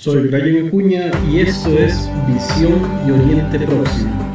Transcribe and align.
Soy 0.00 0.28
Brian 0.28 0.68
Acuña 0.68 1.10
y 1.28 1.40
esto 1.40 1.76
es 1.76 2.08
Visión 2.28 2.78
y 3.04 3.10
Oriente 3.10 3.58
Próximo. 3.58 4.27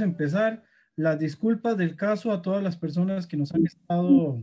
Empezar. 0.00 0.62
Las 0.94 1.18
disculpas 1.18 1.76
del 1.76 1.96
caso 1.96 2.30
a 2.30 2.42
todas 2.42 2.62
las 2.62 2.76
personas 2.76 3.26
que 3.26 3.36
nos 3.36 3.52
han 3.54 3.64
estado 3.64 4.38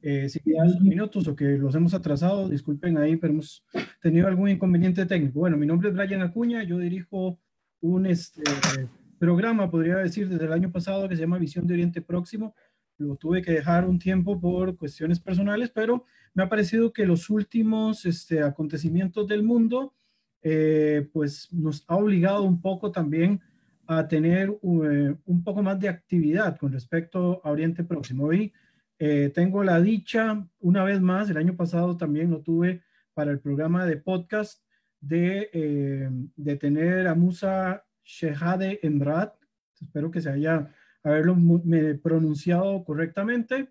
eh, 0.00 0.28
siguiendo 0.28 0.80
minutos 0.80 1.26
o 1.28 1.36
que 1.36 1.44
los 1.58 1.74
hemos 1.74 1.94
atrasado. 1.94 2.48
Disculpen 2.48 2.98
ahí, 2.98 3.16
pero 3.16 3.32
hemos 3.32 3.64
tenido 4.00 4.26
algún 4.26 4.48
inconveniente 4.48 5.06
técnico. 5.06 5.40
Bueno, 5.40 5.56
mi 5.56 5.66
nombre 5.66 5.88
es 5.88 5.94
Brian 5.94 6.22
Acuña, 6.22 6.62
yo 6.62 6.78
dirijo 6.78 7.38
un 7.80 8.06
este, 8.06 8.42
programa, 9.18 9.70
podría 9.70 9.96
decir, 9.96 10.28
desde 10.28 10.46
el 10.46 10.52
año 10.52 10.70
pasado 10.70 11.08
que 11.08 11.16
se 11.16 11.22
llama 11.22 11.38
Visión 11.38 11.66
de 11.66 11.74
Oriente 11.74 12.00
Próximo. 12.00 12.54
Lo 12.96 13.16
tuve 13.16 13.42
que 13.42 13.52
dejar 13.52 13.88
un 13.88 13.98
tiempo 13.98 14.40
por 14.40 14.76
cuestiones 14.76 15.20
personales, 15.20 15.70
pero 15.70 16.04
me 16.34 16.42
ha 16.42 16.48
parecido 16.48 16.92
que 16.92 17.06
los 17.06 17.30
últimos 17.30 18.06
este, 18.06 18.42
acontecimientos 18.42 19.26
del 19.28 19.42
mundo, 19.42 19.94
eh, 20.42 21.08
pues 21.12 21.52
nos 21.52 21.84
ha 21.88 21.96
obligado 21.96 22.42
un 22.42 22.60
poco 22.60 22.90
también 22.92 23.40
a 23.88 24.06
tener 24.06 24.50
eh, 24.50 25.14
un 25.24 25.42
poco 25.42 25.62
más 25.62 25.80
de 25.80 25.88
actividad 25.88 26.58
con 26.58 26.70
respecto 26.70 27.40
a 27.42 27.50
Oriente 27.50 27.84
Próximo. 27.84 28.26
Hoy 28.26 28.52
eh, 28.98 29.32
tengo 29.34 29.64
la 29.64 29.80
dicha, 29.80 30.46
una 30.60 30.84
vez 30.84 31.00
más, 31.00 31.30
el 31.30 31.38
año 31.38 31.56
pasado 31.56 31.96
también 31.96 32.30
lo 32.30 32.42
tuve 32.42 32.82
para 33.14 33.30
el 33.30 33.40
programa 33.40 33.86
de 33.86 33.96
podcast 33.96 34.62
de, 35.00 35.48
eh, 35.54 36.10
de 36.36 36.56
tener 36.56 37.08
a 37.08 37.14
Musa 37.14 37.82
Shehade 38.04 38.80
Emrat. 38.82 39.32
Espero 39.80 40.10
que 40.10 40.20
se 40.20 40.30
haya 40.30 40.70
haberlo 41.02 41.34
pronunciado 42.02 42.84
correctamente. 42.84 43.70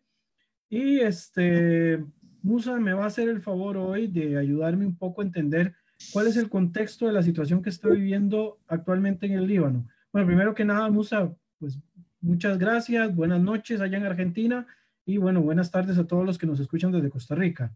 Y 0.67 0.99
este, 0.99 2.03
Musa 2.41 2.79
me 2.79 2.93
va 2.93 3.03
a 3.03 3.07
hacer 3.07 3.29
el 3.29 3.41
favor 3.41 3.77
hoy 3.77 4.07
de 4.07 4.35
ayudarme 4.35 4.87
un 4.87 4.97
poco 4.97 5.21
a 5.21 5.25
entender 5.25 5.75
cuál 6.11 6.25
es 6.25 6.37
el 6.37 6.49
contexto 6.49 7.05
de 7.05 7.13
la 7.13 7.21
situación 7.21 7.61
que 7.61 7.69
está 7.69 7.89
viviendo 7.89 8.59
actualmente 8.67 9.27
en 9.27 9.33
el 9.33 9.45
Líbano. 9.45 9.87
Bueno, 10.17 10.29
primero 10.29 10.55
que 10.55 10.65
nada, 10.65 10.89
Musa, 10.89 11.29
pues 11.59 11.77
muchas 12.21 12.57
gracias, 12.57 13.15
buenas 13.15 13.39
noches 13.39 13.81
allá 13.81 13.99
en 13.99 14.05
Argentina 14.07 14.65
y 15.05 15.17
bueno, 15.17 15.43
buenas 15.43 15.69
tardes 15.69 15.99
a 15.99 16.07
todos 16.07 16.25
los 16.25 16.39
que 16.39 16.47
nos 16.47 16.59
escuchan 16.59 16.91
desde 16.91 17.11
Costa 17.11 17.35
Rica. 17.35 17.71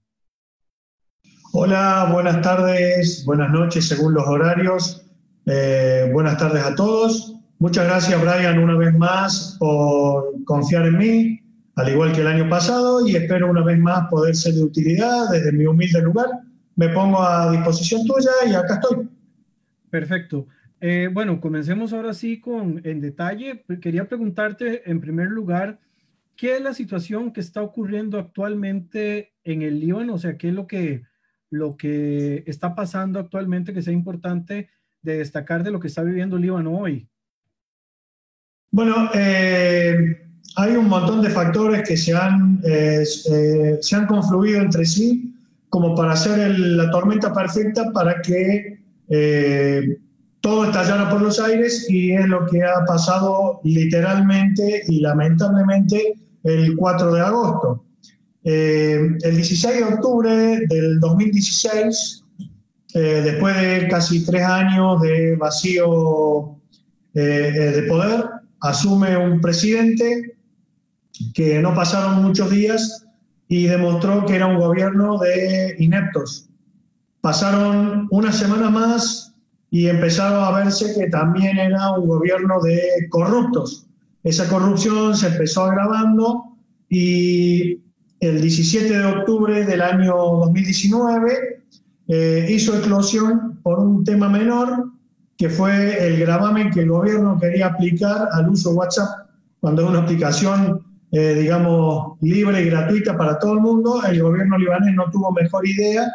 Hola, 1.53 2.09
buenas 2.11 2.41
tardes, 2.41 3.23
buenas 3.27 3.51
noches 3.51 3.87
según 3.87 4.15
los 4.15 4.27
horarios. 4.27 5.07
Eh, 5.45 6.09
buenas 6.11 6.39
tardes 6.39 6.63
a 6.63 6.73
todos. 6.73 7.35
Muchas 7.59 7.85
gracias, 7.85 8.19
Brian, 8.19 8.57
una 8.57 8.75
vez 8.75 8.97
más 8.97 9.57
por 9.59 10.43
confiar 10.43 10.87
en 10.87 10.97
mí, 10.97 11.39
al 11.75 11.89
igual 11.89 12.11
que 12.11 12.21
el 12.21 12.27
año 12.27 12.49
pasado, 12.49 13.07
y 13.07 13.15
espero 13.15 13.51
una 13.51 13.63
vez 13.63 13.77
más 13.77 14.07
poder 14.09 14.35
ser 14.35 14.55
de 14.55 14.63
utilidad 14.63 15.29
desde 15.29 15.51
mi 15.51 15.67
humilde 15.67 16.01
lugar. 16.01 16.29
Me 16.75 16.89
pongo 16.89 17.21
a 17.21 17.51
disposición 17.51 18.03
tuya 18.07 18.31
y 18.49 18.55
acá 18.55 18.79
estoy. 18.81 19.07
Perfecto. 19.91 20.47
Eh, 20.83 21.09
bueno, 21.13 21.39
comencemos 21.39 21.93
ahora 21.93 22.11
sí 22.15 22.39
con 22.39 22.81
en 22.83 23.01
detalle. 23.01 23.63
Quería 23.79 24.07
preguntarte 24.07 24.89
en 24.89 24.99
primer 24.99 25.29
lugar, 25.29 25.79
¿qué 26.35 26.55
es 26.55 26.61
la 26.61 26.73
situación 26.73 27.31
que 27.31 27.39
está 27.39 27.61
ocurriendo 27.61 28.17
actualmente 28.17 29.33
en 29.43 29.61
el 29.61 29.79
Líbano? 29.79 30.15
O 30.15 30.17
sea, 30.17 30.37
¿qué 30.37 30.49
es 30.49 30.55
lo 30.55 30.65
que, 30.65 31.03
lo 31.51 31.77
que 31.77 32.43
está 32.47 32.73
pasando 32.73 33.19
actualmente 33.19 33.73
que 33.73 33.83
sea 33.83 33.93
importante 33.93 34.69
de 35.03 35.17
destacar 35.19 35.63
de 35.63 35.69
lo 35.69 35.79
que 35.79 35.87
está 35.87 36.01
viviendo 36.01 36.37
el 36.37 36.41
Líbano 36.41 36.75
hoy? 36.75 37.07
Bueno, 38.71 39.11
eh, 39.13 39.95
hay 40.55 40.75
un 40.75 40.87
montón 40.87 41.21
de 41.21 41.29
factores 41.29 41.87
que 41.87 41.95
se 41.95 42.15
han, 42.15 42.59
eh, 42.65 43.05
se 43.05 43.95
han 43.95 44.07
confluido 44.07 44.61
entre 44.61 44.85
sí 44.85 45.35
como 45.69 45.93
para 45.93 46.13
hacer 46.13 46.57
la 46.57 46.89
tormenta 46.89 47.31
perfecta 47.31 47.91
para 47.93 48.19
que 48.21 48.81
todo 50.41 50.65
estallara 50.65 51.09
por 51.09 51.21
los 51.21 51.39
aires 51.39 51.85
y 51.89 52.13
es 52.13 52.27
lo 52.27 52.47
que 52.47 52.63
ha 52.63 52.83
pasado 52.85 53.61
literalmente 53.63 54.83
y 54.87 54.99
lamentablemente 54.99 56.15
el 56.43 56.75
4 56.75 57.13
de 57.13 57.21
agosto. 57.21 57.85
Eh, 58.43 58.99
el 59.21 59.35
16 59.35 59.77
de 59.77 59.83
octubre 59.83 60.59
del 60.67 60.99
2016, 60.99 62.23
eh, 62.95 62.99
después 63.23 63.55
de 63.55 63.87
casi 63.87 64.25
tres 64.25 64.43
años 64.43 64.99
de 65.01 65.35
vacío 65.35 66.57
eh, 67.13 67.21
de 67.75 67.83
poder, 67.83 68.25
asume 68.61 69.15
un 69.15 69.39
presidente 69.41 70.37
que 71.35 71.61
no 71.61 71.75
pasaron 71.75 72.23
muchos 72.23 72.49
días 72.49 73.05
y 73.47 73.67
demostró 73.67 74.25
que 74.25 74.35
era 74.35 74.47
un 74.47 74.57
gobierno 74.57 75.19
de 75.19 75.75
ineptos. 75.77 76.49
Pasaron 77.21 78.07
una 78.09 78.31
semana 78.31 78.71
más 78.71 79.30
y 79.73 79.87
empezaron 79.87 80.43
a 80.43 80.51
verse 80.51 80.93
que 80.93 81.07
también 81.07 81.57
era 81.57 81.93
un 81.93 82.05
gobierno 82.05 82.61
de 82.61 83.07
corruptos. 83.09 83.87
Esa 84.21 84.47
corrupción 84.49 85.15
se 85.15 85.27
empezó 85.27 85.63
agravando 85.63 86.57
y 86.89 87.79
el 88.19 88.41
17 88.41 88.97
de 88.97 89.05
octubre 89.05 89.63
del 89.63 89.81
año 89.81 90.13
2019 90.13 91.63
eh, 92.09 92.47
hizo 92.49 92.77
eclosión 92.77 93.59
por 93.63 93.79
un 93.79 94.03
tema 94.03 94.27
menor, 94.27 94.91
que 95.37 95.49
fue 95.49 96.05
el 96.05 96.19
gravamen 96.19 96.69
que 96.69 96.81
el 96.81 96.89
gobierno 96.89 97.39
quería 97.39 97.67
aplicar 97.67 98.27
al 98.33 98.49
uso 98.49 98.71
WhatsApp, 98.71 99.29
cuando 99.61 99.83
es 99.83 99.89
una 99.89 99.99
aplicación, 99.99 100.81
eh, 101.13 101.35
digamos, 101.39 102.17
libre 102.19 102.61
y 102.61 102.65
gratuita 102.69 103.17
para 103.17 103.39
todo 103.39 103.53
el 103.53 103.61
mundo, 103.61 104.03
el 104.05 104.21
gobierno 104.21 104.57
libanés 104.57 104.93
no 104.95 105.09
tuvo 105.09 105.31
mejor 105.31 105.65
idea 105.65 106.05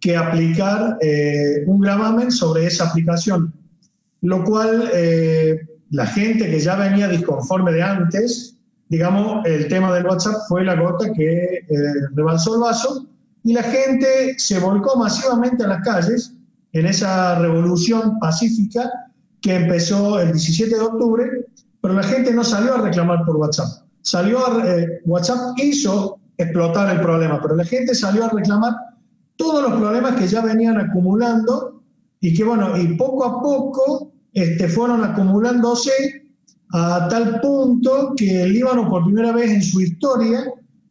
que 0.00 0.16
aplicar 0.16 0.96
eh, 1.00 1.62
un 1.66 1.80
gravamen 1.80 2.32
sobre 2.32 2.66
esa 2.66 2.88
aplicación, 2.88 3.52
lo 4.22 4.42
cual 4.44 4.90
eh, 4.94 5.60
la 5.90 6.06
gente 6.06 6.50
que 6.50 6.58
ya 6.58 6.76
venía 6.76 7.08
disconforme 7.08 7.72
de 7.72 7.82
antes, 7.82 8.56
digamos, 8.88 9.44
el 9.46 9.68
tema 9.68 9.92
del 9.92 10.06
WhatsApp 10.06 10.36
fue 10.48 10.64
la 10.64 10.74
gota 10.74 11.12
que 11.12 11.34
eh, 11.34 11.62
rebalsó 12.14 12.54
el 12.54 12.60
vaso 12.62 13.06
y 13.44 13.52
la 13.52 13.62
gente 13.62 14.34
se 14.38 14.58
volcó 14.58 14.96
masivamente 14.96 15.64
a 15.64 15.68
las 15.68 15.82
calles 15.82 16.34
en 16.72 16.86
esa 16.86 17.38
revolución 17.38 18.18
pacífica 18.18 18.90
que 19.42 19.54
empezó 19.54 20.20
el 20.20 20.32
17 20.32 20.74
de 20.74 20.80
octubre, 20.80 21.46
pero 21.80 21.94
la 21.94 22.02
gente 22.02 22.32
no 22.32 22.44
salió 22.44 22.74
a 22.74 22.82
reclamar 22.82 23.24
por 23.24 23.36
WhatsApp. 23.36 23.84
Salió 24.02 24.38
a, 24.46 24.64
WhatsApp 25.04 25.58
hizo 25.58 26.18
explotar 26.36 26.94
el 26.94 27.00
problema, 27.00 27.40
pero 27.40 27.56
la 27.56 27.64
gente 27.64 27.94
salió 27.94 28.24
a 28.24 28.30
reclamar 28.30 28.74
todos 29.40 29.62
los 29.62 29.80
problemas 29.80 30.16
que 30.16 30.28
ya 30.28 30.42
venían 30.42 30.76
acumulando 30.76 31.82
y 32.20 32.34
que, 32.34 32.44
bueno, 32.44 32.76
y 32.76 32.94
poco 32.94 33.24
a 33.24 33.42
poco 33.42 34.12
este, 34.34 34.68
fueron 34.68 35.02
acumulándose 35.02 35.90
a 36.74 37.08
tal 37.08 37.40
punto 37.40 38.12
que 38.14 38.42
el 38.42 38.52
Líbano, 38.52 38.90
por 38.90 39.04
primera 39.04 39.32
vez 39.32 39.50
en 39.50 39.62
su 39.62 39.80
historia, 39.80 40.44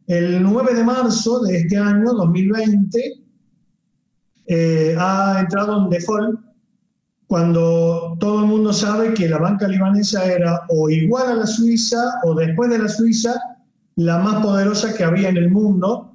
el 0.08 0.42
9 0.42 0.74
de 0.74 0.82
marzo 0.82 1.40
de 1.42 1.58
este 1.58 1.76
año, 1.76 2.12
2020, 2.12 3.22
eh, 4.46 4.96
ha 4.98 5.38
entrado 5.38 5.84
en 5.84 5.90
default 5.90 6.40
cuando 7.28 8.16
todo 8.18 8.40
el 8.40 8.46
mundo 8.46 8.72
sabe 8.72 9.14
que 9.14 9.28
la 9.28 9.38
banca 9.38 9.68
libanesa 9.68 10.24
era 10.26 10.62
o 10.70 10.90
igual 10.90 11.28
a 11.28 11.34
la 11.34 11.46
Suiza 11.46 12.02
o 12.24 12.34
después 12.34 12.68
de 12.68 12.80
la 12.80 12.88
Suiza 12.88 13.40
la 13.94 14.18
más 14.18 14.42
poderosa 14.42 14.92
que 14.92 15.04
había 15.04 15.28
en 15.28 15.36
el 15.36 15.50
mundo 15.50 16.09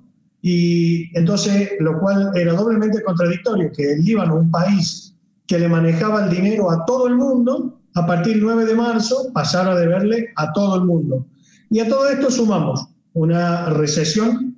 y 0.48 1.10
entonces, 1.18 1.72
lo 1.80 2.00
cual 2.00 2.30
era 2.36 2.54
doblemente 2.54 3.02
contradictorio, 3.02 3.72
que 3.76 3.94
el 3.94 4.06
Líbano, 4.06 4.36
un 4.36 4.52
país 4.52 5.16
que 5.48 5.58
le 5.58 5.68
manejaba 5.68 6.24
el 6.24 6.30
dinero 6.30 6.70
a 6.70 6.86
todo 6.86 7.08
el 7.08 7.16
mundo, 7.16 7.80
a 7.96 8.06
partir 8.06 8.34
del 8.36 8.44
9 8.44 8.66
de 8.66 8.76
marzo 8.76 9.34
pasara 9.34 9.72
a 9.72 9.76
deberle 9.76 10.28
a 10.36 10.54
todo 10.54 10.76
el 10.76 10.86
mundo. 10.86 11.26
Y 11.72 11.80
a 11.80 11.90
todo 11.90 12.08
esto 12.10 12.30
sumamos 12.30 12.88
una 13.14 13.72
recesión 13.72 14.56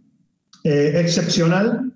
eh, 0.66 0.92
excepcional, 0.96 1.94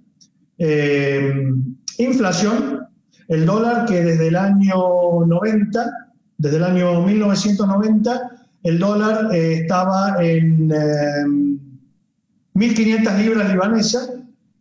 eh, 0.57 1.49
inflación, 1.97 2.87
el 3.27 3.45
dólar 3.45 3.87
que 3.87 4.05
desde 4.05 4.29
el 4.29 4.37
año 4.37 5.25
90, 5.27 5.91
desde 6.37 6.55
el 6.55 6.63
año 6.63 7.05
1990, 7.05 8.47
el 8.63 8.79
dólar 8.79 9.35
eh, 9.35 9.55
estaba 9.55 10.15
en 10.23 10.71
1.500 12.55 13.17
libras 13.17 13.49
libanesas 13.49 14.11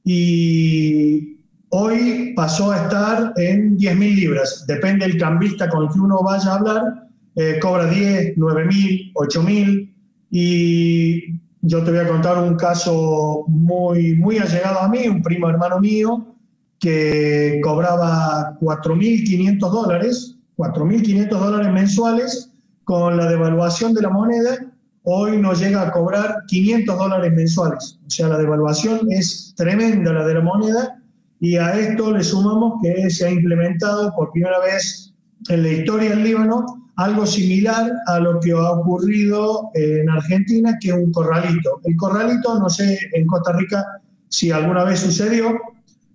y 0.04 1.38
hoy 1.70 2.32
pasó 2.34 2.72
a 2.72 2.84
estar 2.84 3.32
en 3.37 3.76
10.000 3.76 4.14
libras. 4.14 4.64
Depende 4.66 5.06
del 5.06 5.19
cambista 5.19 5.69
con 5.69 5.84
el 5.84 5.92
que 5.92 5.98
uno 5.98 6.22
vaya 6.22 6.52
a 6.52 6.54
hablar, 6.56 7.08
eh, 7.37 7.58
cobra 7.60 7.87
10, 7.87 8.37
9.000, 8.37 9.12
8.000. 9.14 9.92
Y 10.31 11.40
yo 11.62 11.84
te 11.84 11.90
voy 11.90 12.00
a 12.00 12.08
contar 12.08 12.38
un 12.38 12.56
caso 12.56 13.44
muy, 13.48 14.14
muy 14.14 14.38
allegado 14.38 14.81
a 14.81 14.88
mí, 14.88 15.06
un 15.08 15.22
primo 15.22 15.48
hermano 15.50 15.81
mío, 15.81 16.34
que 16.78 17.60
cobraba 17.62 18.58
4.500 18.60 19.58
dólares, 19.58 20.37
4.500 20.56 21.28
dólares 21.28 21.72
mensuales, 21.72 22.50
con 22.84 23.16
la 23.16 23.28
devaluación 23.28 23.94
de 23.94 24.02
la 24.02 24.10
moneda, 24.10 24.69
hoy 25.12 25.39
no 25.39 25.53
llega 25.53 25.83
a 25.83 25.91
cobrar 25.91 26.45
500 26.47 26.97
dólares 26.97 27.33
mensuales. 27.33 27.99
O 28.07 28.11
sea, 28.11 28.29
la 28.29 28.39
devaluación 28.39 29.11
es 29.11 29.55
tremenda 29.57 30.12
la 30.12 30.27
de 30.27 30.35
la 30.35 30.41
moneda 30.41 31.03
y 31.41 31.57
a 31.57 31.79
esto 31.79 32.12
le 32.12 32.23
sumamos 32.23 32.75
que 32.83 33.11
se 33.11 33.27
ha 33.27 33.31
implementado 33.31 34.15
por 34.15 34.31
primera 34.31 34.61
vez 34.61 35.12
en 35.49 35.62
la 35.62 35.69
historia 35.71 36.11
del 36.11 36.23
Líbano 36.23 36.65
algo 36.97 37.27
similar 37.27 37.91
a 38.07 38.21
lo 38.21 38.39
que 38.41 38.53
ha 38.53 38.71
ocurrido 38.73 39.71
en 39.75 40.09
Argentina, 40.11 40.77
que 40.81 40.89
es 40.89 40.95
un 40.95 41.11
corralito. 41.12 41.81
El 41.85 41.97
corralito, 41.97 42.59
no 42.59 42.69
sé 42.69 42.99
en 43.15 43.27
Costa 43.27 43.53
Rica 43.55 43.85
si 44.29 44.51
alguna 44.51 44.85
vez 44.85 45.01
sucedió, 45.01 45.59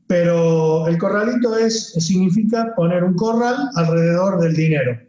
pero 0.07 0.87
el 0.87 0.97
corralito 0.99 1.57
es, 1.57 1.93
significa 1.93 2.73
poner 2.75 3.03
un 3.03 3.15
corral 3.15 3.55
alrededor 3.75 4.39
del 4.39 4.55
dinero. 4.55 4.99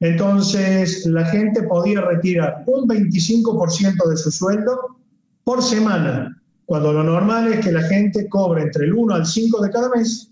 Entonces, 0.00 1.06
la 1.06 1.24
gente 1.26 1.62
podía 1.64 2.00
retirar 2.00 2.64
un 2.66 2.88
25% 2.88 4.08
de 4.08 4.16
su 4.16 4.30
sueldo 4.30 4.98
por 5.44 5.62
semana 5.62 6.38
cuando 6.68 6.92
lo 6.92 7.02
normal 7.02 7.50
es 7.50 7.64
que 7.64 7.72
la 7.72 7.80
gente 7.84 8.28
cobre 8.28 8.60
entre 8.60 8.84
el 8.84 8.92
1 8.92 9.14
al 9.14 9.24
5 9.24 9.62
de 9.62 9.70
cada 9.70 9.88
mes, 9.88 10.30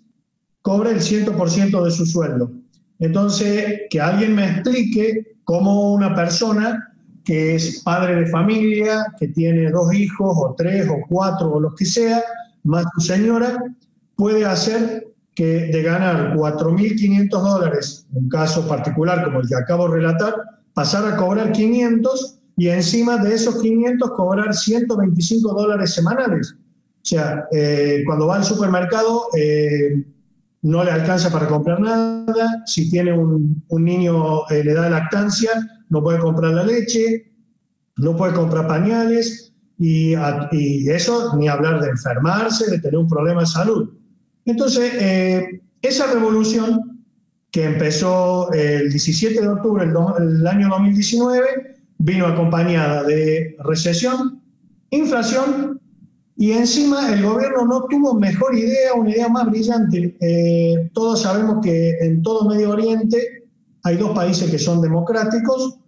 cobre 0.60 0.90
el 0.90 1.00
100% 1.00 1.82
de 1.82 1.90
su 1.90 2.04
sueldo. 2.04 2.52
Entonces, 2.98 3.80
que 3.88 4.02
alguien 4.02 4.34
me 4.34 4.44
explique 4.44 5.38
cómo 5.44 5.94
una 5.94 6.14
persona 6.14 6.92
que 7.24 7.54
es 7.54 7.80
padre 7.82 8.16
de 8.16 8.26
familia, 8.26 9.06
que 9.18 9.28
tiene 9.28 9.70
dos 9.70 9.94
hijos 9.94 10.36
o 10.38 10.54
tres 10.58 10.86
o 10.90 10.98
cuatro 11.08 11.54
o 11.54 11.60
los 11.60 11.74
que 11.74 11.86
sea, 11.86 12.22
más 12.64 12.84
su 12.96 13.00
señora, 13.00 13.56
puede 14.14 14.44
hacer 14.44 15.08
que 15.36 15.66
de 15.66 15.82
ganar 15.82 16.34
4.500 16.34 17.28
dólares, 17.30 18.06
un 18.14 18.28
caso 18.28 18.66
particular 18.66 19.22
como 19.22 19.40
el 19.40 19.48
que 19.48 19.54
acabo 19.54 19.86
de 19.86 19.96
relatar, 19.96 20.34
pasar 20.72 21.06
a 21.06 21.16
cobrar 21.16 21.52
500 21.52 22.38
y 22.56 22.68
encima 22.68 23.18
de 23.18 23.34
esos 23.34 23.60
500 23.60 24.10
cobrar 24.12 24.54
125 24.54 25.52
dólares 25.52 25.92
semanales. 25.92 26.56
O 26.56 27.08
sea, 27.08 27.46
eh, 27.52 28.02
cuando 28.06 28.26
va 28.26 28.36
al 28.36 28.44
supermercado 28.44 29.26
eh, 29.36 30.06
no 30.62 30.82
le 30.82 30.90
alcanza 30.90 31.30
para 31.30 31.46
comprar 31.46 31.80
nada, 31.80 32.62
si 32.64 32.90
tiene 32.90 33.12
un, 33.12 33.62
un 33.68 33.84
niño 33.84 34.48
eh, 34.48 34.64
le 34.64 34.72
da 34.72 34.88
lactancia, 34.88 35.50
no 35.90 36.02
puede 36.02 36.18
comprar 36.18 36.54
la 36.54 36.64
leche, 36.64 37.30
no 37.98 38.16
puede 38.16 38.32
comprar 38.32 38.66
pañales 38.66 39.52
y, 39.78 40.14
y, 40.52 40.90
eso 40.90 41.36
ni 41.36 41.46
hablar 41.46 41.82
de 41.82 41.90
enfermarse, 41.90 42.70
de 42.70 42.78
tener 42.78 42.96
un 42.96 43.06
problema 43.06 43.42
de 43.42 43.46
salud. 43.46 43.90
Entonces, 44.46 45.60
esa 45.82 46.12
revolución 46.12 47.04
que 47.50 47.64
empezó 47.64 48.52
el 48.52 48.90
17 48.90 49.40
de 49.40 49.48
octubre 49.48 49.86
del 49.86 50.46
año 50.46 50.68
2019, 50.68 51.76
vino 51.98 52.26
acompañada 52.26 53.02
de 53.04 53.56
recesión, 53.64 54.42
inflación 54.90 55.80
y 56.36 56.52
encima 56.52 57.12
el 57.12 57.22
gobierno 57.22 57.64
no 57.64 57.84
tuvo 57.84 58.14
mejor 58.14 58.54
idea, 58.54 58.92
una 58.94 59.10
idea 59.10 59.28
más 59.28 59.46
brillante. 59.46 60.16
Eh, 60.20 60.90
todos 60.92 61.22
sabemos 61.22 61.60
que 61.62 61.96
en 62.00 62.22
todo 62.22 62.48
Medio 62.48 62.70
Oriente 62.70 63.44
hay 63.82 63.96
dos 63.96 64.10
países 64.10 64.50
que 64.50 64.58
son 64.58 64.82
democráticos, 64.82 65.78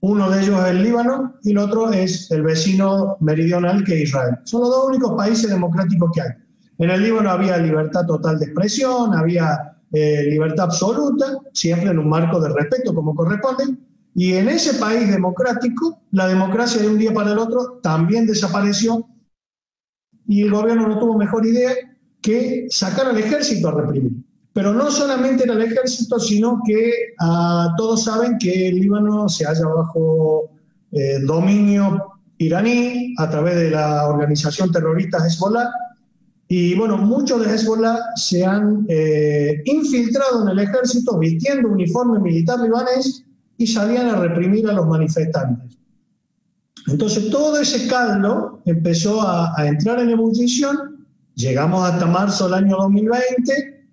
uno 0.00 0.28
de 0.30 0.42
ellos 0.42 0.60
es 0.64 0.70
el 0.70 0.82
Líbano 0.82 1.34
y 1.44 1.52
el 1.52 1.58
otro 1.58 1.92
es 1.92 2.30
el 2.30 2.42
vecino 2.42 3.16
meridional 3.20 3.84
que 3.84 3.94
es 3.94 4.08
Israel. 4.08 4.36
Son 4.44 4.62
los 4.62 4.70
dos 4.70 4.88
únicos 4.88 5.14
países 5.16 5.48
democráticos 5.48 6.10
que 6.12 6.20
hay. 6.22 6.30
En 6.78 6.90
el 6.90 7.02
Líbano 7.02 7.30
había 7.30 7.56
libertad 7.58 8.04
total 8.06 8.38
de 8.38 8.46
expresión, 8.46 9.14
había 9.14 9.78
eh, 9.92 10.24
libertad 10.28 10.66
absoluta, 10.66 11.38
siempre 11.52 11.90
en 11.90 11.98
un 11.98 12.08
marco 12.08 12.40
de 12.40 12.48
respeto 12.48 12.94
como 12.94 13.14
corresponde, 13.14 13.76
y 14.14 14.34
en 14.34 14.48
ese 14.48 14.74
país 14.74 15.10
democrático, 15.10 16.02
la 16.12 16.28
democracia 16.28 16.80
de 16.80 16.88
un 16.88 16.98
día 16.98 17.12
para 17.12 17.32
el 17.32 17.38
otro 17.38 17.80
también 17.82 18.26
desapareció 18.26 19.06
y 20.26 20.42
el 20.42 20.50
gobierno 20.50 20.88
no 20.88 20.98
tuvo 20.98 21.18
mejor 21.18 21.44
idea 21.44 21.72
que 22.22 22.66
sacar 22.70 23.06
al 23.06 23.18
ejército 23.18 23.68
a 23.68 23.72
reprimir. 23.72 24.12
Pero 24.52 24.72
no 24.72 24.90
solamente 24.90 25.44
era 25.44 25.54
el 25.54 25.62
ejército, 25.62 26.18
sino 26.20 26.60
que 26.64 26.90
ah, 27.20 27.74
todos 27.76 28.04
saben 28.04 28.38
que 28.38 28.68
el 28.68 28.76
Líbano 28.76 29.28
se 29.28 29.44
halla 29.44 29.66
bajo 29.66 30.50
eh, 30.92 31.18
dominio 31.24 32.12
iraní 32.38 33.14
a 33.18 33.28
través 33.28 33.56
de 33.56 33.70
la 33.70 34.06
organización 34.06 34.70
terrorista 34.70 35.18
Hezbollah. 35.26 35.68
Y 36.56 36.72
bueno, 36.76 36.96
muchos 36.98 37.44
de 37.44 37.52
Hezbollah 37.52 37.98
se 38.14 38.46
han 38.46 38.86
eh, 38.88 39.60
infiltrado 39.64 40.42
en 40.42 40.50
el 40.50 40.60
ejército 40.60 41.18
vistiendo 41.18 41.68
uniforme 41.68 42.20
militar 42.20 42.60
libanés 42.60 43.24
y 43.58 43.66
salían 43.66 44.06
a 44.06 44.20
reprimir 44.20 44.70
a 44.70 44.72
los 44.72 44.86
manifestantes. 44.86 45.76
Entonces 46.86 47.28
todo 47.28 47.58
ese 47.58 47.88
caldo 47.88 48.62
empezó 48.66 49.20
a, 49.20 49.66
entrar 49.66 49.98
en 49.98 50.10
ebullición, 50.10 51.04
llegamos 51.34 51.90
hasta 51.90 52.06
marzo 52.06 52.44
del 52.44 52.54
año 52.54 52.76
2020, 52.76 53.86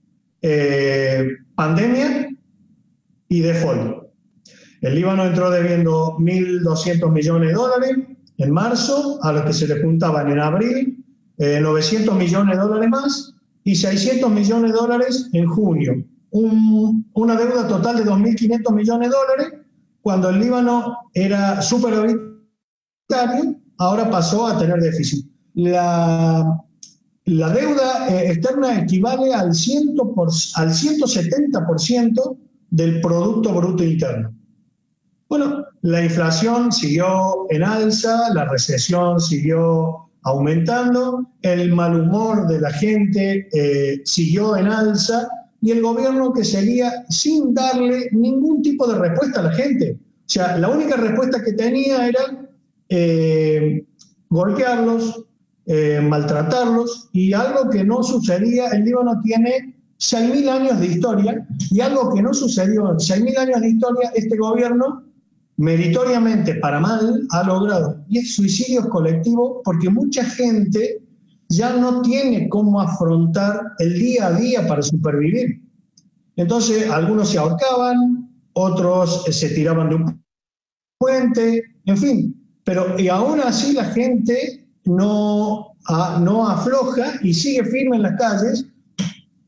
eh, 0.43 1.27
pandemia 1.55 2.29
y 3.27 3.39
default. 3.39 4.03
El 4.81 4.93
Líbano 4.93 5.25
entró 5.25 5.49
debiendo 5.49 6.15
1.200 6.19 7.11
millones 7.11 7.49
de 7.49 7.55
dólares 7.55 7.97
en 8.37 8.51
marzo, 8.51 9.17
a 9.23 9.31
los 9.31 9.45
que 9.45 9.53
se 9.53 9.67
le 9.67 9.81
juntaban 9.81 10.29
en 10.29 10.39
abril 10.39 11.00
900 11.61 12.15
eh, 12.15 12.17
millones 12.17 12.55
de 12.55 12.61
dólares 12.61 12.89
más 12.89 13.33
y 13.63 13.75
600 13.75 14.31
millones 14.31 14.71
de 14.71 14.77
dólares 14.77 15.29
en 15.33 15.47
junio 15.47 16.03
una 16.31 17.35
deuda 17.35 17.67
total 17.67 17.97
de 17.97 18.05
2.500 18.05 18.73
millones 18.73 19.09
de 19.09 19.15
dólares, 19.15 19.59
cuando 20.01 20.29
el 20.29 20.39
Líbano 20.39 20.97
era 21.13 21.61
superavitario, 21.61 22.31
ahora 23.77 24.09
pasó 24.09 24.47
a 24.47 24.57
tener 24.57 24.79
déficit. 24.79 25.29
La, 25.53 26.63
la 27.25 27.49
deuda 27.49 28.07
eh, 28.07 28.31
externa 28.31 28.79
equivale 28.81 29.33
al, 29.33 29.53
100 29.53 29.95
por, 30.15 30.29
al 30.55 30.69
170% 30.69 32.37
del 32.69 33.01
Producto 33.01 33.53
Bruto 33.53 33.83
Interno. 33.83 34.33
Bueno, 35.27 35.65
la 35.81 36.03
inflación 36.03 36.71
siguió 36.71 37.47
en 37.49 37.63
alza, 37.63 38.33
la 38.33 38.45
recesión 38.45 39.19
siguió 39.19 40.00
aumentando, 40.23 41.27
el 41.41 41.73
mal 41.73 41.99
humor 41.99 42.47
de 42.47 42.61
la 42.61 42.71
gente 42.71 43.49
eh, 43.51 44.01
siguió 44.05 44.55
en 44.55 44.67
alza 44.67 45.27
y 45.61 45.71
el 45.71 45.81
gobierno 45.81 46.33
que 46.33 46.43
seguía 46.43 46.91
sin 47.09 47.53
darle 47.53 48.09
ningún 48.11 48.61
tipo 48.61 48.87
de 48.87 48.99
respuesta 48.99 49.39
a 49.39 49.43
la 49.43 49.53
gente. 49.53 49.97
O 49.99 50.33
sea, 50.33 50.57
la 50.57 50.69
única 50.69 50.95
respuesta 50.95 51.43
que 51.43 51.53
tenía 51.53 52.07
era 52.07 52.49
eh, 52.89 53.85
golpearlos, 54.29 55.25
eh, 55.65 55.99
maltratarlos, 56.01 57.09
y 57.13 57.33
algo 57.33 57.69
que 57.69 57.83
no 57.83 58.01
sucedía, 58.01 58.67
el 58.69 58.85
Líbano 58.85 59.19
tiene 59.23 59.75
6.000 59.99 60.49
años 60.49 60.79
de 60.79 60.87
historia, 60.87 61.47
y 61.69 61.79
algo 61.81 62.13
que 62.13 62.21
no 62.21 62.33
sucedió 62.33 62.89
en 62.91 62.97
6.000 62.97 63.37
años 63.37 63.61
de 63.61 63.69
historia, 63.69 64.11
este 64.15 64.37
gobierno 64.37 65.03
meritoriamente, 65.61 66.55
para 66.55 66.79
mal, 66.79 67.27
ha 67.29 67.43
logrado, 67.43 68.03
y 68.09 68.17
es 68.17 68.35
suicidio 68.35 68.89
colectivo, 68.89 69.61
porque 69.63 69.89
mucha 69.89 70.25
gente 70.25 71.03
ya 71.49 71.73
no 71.73 72.01
tiene 72.01 72.49
cómo 72.49 72.81
afrontar 72.81 73.61
el 73.77 73.93
día 73.99 74.27
a 74.27 74.31
día 74.33 74.67
para 74.67 74.81
supervivir. 74.81 75.61
Entonces, 76.35 76.89
algunos 76.89 77.29
se 77.29 77.37
ahorcaban, 77.37 78.27
otros 78.53 79.23
se 79.29 79.49
tiraban 79.49 79.89
de 79.89 79.95
un 79.95 80.23
puente, 80.97 81.63
en 81.85 81.97
fin. 81.97 82.35
Pero 82.63 82.99
y 82.99 83.07
aún 83.07 83.39
así 83.41 83.73
la 83.73 83.85
gente 83.85 84.65
no, 84.85 85.75
no 86.21 86.49
afloja 86.49 87.19
y 87.21 87.33
sigue 87.33 87.63
firme 87.65 87.97
en 87.97 88.03
las 88.03 88.17
calles 88.17 88.65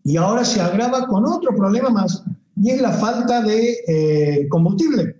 y 0.03 0.17
ahora 0.17 0.46
se 0.46 0.62
agrava 0.62 1.08
con 1.08 1.25
otro 1.25 1.55
problema 1.55 1.89
más 1.89 2.24
y 2.55 2.70
es 2.70 2.82
la 2.82 2.91
falta 2.91 3.41
de 3.41 3.77
eh, 3.88 4.48
combustible. 4.50 5.12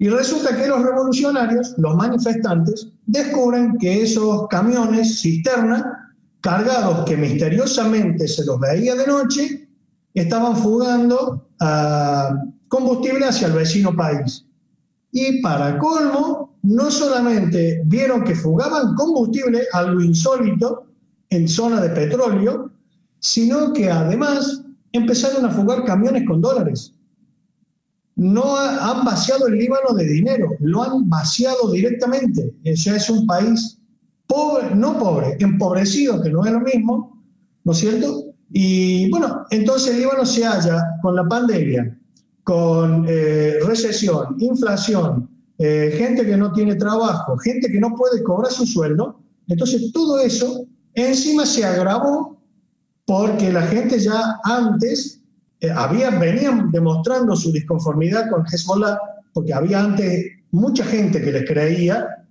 Y 0.00 0.08
resulta 0.08 0.56
que 0.56 0.66
los 0.66 0.82
revolucionarios, 0.82 1.74
los 1.76 1.94
manifestantes, 1.94 2.88
descubren 3.04 3.76
que 3.76 4.00
esos 4.00 4.48
camiones 4.48 5.20
cisterna, 5.20 6.16
cargados 6.40 7.04
que 7.04 7.18
misteriosamente 7.18 8.26
se 8.26 8.46
los 8.46 8.58
veía 8.58 8.94
de 8.94 9.06
noche, 9.06 9.68
estaban 10.14 10.56
fugando 10.56 11.46
combustible 12.68 13.26
hacia 13.26 13.48
el 13.48 13.52
vecino 13.52 13.94
país. 13.94 14.46
Y 15.12 15.42
para 15.42 15.76
colmo, 15.76 16.56
no 16.62 16.90
solamente 16.90 17.82
vieron 17.84 18.24
que 18.24 18.34
fugaban 18.34 18.94
combustible, 18.94 19.64
algo 19.70 20.00
insólito, 20.00 20.86
en 21.28 21.46
zona 21.46 21.78
de 21.78 21.90
petróleo, 21.90 22.70
sino 23.18 23.74
que 23.74 23.90
además 23.90 24.62
empezaron 24.92 25.44
a 25.44 25.50
fugar 25.50 25.84
camiones 25.84 26.24
con 26.26 26.40
dólares. 26.40 26.94
No 28.20 28.54
han 28.54 29.02
vaciado 29.02 29.46
el 29.46 29.56
Líbano 29.56 29.94
de 29.94 30.04
dinero, 30.04 30.50
lo 30.60 30.82
han 30.82 31.08
vaciado 31.08 31.72
directamente. 31.72 32.54
Eso 32.64 32.94
es 32.94 33.08
un 33.08 33.26
país 33.26 33.78
pobre, 34.26 34.74
no 34.74 34.98
pobre, 34.98 35.38
empobrecido, 35.40 36.20
que 36.20 36.28
no 36.28 36.44
es 36.44 36.52
lo 36.52 36.60
mismo, 36.60 37.24
¿no 37.64 37.72
es 37.72 37.78
cierto? 37.78 38.26
Y 38.50 39.08
bueno, 39.10 39.46
entonces 39.48 39.94
el 39.94 40.00
Líbano 40.00 40.26
se 40.26 40.44
halla 40.44 40.98
con 41.00 41.16
la 41.16 41.26
pandemia, 41.26 41.98
con 42.44 43.06
eh, 43.08 43.54
recesión, 43.66 44.36
inflación, 44.38 45.30
eh, 45.56 45.94
gente 45.96 46.26
que 46.26 46.36
no 46.36 46.52
tiene 46.52 46.74
trabajo, 46.74 47.38
gente 47.38 47.72
que 47.72 47.80
no 47.80 47.94
puede 47.94 48.22
cobrar 48.22 48.52
su 48.52 48.66
sueldo. 48.66 49.18
Entonces 49.48 49.92
todo 49.92 50.18
eso 50.20 50.66
encima 50.92 51.46
se 51.46 51.64
agravó 51.64 52.38
porque 53.06 53.50
la 53.50 53.62
gente 53.62 53.98
ya 53.98 54.38
antes 54.44 55.19
eh, 55.60 55.70
había, 55.70 56.10
venían 56.10 56.70
demostrando 56.70 57.36
su 57.36 57.52
disconformidad 57.52 58.30
con 58.30 58.44
Hezbollah, 58.46 58.98
porque 59.32 59.52
había 59.52 59.84
antes 59.84 60.26
mucha 60.52 60.84
gente 60.84 61.20
que 61.20 61.32
les 61.32 61.44
creía, 61.44 62.26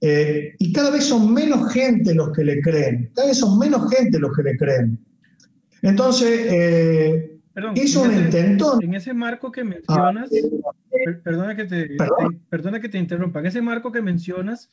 eh, 0.00 0.54
y 0.58 0.72
cada 0.72 0.90
vez 0.90 1.04
son 1.04 1.32
menos 1.32 1.72
gente 1.72 2.14
los 2.14 2.30
que 2.30 2.44
le 2.44 2.60
creen, 2.60 3.10
cada 3.14 3.28
vez 3.28 3.38
son 3.38 3.58
menos 3.58 3.90
gente 3.90 4.18
los 4.18 4.34
que 4.36 4.42
le 4.44 4.56
creen. 4.56 4.98
Entonces, 5.82 6.46
eh, 6.52 7.38
hizo 7.74 8.02
un 8.02 8.16
intentón. 8.16 8.82
En 8.82 8.94
ese 8.94 9.12
marco 9.12 9.50
que 9.50 9.64
mencionas, 9.64 10.30
ah, 10.32 10.70
perdona, 11.24 11.56
que 11.56 11.64
te, 11.64 11.96
perdona 12.48 12.80
que 12.80 12.88
te 12.88 12.98
interrumpa, 12.98 13.40
en 13.40 13.46
ese 13.46 13.60
marco 13.60 13.90
que 13.90 14.02
mencionas, 14.02 14.70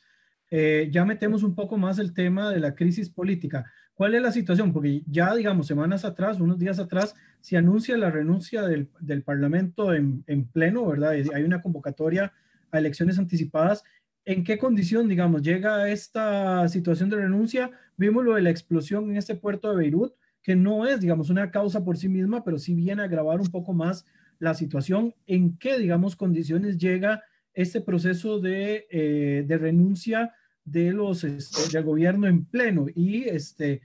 ya 0.50 1.04
metemos 1.04 1.42
un 1.42 1.54
poco 1.56 1.76
más 1.76 1.98
el 1.98 2.14
tema 2.14 2.50
de 2.50 2.60
la 2.60 2.74
crisis 2.76 3.10
política. 3.10 3.64
¿Cuál 4.00 4.14
es 4.14 4.22
la 4.22 4.32
situación? 4.32 4.72
Porque 4.72 5.02
ya, 5.10 5.34
digamos, 5.34 5.66
semanas 5.66 6.06
atrás, 6.06 6.40
unos 6.40 6.58
días 6.58 6.78
atrás, 6.78 7.14
se 7.42 7.58
anuncia 7.58 7.98
la 7.98 8.10
renuncia 8.10 8.62
del, 8.62 8.88
del 8.98 9.22
Parlamento 9.22 9.92
en, 9.92 10.24
en, 10.26 10.46
pleno, 10.46 10.86
¿verdad? 10.86 11.10
Hay 11.10 11.42
una 11.42 11.60
convocatoria 11.60 12.32
a 12.70 12.78
elecciones 12.78 13.18
anticipadas. 13.18 13.84
¿En 14.24 14.42
qué 14.42 14.56
condición, 14.56 15.06
digamos, 15.06 15.42
llega 15.42 15.90
esta 15.90 16.66
situación 16.70 17.10
de 17.10 17.16
renuncia? 17.16 17.72
Vimos 17.98 18.24
lo 18.24 18.36
de 18.36 18.40
la 18.40 18.48
explosión 18.48 19.10
en 19.10 19.18
este 19.18 19.34
puerto 19.34 19.68
de 19.68 19.76
Beirut, 19.76 20.14
que 20.42 20.56
no 20.56 20.86
es, 20.86 21.02
digamos, 21.02 21.28
una 21.28 21.50
causa 21.50 21.84
por 21.84 21.98
sí 21.98 22.08
misma, 22.08 22.42
pero 22.42 22.58
sí 22.58 22.74
viene 22.74 23.02
a 23.02 23.04
agravar 23.04 23.38
un 23.38 23.48
poco 23.48 23.74
más 23.74 24.06
la 24.38 24.54
situación. 24.54 25.14
¿En 25.26 25.58
qué, 25.58 25.78
digamos, 25.78 26.16
condiciones 26.16 26.78
llega 26.78 27.22
este 27.52 27.82
proceso 27.82 28.40
de, 28.40 28.86
eh, 28.90 29.44
de 29.46 29.58
renuncia 29.58 30.32
de 30.70 30.92
los, 30.92 31.24
este, 31.24 31.72
del 31.72 31.84
gobierno 31.84 32.26
en 32.26 32.44
pleno? 32.44 32.86
Y 32.94 33.24
este, 33.24 33.82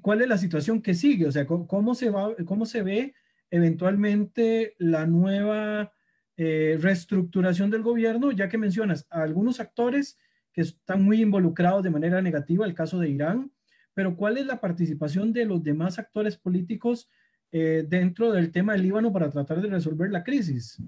¿cuál 0.00 0.22
es 0.22 0.28
la 0.28 0.38
situación 0.38 0.80
que 0.82 0.94
sigue? 0.94 1.26
O 1.26 1.32
sea, 1.32 1.46
¿cómo, 1.46 1.94
se, 1.94 2.10
va, 2.10 2.34
cómo 2.44 2.66
se 2.66 2.82
ve 2.82 3.14
eventualmente 3.50 4.74
la 4.78 5.06
nueva 5.06 5.92
eh, 6.36 6.78
reestructuración 6.80 7.70
del 7.70 7.82
gobierno, 7.82 8.32
ya 8.32 8.48
que 8.48 8.58
mencionas 8.58 9.06
a 9.10 9.22
algunos 9.22 9.60
actores 9.60 10.18
que 10.52 10.62
están 10.62 11.02
muy 11.02 11.20
involucrados 11.20 11.82
de 11.82 11.90
manera 11.90 12.20
negativa, 12.22 12.66
el 12.66 12.74
caso 12.74 12.98
de 12.98 13.10
Irán, 13.10 13.52
pero 13.92 14.16
¿cuál 14.16 14.38
es 14.38 14.46
la 14.46 14.60
participación 14.60 15.32
de 15.32 15.44
los 15.44 15.62
demás 15.62 15.98
actores 15.98 16.36
políticos 16.36 17.08
eh, 17.52 17.84
dentro 17.88 18.32
del 18.32 18.50
tema 18.50 18.72
del 18.72 18.82
Líbano 18.82 19.12
para 19.12 19.30
tratar 19.30 19.60
de 19.60 19.68
resolver 19.68 20.10
la 20.10 20.24
crisis? 20.24 20.80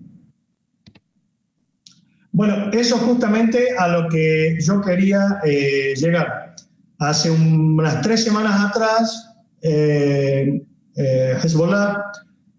Bueno, 2.36 2.70
eso 2.70 2.98
justamente 2.98 3.74
a 3.78 3.88
lo 3.88 4.10
que 4.10 4.58
yo 4.60 4.82
quería 4.82 5.40
eh, 5.42 5.94
llegar. 5.96 6.54
Hace 6.98 7.30
unas 7.30 8.02
tres 8.02 8.24
semanas 8.24 8.60
atrás, 8.62 9.34
eh, 9.62 10.62
eh, 10.96 11.34
Hezbollah 11.42 12.04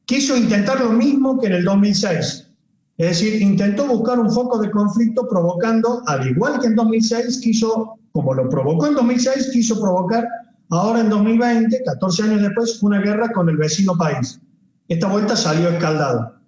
quiso 0.05 0.35
intentar 0.35 0.79
lo 0.79 0.89
mismo 0.89 1.39
que 1.39 1.45
en 1.45 1.53
el 1.53 1.63
2006. 1.63 2.49
Es 2.97 3.07
decir, 3.07 3.39
intentó 3.39 3.85
buscar 3.85 4.19
un 4.19 4.31
foco 4.31 4.57
de 4.57 4.71
conflicto 4.71 5.27
provocando, 5.29 6.01
al 6.07 6.27
igual 6.27 6.59
que 6.59 6.65
en 6.65 6.75
2006, 6.75 7.39
quiso, 7.43 7.99
como 8.13 8.33
lo 8.33 8.49
provocó 8.49 8.87
en 8.87 8.95
2006, 8.95 9.51
quiso 9.53 9.79
provocar 9.79 10.27
ahora 10.71 11.01
en 11.01 11.09
2020, 11.11 11.83
14 11.85 12.23
años 12.23 12.41
después, 12.41 12.81
una 12.81 12.99
guerra 12.99 13.31
con 13.31 13.47
el 13.47 13.57
vecino 13.57 13.95
país. 13.95 14.41
Esta 14.87 15.07
vuelta 15.07 15.35
salió 15.35 15.69
escaldada. 15.69 16.41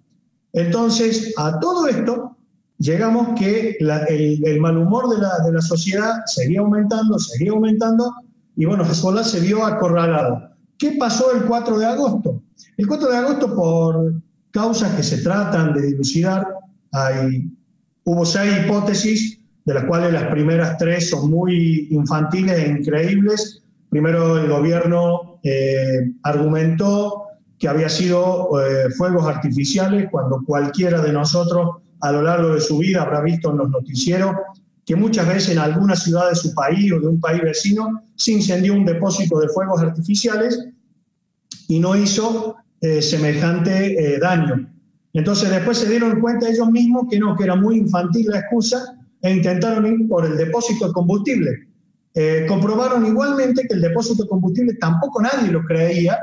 Entonces, 0.52 1.32
a 1.36 1.60
todo 1.60 1.86
esto, 1.86 2.36
llegamos 2.80 3.38
que 3.38 3.76
el, 3.78 4.60
mal 4.60 4.76
humor 4.76 5.08
de 5.10 5.18
la, 5.18 5.38
de 5.44 5.52
la, 5.52 5.60
sociedad 5.60 6.14
seguía 6.26 6.60
aumentando, 6.60 7.18
seguía 7.18 7.52
aumentando, 7.52 8.12
y 8.56 8.64
bueno, 8.64 8.84
Hezbollah 8.84 9.22
se 9.22 9.40
vio 9.40 9.64
acorralado. 9.64 10.50
¿Qué 10.78 10.96
pasó 10.98 11.32
el 11.32 11.44
4 11.44 11.78
de 11.78 11.86
agosto? 11.86 12.42
El 12.76 12.88
4 12.88 13.10
de 13.10 13.16
agosto, 13.16 13.54
por 13.54 14.14
causas 14.50 14.94
que 14.96 15.02
se 15.02 15.18
tratan 15.18 15.74
de 15.74 15.82
dilucidar, 15.82 16.46
hay, 16.92 17.48
hubo 18.04 18.24
seis 18.24 18.52
hipótesis, 18.64 19.38
de 19.64 19.74
las 19.74 19.84
cuales 19.84 20.12
las 20.12 20.24
primeras 20.24 20.78
tres 20.78 21.10
son 21.10 21.30
muy 21.30 21.86
infantiles 21.90 22.58
e 22.58 22.68
increíbles. 22.68 23.62
Primero, 23.90 24.38
el 24.38 24.48
gobierno 24.48 25.38
eh, 25.44 26.10
argumentó 26.22 27.24
que 27.58 27.68
había 27.68 27.90
sido 27.90 28.48
eh, 28.58 28.90
fuegos 28.96 29.26
artificiales 29.26 30.08
cuando 30.10 30.42
cualquiera 30.46 31.02
de 31.02 31.12
nosotros 31.12 31.82
a 32.00 32.12
lo 32.12 32.22
largo 32.22 32.54
de 32.54 32.60
su 32.60 32.78
vida 32.78 33.02
habrá 33.02 33.20
visto 33.20 33.50
en 33.50 33.58
los 33.58 33.70
noticieros 33.70 34.34
que 34.84 34.96
muchas 34.96 35.28
veces 35.28 35.50
en 35.50 35.58
alguna 35.58 35.94
ciudad 35.94 36.28
de 36.28 36.34
su 36.34 36.54
país 36.54 36.92
o 36.92 37.00
de 37.00 37.06
un 37.06 37.20
país 37.20 37.42
vecino 37.42 38.02
se 38.16 38.32
incendió 38.32 38.74
un 38.74 38.84
depósito 38.84 39.38
de 39.38 39.48
fuegos 39.48 39.80
artificiales 39.82 40.68
y 41.68 41.78
no 41.78 41.94
hizo 41.96 42.56
eh, 42.80 43.00
semejante 43.00 44.14
eh, 44.14 44.18
daño. 44.18 44.68
Entonces 45.12 45.50
después 45.50 45.78
se 45.78 45.88
dieron 45.88 46.20
cuenta 46.20 46.48
ellos 46.48 46.70
mismos 46.70 47.06
que 47.10 47.18
no, 47.18 47.36
que 47.36 47.44
era 47.44 47.56
muy 47.56 47.76
infantil 47.76 48.26
la 48.28 48.40
excusa 48.40 48.96
e 49.22 49.32
intentaron 49.32 49.86
ir 49.86 50.08
por 50.08 50.24
el 50.24 50.36
depósito 50.36 50.88
de 50.88 50.92
combustible. 50.92 51.68
Eh, 52.14 52.46
comprobaron 52.48 53.06
igualmente 53.06 53.62
que 53.68 53.74
el 53.74 53.82
depósito 53.82 54.24
de 54.24 54.28
combustible 54.28 54.74
tampoco 54.74 55.22
nadie 55.22 55.52
lo 55.52 55.62
creía 55.64 56.18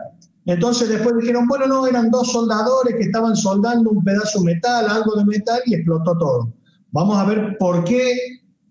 entonces 0.47 0.87
después 0.87 1.17
dijeron, 1.19 1.45
bueno, 1.45 1.67
no, 1.67 1.85
eran 1.85 2.09
dos 2.09 2.31
soldadores 2.31 2.95
que 2.95 3.03
estaban 3.03 3.35
soldando 3.35 3.89
un 3.89 4.01
pedazo 4.01 4.39
de 4.39 4.53
metal, 4.53 4.87
algo 4.89 5.15
de 5.17 5.25
metal 5.25 5.59
y 5.65 5.75
explotó 5.75 6.17
todo. 6.17 6.53
Vamos 6.91 7.17
a 7.17 7.25
ver 7.25 7.57
por 7.59 7.83
qué 7.83 8.15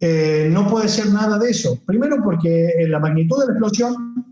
eh, 0.00 0.48
no 0.50 0.68
puede 0.68 0.88
ser 0.88 1.10
nada 1.12 1.38
de 1.38 1.50
eso. 1.50 1.78
Primero 1.84 2.16
porque 2.24 2.68
eh, 2.68 2.88
la 2.88 2.98
magnitud 2.98 3.38
de 3.40 3.46
la 3.48 3.52
explosión 3.52 4.24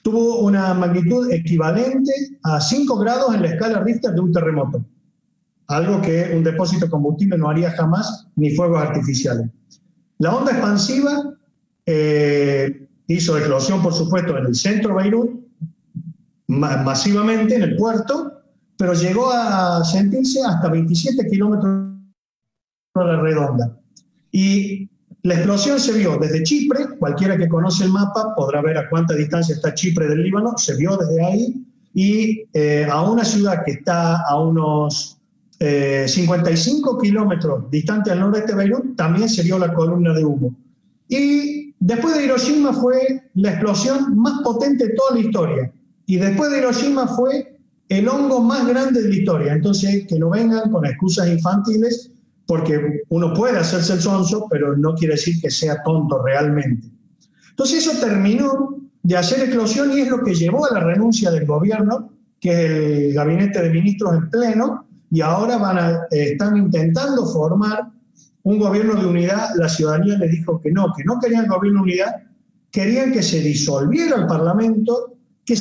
tuvo 0.00 0.40
una 0.40 0.72
magnitud 0.72 1.30
equivalente 1.30 2.12
a 2.42 2.58
5 2.58 2.98
grados 2.98 3.34
en 3.34 3.42
la 3.42 3.48
escala 3.48 3.80
Richter 3.80 4.12
de 4.12 4.20
un 4.20 4.32
terremoto. 4.32 4.82
Algo 5.66 6.00
que 6.00 6.32
un 6.34 6.42
depósito 6.42 6.86
de 6.86 6.90
combustible 6.90 7.36
no 7.36 7.50
haría 7.50 7.70
jamás, 7.72 8.28
ni 8.36 8.54
fuegos 8.54 8.80
artificiales. 8.80 9.50
La 10.18 10.34
onda 10.34 10.52
expansiva 10.52 11.34
eh, 11.84 12.88
hizo 13.08 13.36
explosión, 13.36 13.82
por 13.82 13.92
supuesto, 13.92 14.38
en 14.38 14.46
el 14.46 14.54
centro 14.54 14.96
de 14.96 15.02
Beirut, 15.02 15.43
masivamente 16.46 17.56
en 17.56 17.62
el 17.62 17.76
puerto, 17.76 18.42
pero 18.76 18.94
llegó 18.94 19.30
a 19.30 19.84
sentirse 19.84 20.40
hasta 20.42 20.68
27 20.68 21.26
kilómetros 21.28 21.90
a 22.94 23.04
la 23.04 23.20
redonda. 23.20 23.78
Y 24.30 24.88
la 25.22 25.34
explosión 25.34 25.80
se 25.80 25.92
vio 25.92 26.18
desde 26.18 26.42
Chipre, 26.42 26.98
cualquiera 26.98 27.36
que 27.36 27.48
conoce 27.48 27.84
el 27.84 27.90
mapa 27.90 28.34
podrá 28.36 28.60
ver 28.60 28.76
a 28.76 28.88
cuánta 28.90 29.14
distancia 29.14 29.54
está 29.54 29.72
Chipre 29.72 30.06
del 30.08 30.22
Líbano, 30.22 30.56
se 30.58 30.76
vio 30.76 30.96
desde 30.96 31.24
ahí, 31.24 31.66
y 31.94 32.42
eh, 32.52 32.86
a 32.90 33.02
una 33.02 33.24
ciudad 33.24 33.64
que 33.64 33.72
está 33.72 34.20
a 34.22 34.40
unos 34.40 35.18
55 35.58 36.98
eh, 36.98 37.06
kilómetros 37.06 37.70
distante 37.70 38.10
al 38.10 38.20
noreste 38.20 38.52
de 38.52 38.58
Beirut, 38.58 38.96
también 38.96 39.28
se 39.28 39.42
vio 39.42 39.58
la 39.58 39.72
columna 39.72 40.12
de 40.12 40.24
humo. 40.24 40.54
Y 41.08 41.74
después 41.78 42.16
de 42.16 42.24
Hiroshima 42.24 42.72
fue 42.72 43.30
la 43.34 43.50
explosión 43.50 44.16
más 44.18 44.42
potente 44.42 44.88
de 44.88 44.94
toda 44.94 45.14
la 45.14 45.20
historia. 45.20 45.72
Y 46.06 46.16
después 46.16 46.50
de 46.50 46.58
Hiroshima 46.58 47.06
fue 47.06 47.58
el 47.88 48.08
hongo 48.08 48.40
más 48.40 48.66
grande 48.66 49.02
de 49.02 49.08
la 49.08 49.14
historia. 49.14 49.52
Entonces, 49.52 50.06
que 50.06 50.18
no 50.18 50.30
vengan 50.30 50.70
con 50.70 50.84
excusas 50.84 51.28
infantiles, 51.28 52.10
porque 52.46 53.02
uno 53.08 53.32
puede 53.32 53.58
hacerse 53.58 53.94
el 53.94 54.00
sonso, 54.00 54.46
pero 54.50 54.76
no 54.76 54.94
quiere 54.94 55.14
decir 55.14 55.40
que 55.40 55.50
sea 55.50 55.82
tonto 55.82 56.22
realmente. 56.22 56.88
Entonces, 57.50 57.86
eso 57.86 57.98
terminó 58.04 58.76
de 59.02 59.16
hacer 59.16 59.48
eclosión 59.48 59.92
y 59.92 60.00
es 60.00 60.08
lo 60.08 60.22
que 60.22 60.34
llevó 60.34 60.66
a 60.66 60.74
la 60.74 60.80
renuncia 60.80 61.30
del 61.30 61.46
gobierno, 61.46 62.10
que 62.40 62.50
es 62.50 62.70
el 62.70 63.14
gabinete 63.14 63.62
de 63.62 63.70
ministros 63.70 64.14
en 64.14 64.30
pleno, 64.30 64.86
y 65.10 65.20
ahora 65.20 65.58
van 65.58 65.78
eh, 65.78 66.32
están 66.32 66.56
intentando 66.56 67.24
formar 67.26 67.88
un 68.42 68.58
gobierno 68.58 68.94
de 68.94 69.06
unidad. 69.06 69.50
La 69.56 69.68
ciudadanía 69.68 70.18
le 70.18 70.28
dijo 70.28 70.60
que 70.60 70.70
no, 70.70 70.92
que 70.96 71.04
no 71.04 71.18
querían 71.20 71.46
gobierno 71.46 71.80
de 71.80 71.92
unidad, 71.92 72.14
querían 72.70 73.12
que 73.12 73.22
se 73.22 73.40
disolviera 73.40 74.16
el 74.16 74.26
Parlamento, 74.26 75.14
que 75.44 75.54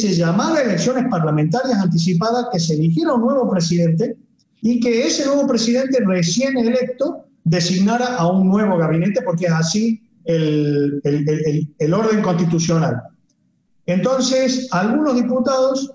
se 0.00 0.14
llamara 0.14 0.62
elecciones 0.62 1.04
parlamentarias 1.10 1.78
anticipadas, 1.78 2.46
que 2.52 2.58
se 2.60 2.74
eligiera 2.74 3.14
un 3.14 3.22
nuevo 3.22 3.50
presidente 3.50 4.16
y 4.62 4.80
que 4.80 5.06
ese 5.06 5.26
nuevo 5.26 5.46
presidente 5.46 5.98
recién 6.04 6.56
electo 6.58 7.24
designara 7.44 8.16
a 8.16 8.30
un 8.30 8.48
nuevo 8.48 8.76
gabinete, 8.76 9.22
porque 9.22 9.46
es 9.46 9.52
así 9.52 10.02
el, 10.24 11.00
el, 11.04 11.74
el, 11.78 11.94
orden 11.94 12.22
constitucional. 12.22 13.02
Entonces, 13.86 14.68
algunos 14.70 15.16
diputados 15.16 15.90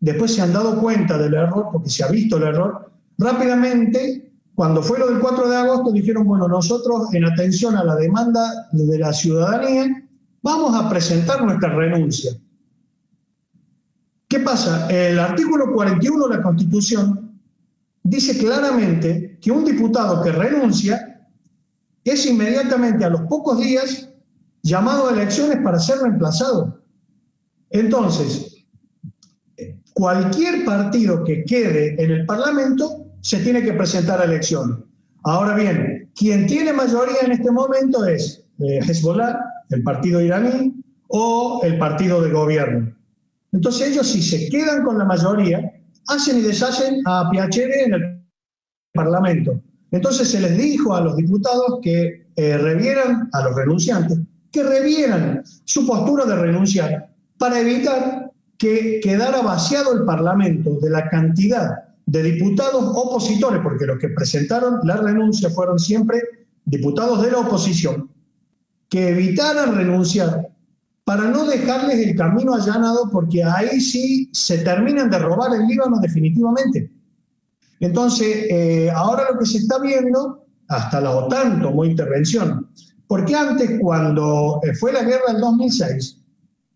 después 0.00 0.34
se 0.34 0.42
han 0.42 0.52
dado 0.52 0.80
cuenta 0.80 1.18
del 1.18 1.34
error, 1.34 1.68
porque 1.72 1.90
se 1.90 2.04
ha 2.04 2.08
visto 2.08 2.36
el 2.38 2.44
error, 2.44 2.90
rápidamente, 3.18 4.32
cuando 4.54 4.82
fue 4.82 4.98
lo 4.98 5.08
del 5.08 5.20
4 5.20 5.48
de 5.48 5.56
agosto, 5.56 5.92
dijeron, 5.92 6.26
bueno, 6.26 6.48
nosotros 6.48 7.12
en 7.12 7.24
atención 7.24 7.76
a 7.76 7.84
la 7.84 7.94
demanda 7.96 8.68
de 8.72 8.98
la 8.98 9.12
ciudadanía, 9.12 10.02
vamos 10.42 10.74
a 10.74 10.88
presentar 10.88 11.44
nuestra 11.44 11.74
renuncia. 11.74 12.32
¿Qué 14.28 14.40
pasa? 14.40 14.88
El 14.90 15.18
artículo 15.20 15.72
41 15.72 16.28
de 16.28 16.36
la 16.36 16.42
Constitución 16.42 17.40
dice 18.02 18.36
claramente 18.38 19.38
que 19.40 19.52
un 19.52 19.64
diputado 19.64 20.22
que 20.22 20.32
renuncia 20.32 21.28
es 22.02 22.26
inmediatamente 22.26 23.04
a 23.04 23.10
los 23.10 23.22
pocos 23.22 23.58
días 23.58 24.08
llamado 24.62 25.08
a 25.08 25.12
elecciones 25.12 25.58
para 25.62 25.78
ser 25.78 25.98
reemplazado. 25.98 26.80
Entonces, 27.70 28.64
cualquier 29.92 30.64
partido 30.64 31.22
que 31.24 31.44
quede 31.44 32.02
en 32.02 32.10
el 32.10 32.26
Parlamento 32.26 33.06
se 33.20 33.38
tiene 33.38 33.62
que 33.62 33.72
presentar 33.74 34.20
a 34.20 34.24
elecciones. 34.24 34.78
Ahora 35.22 35.54
bien, 35.54 36.10
quien 36.14 36.46
tiene 36.46 36.72
mayoría 36.72 37.20
en 37.24 37.32
este 37.32 37.50
momento 37.50 38.04
es 38.04 38.44
eh, 38.58 38.80
Hezbollah, 38.80 39.38
el 39.70 39.82
partido 39.82 40.20
iraní, 40.20 40.74
o 41.08 41.60
el 41.62 41.78
partido 41.78 42.20
de 42.22 42.30
gobierno. 42.30 42.95
Entonces 43.56 43.88
ellos 43.88 44.06
si 44.06 44.20
se 44.20 44.50
quedan 44.50 44.84
con 44.84 44.98
la 44.98 45.06
mayoría, 45.06 45.72
hacen 46.08 46.38
y 46.38 46.42
deshacen 46.42 47.00
a 47.06 47.30
Piacere 47.30 47.84
en 47.84 47.94
el 47.94 48.22
Parlamento. 48.92 49.62
Entonces 49.90 50.28
se 50.28 50.40
les 50.40 50.58
dijo 50.58 50.94
a 50.94 51.00
los 51.00 51.16
diputados 51.16 51.80
que 51.82 52.28
eh, 52.36 52.58
revieran, 52.58 53.30
a 53.32 53.40
los 53.44 53.56
renunciantes, 53.56 54.18
que 54.52 54.62
revieran 54.62 55.42
su 55.64 55.86
postura 55.86 56.26
de 56.26 56.36
renunciar 56.36 57.14
para 57.38 57.58
evitar 57.60 58.30
que 58.58 59.00
quedara 59.02 59.40
vaciado 59.40 59.94
el 59.94 60.04
Parlamento 60.04 60.78
de 60.82 60.90
la 60.90 61.08
cantidad 61.08 61.70
de 62.04 62.22
diputados 62.22 62.84
opositores, 62.94 63.60
porque 63.62 63.86
los 63.86 63.98
que 63.98 64.10
presentaron 64.10 64.80
la 64.84 64.98
renuncia 64.98 65.48
fueron 65.48 65.78
siempre 65.78 66.20
diputados 66.66 67.22
de 67.22 67.30
la 67.30 67.38
oposición, 67.38 68.10
que 68.90 69.08
evitaran 69.08 69.74
renunciar 69.74 70.55
para 71.06 71.28
no 71.28 71.44
dejarles 71.46 72.04
el 72.04 72.16
camino 72.16 72.52
allanado, 72.52 73.08
porque 73.12 73.44
ahí 73.44 73.80
sí 73.80 74.28
se 74.32 74.58
terminan 74.58 75.08
de 75.08 75.20
robar 75.20 75.54
el 75.54 75.64
Líbano 75.64 76.00
definitivamente. 76.00 76.90
Entonces, 77.78 78.46
eh, 78.50 78.90
ahora 78.92 79.30
lo 79.30 79.38
que 79.38 79.46
se 79.46 79.58
está 79.58 79.78
viendo, 79.78 80.44
hasta 80.66 81.00
la 81.00 81.12
OTAN 81.12 81.62
tomó 81.62 81.84
intervención, 81.84 82.68
porque 83.06 83.36
antes, 83.36 83.78
cuando 83.80 84.58
eh, 84.64 84.74
fue 84.74 84.92
la 84.92 85.04
guerra 85.04 85.32
del 85.32 85.40
2006, 85.42 86.24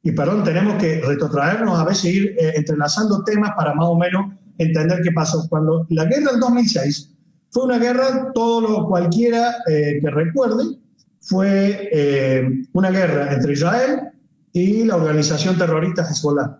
y 0.04 0.12
perdón, 0.12 0.44
tenemos 0.44 0.80
que 0.80 1.00
retrotraernos 1.00 1.76
a 1.76 1.84
veces 1.84 2.14
ir 2.14 2.36
eh, 2.38 2.52
entrelazando 2.54 3.24
temas 3.24 3.50
para 3.56 3.74
más 3.74 3.88
o 3.88 3.98
menos 3.98 4.32
entender 4.58 5.00
qué 5.02 5.10
pasó. 5.10 5.44
Cuando 5.48 5.88
la 5.90 6.04
guerra 6.04 6.30
del 6.30 6.38
2006 6.38 7.10
fue 7.50 7.64
una 7.64 7.78
guerra, 7.80 8.30
todo 8.32 8.60
lo 8.60 8.86
cualquiera 8.86 9.56
que 9.66 10.08
recuerde, 10.08 10.78
fue 11.20 12.64
una 12.72 12.90
guerra 12.90 13.34
entre 13.34 13.54
Israel 13.54 14.10
y 14.52 14.84
la 14.84 14.96
organización 14.96 15.56
terrorista 15.56 16.02
Hezbollah. 16.02 16.58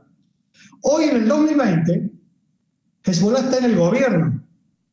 Hoy 0.83 1.05
en 1.05 1.17
el 1.17 1.29
2020, 1.29 2.11
Hezbollah 3.05 3.41
está 3.41 3.59
en 3.59 3.65
el 3.65 3.77
gobierno. 3.77 4.43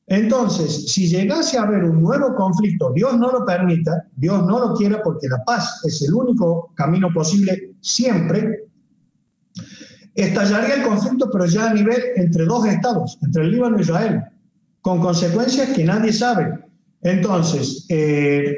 Entonces, 0.08 0.90
si 0.92 1.08
llegase 1.08 1.58
a 1.58 1.64
haber 1.64 1.84
un 1.84 2.02
nuevo 2.02 2.34
conflicto, 2.34 2.94
Dios 2.94 3.18
no 3.18 3.30
lo 3.30 3.46
permita, 3.46 4.08
Dios 4.16 4.46
no 4.46 4.60
lo 4.60 4.74
quiera 4.74 5.02
porque 5.04 5.28
la 5.28 5.44
paz 5.44 5.82
es 5.84 6.02
el 6.02 6.14
único 6.14 6.72
camino 6.76 7.10
posible 7.14 7.76
siempre, 7.82 8.68
estallaría 10.16 10.76
el 10.76 10.84
conflicto, 10.84 11.30
pero 11.30 11.46
ya 11.46 11.70
a 11.70 11.74
nivel 11.74 12.02
entre 12.16 12.46
dos 12.46 12.66
estados, 12.66 13.20
entre 13.22 13.44
el 13.44 13.52
Líbano 13.52 13.78
e 13.78 13.82
Israel, 13.82 14.24
con 14.82 15.02
consecuencias 15.02 15.70
que 15.72 15.84
nadie 15.84 16.14
sabe. 16.14 16.58
Entonces, 17.02 17.86
eh, 17.90 18.56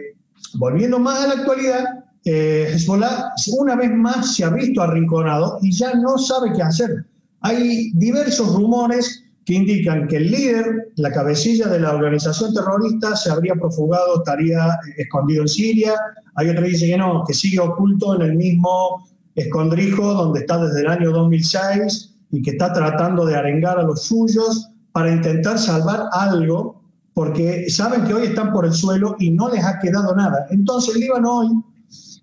volviendo 0.53 0.99
más 0.99 1.23
a 1.23 1.27
la 1.27 1.33
actualidad, 1.41 1.98
eh, 2.25 2.71
Hezbollah 2.73 3.31
una 3.57 3.75
vez 3.75 3.91
más 3.91 4.35
se 4.35 4.43
ha 4.43 4.49
visto 4.49 4.81
arrinconado 4.81 5.59
y 5.61 5.71
ya 5.71 5.93
no 5.93 6.17
sabe 6.17 6.51
qué 6.53 6.61
hacer. 6.61 7.05
Hay 7.41 7.91
diversos 7.93 8.53
rumores 8.53 9.23
que 9.45 9.55
indican 9.55 10.07
que 10.07 10.17
el 10.17 10.29
líder, 10.29 10.91
la 10.97 11.11
cabecilla 11.11 11.67
de 11.67 11.79
la 11.79 11.95
organización 11.95 12.53
terrorista, 12.53 13.15
se 13.15 13.31
habría 13.31 13.55
profugado, 13.55 14.17
estaría 14.17 14.77
escondido 14.97 15.43
en 15.43 15.47
Siria. 15.47 15.93
Hay 16.35 16.49
otro 16.49 16.63
que 16.63 16.69
dice 16.69 16.87
que 16.87 16.97
no, 16.97 17.23
que 17.25 17.33
sigue 17.33 17.59
oculto 17.59 18.15
en 18.15 18.21
el 18.21 18.35
mismo 18.35 19.07
escondrijo 19.35 20.13
donde 20.13 20.41
está 20.41 20.63
desde 20.63 20.81
el 20.81 20.87
año 20.87 21.11
2006 21.11 22.15
y 22.31 22.41
que 22.41 22.51
está 22.51 22.73
tratando 22.73 23.25
de 23.25 23.35
arengar 23.35 23.79
a 23.79 23.83
los 23.83 24.03
suyos 24.03 24.69
para 24.91 25.11
intentar 25.11 25.57
salvar 25.57 26.07
algo, 26.11 26.83
porque 27.13 27.69
saben 27.69 28.03
que 28.03 28.13
hoy 28.13 28.27
están 28.27 28.51
por 28.51 28.65
el 28.65 28.73
suelo 28.73 29.15
y 29.19 29.31
no 29.31 29.49
les 29.49 29.63
ha 29.63 29.79
quedado 29.79 30.15
nada. 30.15 30.45
Entonces 30.51 30.93
el 30.93 31.01
Líbano 31.01 31.39
hoy 31.39 31.49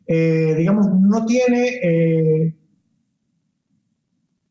eh, 0.07 0.55
digamos, 0.57 0.89
no 1.01 1.27
tiene, 1.27 1.69
eh, 1.83 2.57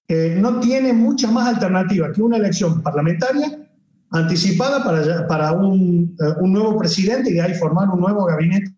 eh, 0.08 0.38
no 0.40 0.60
tiene 0.60 0.92
mucha 0.92 1.32
más 1.32 1.48
alternativa 1.48 2.12
que 2.12 2.22
una 2.22 2.38
elección 2.38 2.82
parlamentaria 2.84 3.66
anticipada 4.12 4.84
para, 4.84 5.28
para 5.28 5.54
un, 5.54 6.16
un, 6.42 6.54
nuevo 6.54 6.78
presidente 6.78 7.32
y 7.32 7.36
de 7.36 7.42
ahí 7.42 7.54
formar 7.54 7.90
un 7.90 8.02
nuevo 8.02 8.26
gabinete, 8.26 8.76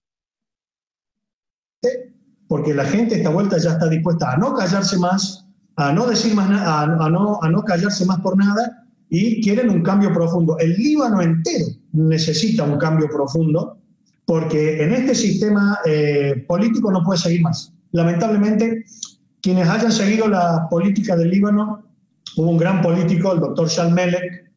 porque 2.48 2.74
la 2.74 2.86
gente 2.86 3.16
esta 3.16 3.30
vuelta 3.30 3.58
ya 3.58 3.72
está 3.72 3.90
dispuesta 3.90 4.34
a 4.34 4.38
no 4.38 4.54
callarse 4.54 4.98
más, 4.98 5.48
a 5.76 5.92
no 5.92 6.06
decir 6.06 6.34
más 6.34 6.50
a, 6.50 7.10
no, 7.10 7.40
a 7.42 7.50
no 7.50 7.64
callarse 7.64 8.06
más 8.06 8.20
por 8.22 8.38
nada 8.38 8.88
y 9.10 9.42
quieren 9.42 9.70
un 9.70 9.82
cambio 9.82 10.14
profundo. 10.14 10.58
El 10.60 10.74
Líbano 10.74 11.22
entero 11.22 11.66
necesita 11.92 12.64
un 12.64 12.78
cambio 12.78 13.10
profundo 13.10 13.78
porque 14.28 14.84
en 14.84 14.92
este 14.92 15.16
sistema 15.16 15.80
eh, 15.86 16.44
político 16.50 16.92
no 16.92 17.02
puede 17.02 17.18
seguir 17.18 17.42
más. 17.42 17.74
Lamentablemente, 17.94 18.84
quienes 19.42 19.70
hayan 19.70 19.92
seguido 19.92 20.28
la 20.28 20.68
política 20.70 21.16
del 21.16 21.30
Líbano, 21.30 21.86
hubo 22.36 22.50
un 22.50 22.58
gran 22.58 22.82
político, 22.82 23.32
el 23.32 23.40
doctor 23.40 23.70
Shal 23.70 23.94
Melek, 23.94 24.52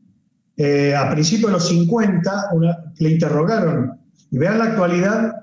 eh, 0.57 0.93
a 0.93 1.09
principios 1.13 1.51
de 1.51 1.53
los 1.53 1.69
50, 1.69 2.51
le 2.99 3.11
interrogaron, 3.11 3.93
y 4.33 4.39
vean 4.39 4.59
la 4.59 4.65
actualidad 4.65 5.37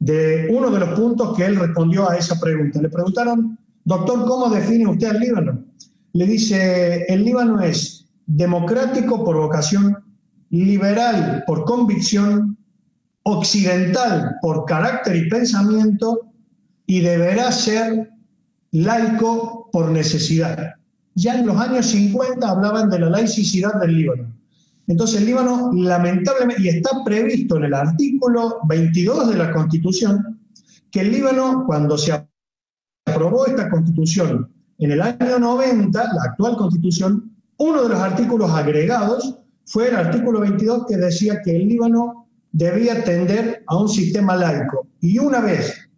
de 0.00 0.48
uno 0.50 0.72
de 0.72 0.80
los 0.80 0.88
puntos 0.98 1.36
que 1.36 1.46
él 1.46 1.54
respondió 1.54 2.10
a 2.10 2.16
esa 2.16 2.40
pregunta. 2.40 2.82
Le 2.82 2.88
preguntaron, 2.88 3.56
doctor, 3.84 4.24
¿cómo 4.26 4.52
define 4.52 4.88
usted 4.88 5.10
al 5.10 5.20
Líbano? 5.20 5.64
Le 6.14 6.26
dice, 6.26 7.04
el 7.04 7.24
Líbano 7.24 7.60
es 7.60 8.04
democrático 8.26 9.24
por 9.24 9.36
vocación, 9.36 9.96
liberal 10.50 11.44
por 11.46 11.64
convicción 11.64 12.56
occidental 13.38 14.36
por 14.40 14.64
carácter 14.64 15.16
y 15.16 15.28
pensamiento 15.28 16.32
y 16.86 17.00
deberá 17.00 17.52
ser 17.52 18.10
laico 18.72 19.68
por 19.72 19.90
necesidad. 19.90 20.74
Ya 21.14 21.38
en 21.38 21.46
los 21.46 21.56
años 21.56 21.86
50 21.86 22.48
hablaban 22.48 22.88
de 22.90 22.98
la 22.98 23.10
laicidad 23.10 23.74
del 23.80 23.96
Líbano. 23.96 24.32
Entonces 24.86 25.20
el 25.20 25.26
Líbano, 25.26 25.70
lamentablemente, 25.72 26.62
y 26.62 26.68
está 26.68 26.90
previsto 27.04 27.56
en 27.56 27.64
el 27.64 27.74
artículo 27.74 28.58
22 28.68 29.30
de 29.30 29.36
la 29.36 29.52
Constitución, 29.52 30.40
que 30.90 31.00
el 31.00 31.12
Líbano, 31.12 31.64
cuando 31.66 31.96
se 31.96 32.26
aprobó 33.06 33.46
esta 33.46 33.68
Constitución 33.70 34.52
en 34.78 34.92
el 34.92 35.00
año 35.00 35.38
90, 35.38 36.14
la 36.14 36.22
actual 36.24 36.56
Constitución, 36.56 37.32
uno 37.58 37.82
de 37.82 37.88
los 37.90 38.00
artículos 38.00 38.50
agregados 38.50 39.38
fue 39.66 39.88
el 39.88 39.96
artículo 39.96 40.40
22 40.40 40.86
que 40.88 40.96
decía 40.96 41.40
que 41.44 41.54
el 41.54 41.68
Líbano 41.68 42.19
debía 42.52 43.04
tender 43.04 43.62
a 43.66 43.76
un 43.76 43.88
sistema 43.88 44.36
laico. 44.36 44.88
Y 45.00 45.18
una 45.18 45.40
vez 45.40 45.88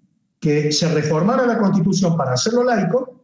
que 0.41 0.73
se 0.73 0.89
reformara 0.89 1.47
la 1.47 1.59
constitución 1.59 2.17
para 2.17 2.33
hacerlo 2.33 2.65
laico, 2.65 3.23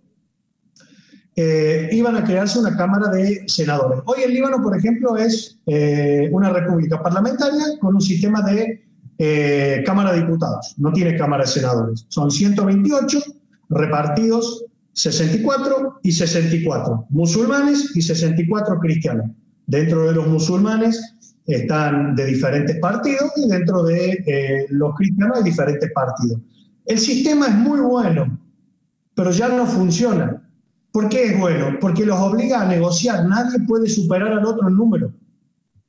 eh, 1.40 1.88
iban 1.92 2.16
a 2.16 2.24
crearse 2.24 2.58
una 2.58 2.76
Cámara 2.76 3.10
de 3.10 3.44
Senadores. 3.46 4.00
Hoy 4.06 4.22
el 4.24 4.34
Líbano, 4.34 4.60
por 4.60 4.76
ejemplo, 4.76 5.16
es 5.16 5.56
eh, 5.66 6.28
una 6.32 6.50
república 6.50 7.00
parlamentaria 7.00 7.78
con 7.80 7.94
un 7.94 8.00
sistema 8.00 8.42
de 8.42 8.84
eh, 9.18 9.82
Cámara 9.86 10.12
de 10.12 10.22
Diputados. 10.22 10.74
No 10.78 10.92
tiene 10.92 11.16
Cámara 11.16 11.44
de 11.44 11.50
Senadores. 11.50 12.06
Son 12.08 12.30
128 12.30 13.20
repartidos 13.68 14.64
64 14.94 16.00
y 16.02 16.10
64 16.10 17.06
musulmanes 17.10 17.94
y 17.94 18.02
64 18.02 18.80
cristianos. 18.80 19.30
Dentro 19.66 20.08
de 20.08 20.14
los 20.14 20.26
musulmanes 20.26 21.17
están 21.54 22.14
de 22.14 22.26
diferentes 22.26 22.78
partidos 22.78 23.32
y 23.36 23.48
dentro 23.48 23.82
de 23.82 24.22
eh, 24.26 24.66
los 24.70 24.94
cristianos 24.94 25.38
hay 25.38 25.44
diferentes 25.44 25.90
partidos. 25.92 26.40
El 26.84 26.98
sistema 26.98 27.46
es 27.46 27.54
muy 27.54 27.80
bueno, 27.80 28.38
pero 29.14 29.30
ya 29.30 29.48
no 29.48 29.66
funciona. 29.66 30.42
¿Por 30.92 31.08
qué 31.08 31.24
es 31.24 31.38
bueno? 31.38 31.78
Porque 31.80 32.04
los 32.04 32.18
obliga 32.18 32.62
a 32.62 32.68
negociar. 32.68 33.26
Nadie 33.26 33.60
puede 33.66 33.88
superar 33.88 34.32
al 34.32 34.44
otro 34.44 34.68
en 34.68 34.76
número. 34.76 35.12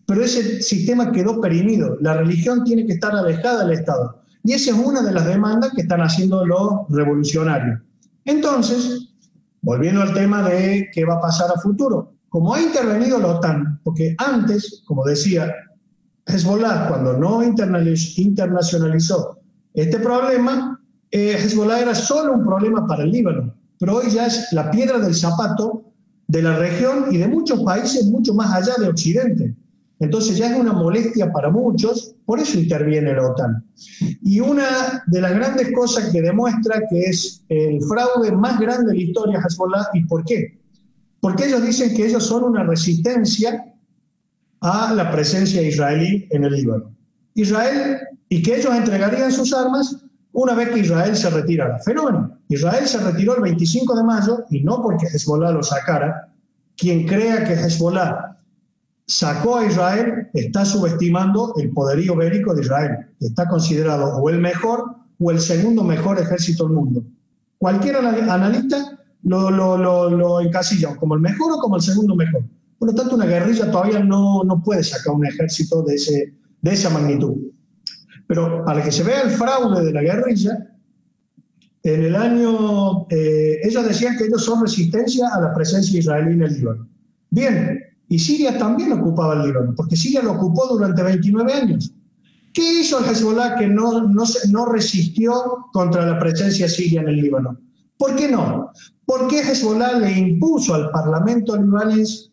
Pero 0.06 0.24
ese 0.24 0.62
sistema 0.62 1.12
quedó 1.12 1.40
perimido. 1.40 1.98
La 2.02 2.16
religión 2.16 2.64
tiene 2.64 2.86
que 2.86 2.94
estar 2.94 3.16
alejada 3.16 3.66
del 3.66 3.80
Estado. 3.80 4.22
Y 4.44 4.54
esa 4.54 4.72
es 4.72 4.78
una 4.78 5.02
de 5.02 5.12
las 5.12 5.26
demandas 5.26 5.72
que 5.76 5.82
están 5.82 6.02
haciendo 6.02 6.46
los 6.46 6.88
revolucionarios. 6.90 7.80
Entonces, 8.26 9.10
volviendo 9.62 10.02
al 10.02 10.14
tema 10.14 10.48
de 10.48 10.90
qué 10.94 11.06
va 11.06 11.16
a 11.16 11.22
pasar 11.22 11.50
a 11.56 11.60
futuro, 11.60 12.14
como 12.30 12.54
ha 12.54 12.62
intervenido 12.62 13.20
la 13.20 13.28
OTAN, 13.28 13.82
porque 13.84 14.16
antes, 14.18 14.84
como 14.86 15.04
decía, 15.04 15.54
Hezbollah, 16.26 16.88
cuando 16.88 17.18
no 17.18 17.44
internacionalizó 17.44 19.40
este 19.74 20.00
problema, 20.00 20.80
eh, 21.12 21.38
Hezbollah 21.44 21.80
era 21.82 21.96
solo 21.96 22.34
un 22.34 22.46
problema 22.46 22.86
para 22.86 23.04
el 23.04 23.12
Líbano, 23.12 23.56
pero 23.80 23.98
hoy 23.98 24.10
ya 24.12 24.28
es 24.28 24.48
la 24.52 24.70
piedra 24.70 25.00
del 25.00 25.16
zapato 25.16 25.84
de 26.28 26.44
la 26.44 26.56
región 26.58 27.06
y 27.12 27.18
de 27.18 27.28
muchos 27.28 27.64
países 27.64 28.06
mucho 28.06 28.36
más 28.36 28.54
allá 28.54 28.76
de 28.80 28.90
Occidente. 28.90 29.56
Entonces 30.00 30.38
ya 30.38 30.52
es 30.52 30.58
una 30.58 30.72
molestia 30.72 31.32
para 31.32 31.50
muchos, 31.50 32.16
por 32.26 32.40
eso 32.40 32.60
interviene 32.60 33.14
la 33.14 33.32
OTAN. 33.32 33.66
Y 34.22 34.40
una 34.40 35.04
de 35.08 35.22
las 35.22 35.34
grandes 35.34 35.72
cosas 35.74 36.12
que 36.12 36.22
demuestra 36.22 36.84
que 36.90 37.02
es 37.02 37.44
el 37.50 37.82
fraude 37.84 38.32
más 38.32 38.60
grande 38.60 38.92
de 38.92 38.98
la 38.98 39.04
historia 39.04 39.42
Hezbollah, 39.46 39.88
¿y 39.94 40.06
por 40.06 40.24
qué? 40.24 40.59
Porque 41.22 41.46
ellos 41.46 41.62
dicen 41.62 41.96
que 41.96 42.08
ellos 42.08 42.26
son 42.26 42.44
una 42.44 42.64
resistencia 42.64 43.66
a 44.62 44.94
la 44.94 45.12
presencia 45.12 45.62
israelí 45.62 46.28
en 46.32 46.44
el 46.44 46.54
Líbano. 46.54 46.92
Israel, 47.34 48.00
y 48.28 48.42
que 48.42 48.58
ellos 48.58 48.74
entregarían 48.74 49.32
sus 49.32 49.54
armas 49.54 49.98
una 50.32 50.54
vez 50.54 50.70
que 50.70 50.80
Israel 50.80 51.16
se 51.16 51.30
retirara. 51.30 51.80
Fenómeno. 51.80 52.38
Israel 52.50 52.88
se 52.88 53.00
retiró 53.00 53.36
el 53.36 53.42
25 53.42 53.96
de 53.96 54.04
mayo 54.04 54.46
y 54.50 54.62
no 54.62 54.82
porque 54.82 55.08
Hezbollah 55.08 55.52
lo 55.52 55.64
sacara. 55.64 56.30
Quien 56.78 57.08
crea 57.08 57.44
que 57.44 57.54
Hezbollah 57.54 58.38
sacó 59.06 59.58
a 59.58 59.66
Israel 59.66 60.30
está 60.34 60.64
subestimando 60.66 61.54
el 61.58 61.72
poderío 61.72 62.16
bélico 62.16 62.54
de 62.54 62.62
Israel, 62.62 63.08
está 63.20 63.48
considerado 63.48 64.18
o 64.18 64.30
el 64.30 64.40
mejor 64.40 64.96
o 65.20 65.32
el 65.32 65.40
segundo 65.40 65.84
mejor 65.84 66.20
ejército 66.20 66.66
del 66.66 66.76
mundo. 66.76 67.04
Cualquier 67.58 67.98
analista 67.98 68.99
lo, 69.24 69.52
lo, 69.52 69.78
lo, 69.78 70.10
lo 70.10 70.42
encasilla 70.42 70.96
como 70.96 71.16
el 71.16 71.22
mejor 71.22 71.52
o 71.54 71.58
como 71.58 71.76
el 71.76 71.82
segundo 71.82 72.16
mejor. 72.16 72.44
Por 72.78 72.90
lo 72.90 72.96
tanto, 72.96 73.16
una 73.16 73.26
guerrilla 73.26 73.70
todavía 73.70 74.00
no, 74.00 74.44
no 74.44 74.64
puede 74.64 74.84
sacar 74.84 75.14
un 75.14 75.26
ejército 75.26 75.84
de, 75.84 75.96
ese, 75.96 76.34
de 76.62 76.72
esa 76.72 76.90
magnitud. 76.90 77.36
Pero 78.26 78.64
para 78.64 78.82
que 78.84 78.92
se 78.92 79.04
vea 79.04 79.22
el 79.22 79.32
fraude 79.32 79.84
de 79.84 79.92
la 79.92 80.02
guerrilla, 80.02 80.70
en 81.84 82.04
el 82.04 82.16
año, 82.16 83.08
eh, 83.10 83.60
ellos 83.64 83.86
decían 83.86 84.18
que 84.18 84.26
ellos 84.26 84.44
son 84.44 84.62
resistencia 84.62 85.30
a 85.34 85.42
la 85.42 85.54
presencia 85.54 86.00
israelí 86.00 86.34
en 86.34 86.44
el 86.44 86.54
Líbano. 86.54 86.88
Bien, 87.30 87.80
y 88.08 88.20
Siria 88.20 88.58
también 88.58 88.92
ocupaba 88.94 89.34
el 89.34 89.48
Líbano, 89.48 89.74
porque 89.76 89.96
Siria 89.96 90.22
lo 90.22 90.34
ocupó 90.34 90.68
durante 90.68 91.04
29 91.04 91.54
años. 91.54 91.94
¿Qué 92.54 92.82
hizo 92.82 93.00
el 93.00 93.06
Hezbollah 93.06 93.56
que 93.58 93.68
no, 93.68 94.08
no, 94.08 94.24
no 94.50 94.66
resistió 94.66 95.34
contra 95.72 96.06
la 96.06 96.20
presencia 96.20 96.68
siria 96.68 97.02
en 97.02 97.10
el 97.10 97.18
Líbano? 97.18 97.60
¿Por 98.00 98.16
qué 98.16 98.32
no? 98.32 98.72
Porque 99.06 99.42
Hezbollah 99.42 100.00
le 100.00 100.12
impuso 100.18 100.74
al 100.74 100.90
Parlamento 100.90 101.58
libanés 101.58 102.32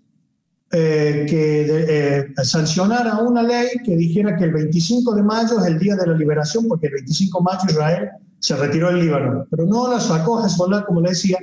eh, 0.71 1.27
que 1.29 1.67
eh, 1.69 2.45
sancionara 2.45 3.19
una 3.19 3.43
ley 3.43 3.71
que 3.85 3.97
dijera 3.97 4.37
que 4.37 4.45
el 4.45 4.53
25 4.53 5.13
de 5.17 5.25
mayo 5.25 5.59
es 5.59 5.67
el 5.67 5.79
día 5.81 5.97
de 5.97 6.07
la 6.07 6.15
liberación, 6.15 6.69
porque 6.69 6.87
el 6.87 6.95
25 6.95 7.39
de 7.39 7.45
mayo 7.45 7.61
Israel 7.69 8.09
se 8.39 8.55
retiró 8.55 8.93
del 8.93 9.01
Líbano, 9.01 9.45
pero 9.51 9.67
no 9.67 9.91
la 9.91 9.99
sacó 9.99 10.45
Hezbollah, 10.45 10.85
como 10.85 11.01
le 11.01 11.11
decía, 11.11 11.39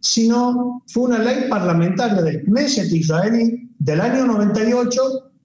sino 0.00 0.82
fue 0.88 1.04
una 1.04 1.20
ley 1.20 1.48
parlamentaria 1.48 2.20
del 2.20 2.42
Knesset 2.42 2.90
israelí 2.90 3.70
del 3.78 4.00
año 4.00 4.26
98 4.26 5.00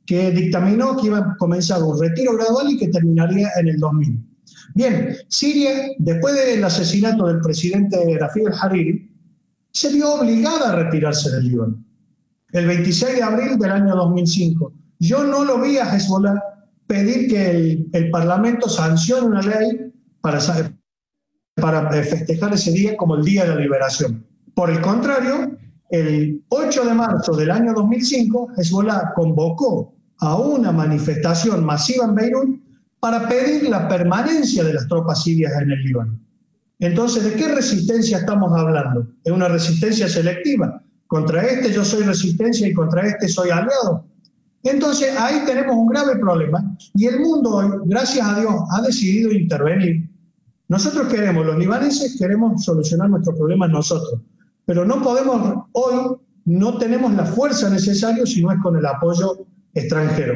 que 0.08 0.32
dictaminó 0.32 0.98
que 0.98 1.08
iba 1.08 1.20
a 1.20 1.36
comenzar 1.38 1.84
un 1.84 2.02
retiro 2.02 2.36
gradual 2.36 2.72
y 2.72 2.78
que 2.80 2.88
terminaría 2.88 3.50
en 3.60 3.68
el 3.68 3.80
2000. 3.80 4.33
Bien, 4.76 5.16
Siria, 5.28 5.72
después 6.00 6.36
del 6.36 6.64
asesinato 6.64 7.28
del 7.28 7.42
presidente 7.42 8.18
Rafid 8.20 8.48
el-Hariri, 8.48 9.10
se 9.72 9.94
vio 9.94 10.16
obligada 10.16 10.72
a 10.72 10.76
retirarse 10.76 11.32
del 11.32 11.48
Líbano 11.48 11.84
el 12.54 12.68
26 12.68 13.16
de 13.16 13.24
abril 13.24 13.58
del 13.58 13.72
año 13.72 13.96
2005. 13.96 14.74
Yo 15.00 15.24
no 15.24 15.44
lo 15.44 15.60
vi 15.60 15.78
a 15.78 15.94
Hezbollah 15.94 16.40
pedir 16.88 17.28
que 17.28 17.86
el, 17.92 18.10
Parlamento 18.12 18.70
sancione 18.70 19.28
una 19.28 19.42
ley 19.42 19.92
para, 20.22 20.40
para 21.56 21.92
festejar 22.04 22.54
ese 22.54 22.72
día 22.72 22.96
como 22.96 23.16
el 23.16 23.26
Día 23.26 23.44
de 23.44 23.56
la 23.56 23.62
Liberación. 23.62 24.26
Por 24.54 24.70
el 24.70 24.82
contrario, 24.82 25.58
el 25.90 26.44
8 26.50 26.86
de 26.86 26.94
marzo 26.94 27.36
del 27.36 27.50
año 27.50 27.74
2005, 27.74 28.52
Hezbollah 28.58 29.14
convocó 29.16 29.96
a 30.20 30.38
una 30.38 30.72
manifestación 30.72 31.66
masiva 31.66 32.06
en 32.06 32.16
Beirut 32.16 32.63
para 33.04 33.28
pedir 33.28 33.70
la 33.70 33.90
permanencia 33.90 34.64
de 34.64 34.76
las 34.76 34.88
tropas 34.88 35.24
sirias 35.24 35.52
en 35.62 35.70
el 35.70 35.84
Líbano. 35.84 36.18
Entonces, 36.80 37.26
¿de 37.26 37.34
qué 37.34 37.50
resistencia 37.50 38.20
estamos 38.20 38.58
hablando? 38.58 39.06
¿Es 39.26 39.34
una 39.34 39.50
resistencia 39.50 40.08
selectiva? 40.08 40.82
Contra 41.06 41.44
este 41.44 41.74
yo 41.74 41.84
soy 41.84 42.04
resistencia 42.04 42.66
y 42.66 42.74
contra 42.74 43.06
este 43.06 43.28
soy 43.28 43.50
aliado. 43.50 44.06
Entonces 44.64 45.14
ahí 45.20 45.44
tenemos 45.46 45.76
un 45.76 45.90
grave 45.90 46.16
problema 46.16 46.64
y 46.94 47.08
el 47.08 47.20
mundo 47.20 47.56
hoy, 47.56 47.68
gracias 47.88 48.26
a 48.26 48.40
Dios, 48.40 48.54
ha 48.72 48.82
decidido 48.84 49.34
intervenir. 49.34 50.10
Nosotros 50.70 51.10
queremos, 51.10 51.46
los 51.46 51.60
libaneses 51.60 52.16
queremos 52.18 52.64
solucionar 52.64 53.10
nuestros 53.10 53.38
problemas 53.38 53.70
nosotros, 53.70 54.22
pero 54.66 54.86
no 54.86 55.02
podemos, 55.02 55.66
hoy 55.74 56.16
no 56.46 56.78
tenemos 56.78 57.14
la 57.16 57.26
fuerza 57.26 57.70
necesaria 57.70 58.26
si 58.26 58.42
no 58.42 58.54
es 58.54 58.60
con 58.64 58.78
el 58.78 58.86
apoyo 58.86 59.46
extranjero. 59.74 60.36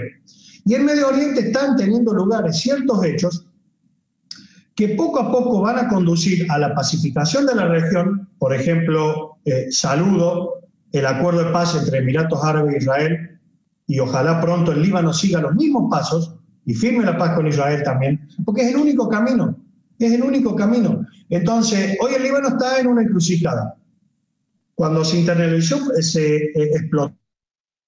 Y 0.68 0.76
en 0.76 0.84
Medio 0.84 1.08
Oriente 1.08 1.40
están 1.40 1.78
teniendo 1.78 2.14
lugares 2.14 2.58
ciertos 2.58 3.02
hechos 3.06 3.48
que 4.76 4.90
poco 4.90 5.22
a 5.22 5.32
poco 5.32 5.62
van 5.62 5.80
a 5.80 5.88
conducir 5.88 6.46
a 6.52 6.60
la 6.60 6.76
pacificación 6.76 7.46
de 7.46 7.56
la 7.56 7.70
región, 7.70 8.28
por 8.38 8.54
ejemplo, 8.54 9.38
eh, 9.46 9.68
saludo 9.72 10.56
el 10.92 11.06
acuerdo 11.06 11.46
de 11.46 11.52
paz 11.52 11.74
entre 11.74 12.00
Emiratos 12.00 12.44
Árabes 12.44 12.76
e 12.76 12.78
Israel 12.80 13.40
y 13.88 14.00
ojalá 14.00 14.42
pronto 14.42 14.74
el 14.74 14.82
Líbano 14.82 15.14
siga 15.14 15.40
los 15.40 15.56
mismos 15.56 15.90
pasos 15.90 16.36
y 16.66 16.74
firme 16.74 17.06
la 17.06 17.18
paz 17.18 17.34
con 17.34 17.48
Israel 17.48 17.82
también, 17.84 18.28
porque 18.44 18.64
es 18.64 18.68
el 18.68 18.76
único 18.76 19.08
camino, 19.08 19.58
es 19.98 20.12
el 20.12 20.22
único 20.22 20.54
camino. 20.54 21.08
Entonces, 21.30 21.98
hoy 22.02 22.14
el 22.14 22.24
Líbano 22.24 22.50
está 22.50 22.78
en 22.82 22.88
una 22.88 23.04
encrucijada. 23.04 23.78
Cuando 24.76 25.06
se 25.06 25.18
internalizó, 25.18 25.78
se 26.02 26.36
eh, 26.36 26.52
explotó 26.56 27.16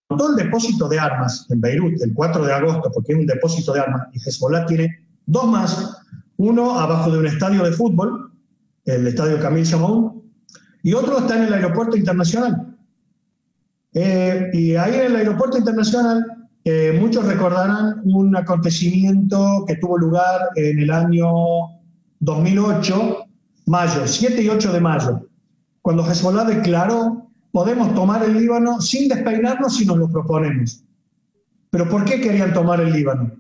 el 0.10 0.36
depósito 0.36 0.88
de 0.88 1.00
armas 1.00 1.45
en 1.50 1.62
Beirut 1.62 2.02
el 2.02 2.13
4 2.13 2.45
de 2.45 2.54
agosto, 2.54 2.91
porque 2.91 3.13
es 3.13 3.19
un 3.19 3.26
depósito 3.28 3.74
de 3.74 3.82
armas, 3.82 4.08
y 4.13 4.19
Hezbollah 4.19 4.65
tiene 4.65 5.06
dos 5.26 5.48
más, 5.48 6.02
uno 6.38 6.80
abajo 6.80 7.12
de 7.12 7.19
un 7.19 7.28
estadio 7.28 7.63
de 7.63 7.72
fútbol, 7.72 8.32
el 8.86 9.06
estadio 9.06 9.39
Camille 9.39 9.69
Chamon, 9.69 10.24
y 10.82 10.93
otro 10.93 11.19
está 11.19 11.38
en 11.38 11.43
el 11.43 11.54
aeropuerto 11.54 11.95
internacional. 11.95 12.76
Eh, 13.93 14.50
y 14.54 14.76
ahí 14.76 14.95
en 14.95 15.06
el 15.08 15.15
aeropuerto 15.17 15.58
internacional, 15.58 16.26
eh, 16.63 16.98
muchos 17.00 17.26
recordarán 17.26 18.02
un 18.04 18.36
acontecimiento 18.36 19.65
que 19.67 19.76
tuvo 19.76 19.98
lugar 19.98 20.50
en 20.56 20.80
el 20.80 20.91
año 20.91 21.30
2008, 22.19 23.26
mayo, 23.67 24.08
7 24.08 24.41
y 24.41 24.50
8 24.50 24.74
de 24.74 24.80
mayo, 24.80 25.28
cuando 25.82 26.04
Hezbollah 26.04 26.45
declaró, 26.45 27.29
podemos 27.52 27.94
tomar 27.96 28.24
el 28.24 28.38
Líbano 28.38 28.82
sin 28.82 29.10
despeinarnos 29.10 29.76
si 29.76 29.86
nos 29.86 29.98
lo 29.98 30.10
proponemos. 30.10 30.84
Pero 31.70 31.90
¿por 31.90 32.06
qué 32.06 32.20
querían 32.20 32.54
tomar 32.54 32.82
el 32.82 32.92
Líbano? 32.92 33.32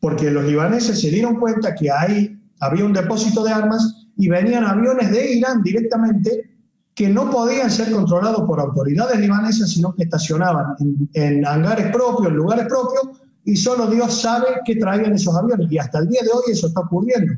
Porque 0.00 0.30
los 0.30 0.44
libaneses 0.44 1.00
se 1.00 1.10
dieron 1.10 1.36
cuenta 1.36 1.74
que 1.74 1.90
ahí 1.90 2.38
había 2.60 2.84
un 2.84 2.92
depósito 2.92 3.42
de 3.44 3.52
armas 3.52 4.06
y 4.16 4.28
venían 4.28 4.64
aviones 4.64 5.10
de 5.10 5.32
Irán 5.32 5.62
directamente 5.62 6.50
que 6.94 7.08
no 7.08 7.30
podían 7.30 7.70
ser 7.70 7.92
controlados 7.92 8.44
por 8.44 8.58
autoridades 8.58 9.20
libanesas, 9.20 9.70
sino 9.70 9.94
que 9.94 10.02
estacionaban 10.02 10.74
en, 11.14 11.46
hangares 11.46 11.92
propios, 11.92 12.28
en 12.28 12.36
lugares 12.36 12.66
propios, 12.66 13.20
y 13.44 13.54
solo 13.54 13.86
Dios 13.86 14.20
sabe 14.20 14.46
qué 14.64 14.74
traían 14.76 15.14
esos 15.14 15.34
aviones. 15.36 15.70
Y 15.70 15.78
hasta 15.78 16.00
el 16.00 16.08
día 16.08 16.22
de 16.22 16.30
hoy 16.30 16.52
eso 16.52 16.66
está 16.66 16.80
ocurriendo. 16.80 17.34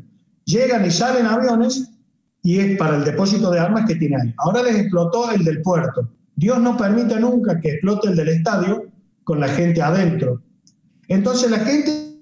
Llegan 0.47 0.87
y 0.87 0.91
salen 0.91 1.27
aviones 1.27 1.91
y 2.43 2.59
es 2.59 2.79
para 2.79 2.97
el 2.97 3.05
depósito 3.05 3.51
de 3.51 3.61
armas 3.61 3.85
que 3.87 3.97
tiene 3.97 4.17
ahí. 4.17 4.35
Ahora 4.39 4.63
les 4.63 4.77
explotó 4.77 5.31
el 5.31 5.45
del 5.45 5.61
puerto. 5.61 6.09
Dios 6.41 6.59
no 6.59 6.75
permite 6.75 7.21
nunca 7.21 7.61
que 7.61 7.73
explote 7.73 8.09
el 8.09 8.17
del 8.17 8.31
estadio 8.31 8.87
con 9.25 9.41
la 9.41 9.49
gente 9.49 9.83
adentro. 9.83 10.43
Entonces 11.07 11.51
la 11.51 11.59
gente 11.59 12.17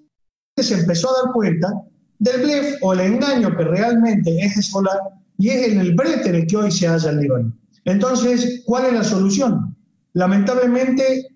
se 0.56 0.74
empezó 0.74 1.08
a 1.08 1.22
dar 1.22 1.32
cuenta 1.32 1.72
del 2.18 2.42
blef 2.42 2.78
o 2.82 2.94
el 2.94 3.00
engaño 3.00 3.56
que 3.56 3.62
realmente 3.62 4.36
es 4.40 4.56
escolar 4.56 4.98
y 5.38 5.50
es 5.50 5.68
en 5.68 5.78
el 5.78 5.94
brete 5.94 6.30
en 6.30 6.34
el 6.34 6.46
que 6.48 6.56
hoy 6.56 6.72
se 6.72 6.88
halla 6.88 7.10
el 7.10 7.20
Líbano. 7.20 7.52
Entonces, 7.84 8.64
¿cuál 8.66 8.86
es 8.86 8.92
la 8.94 9.04
solución? 9.04 9.76
Lamentablemente, 10.14 11.28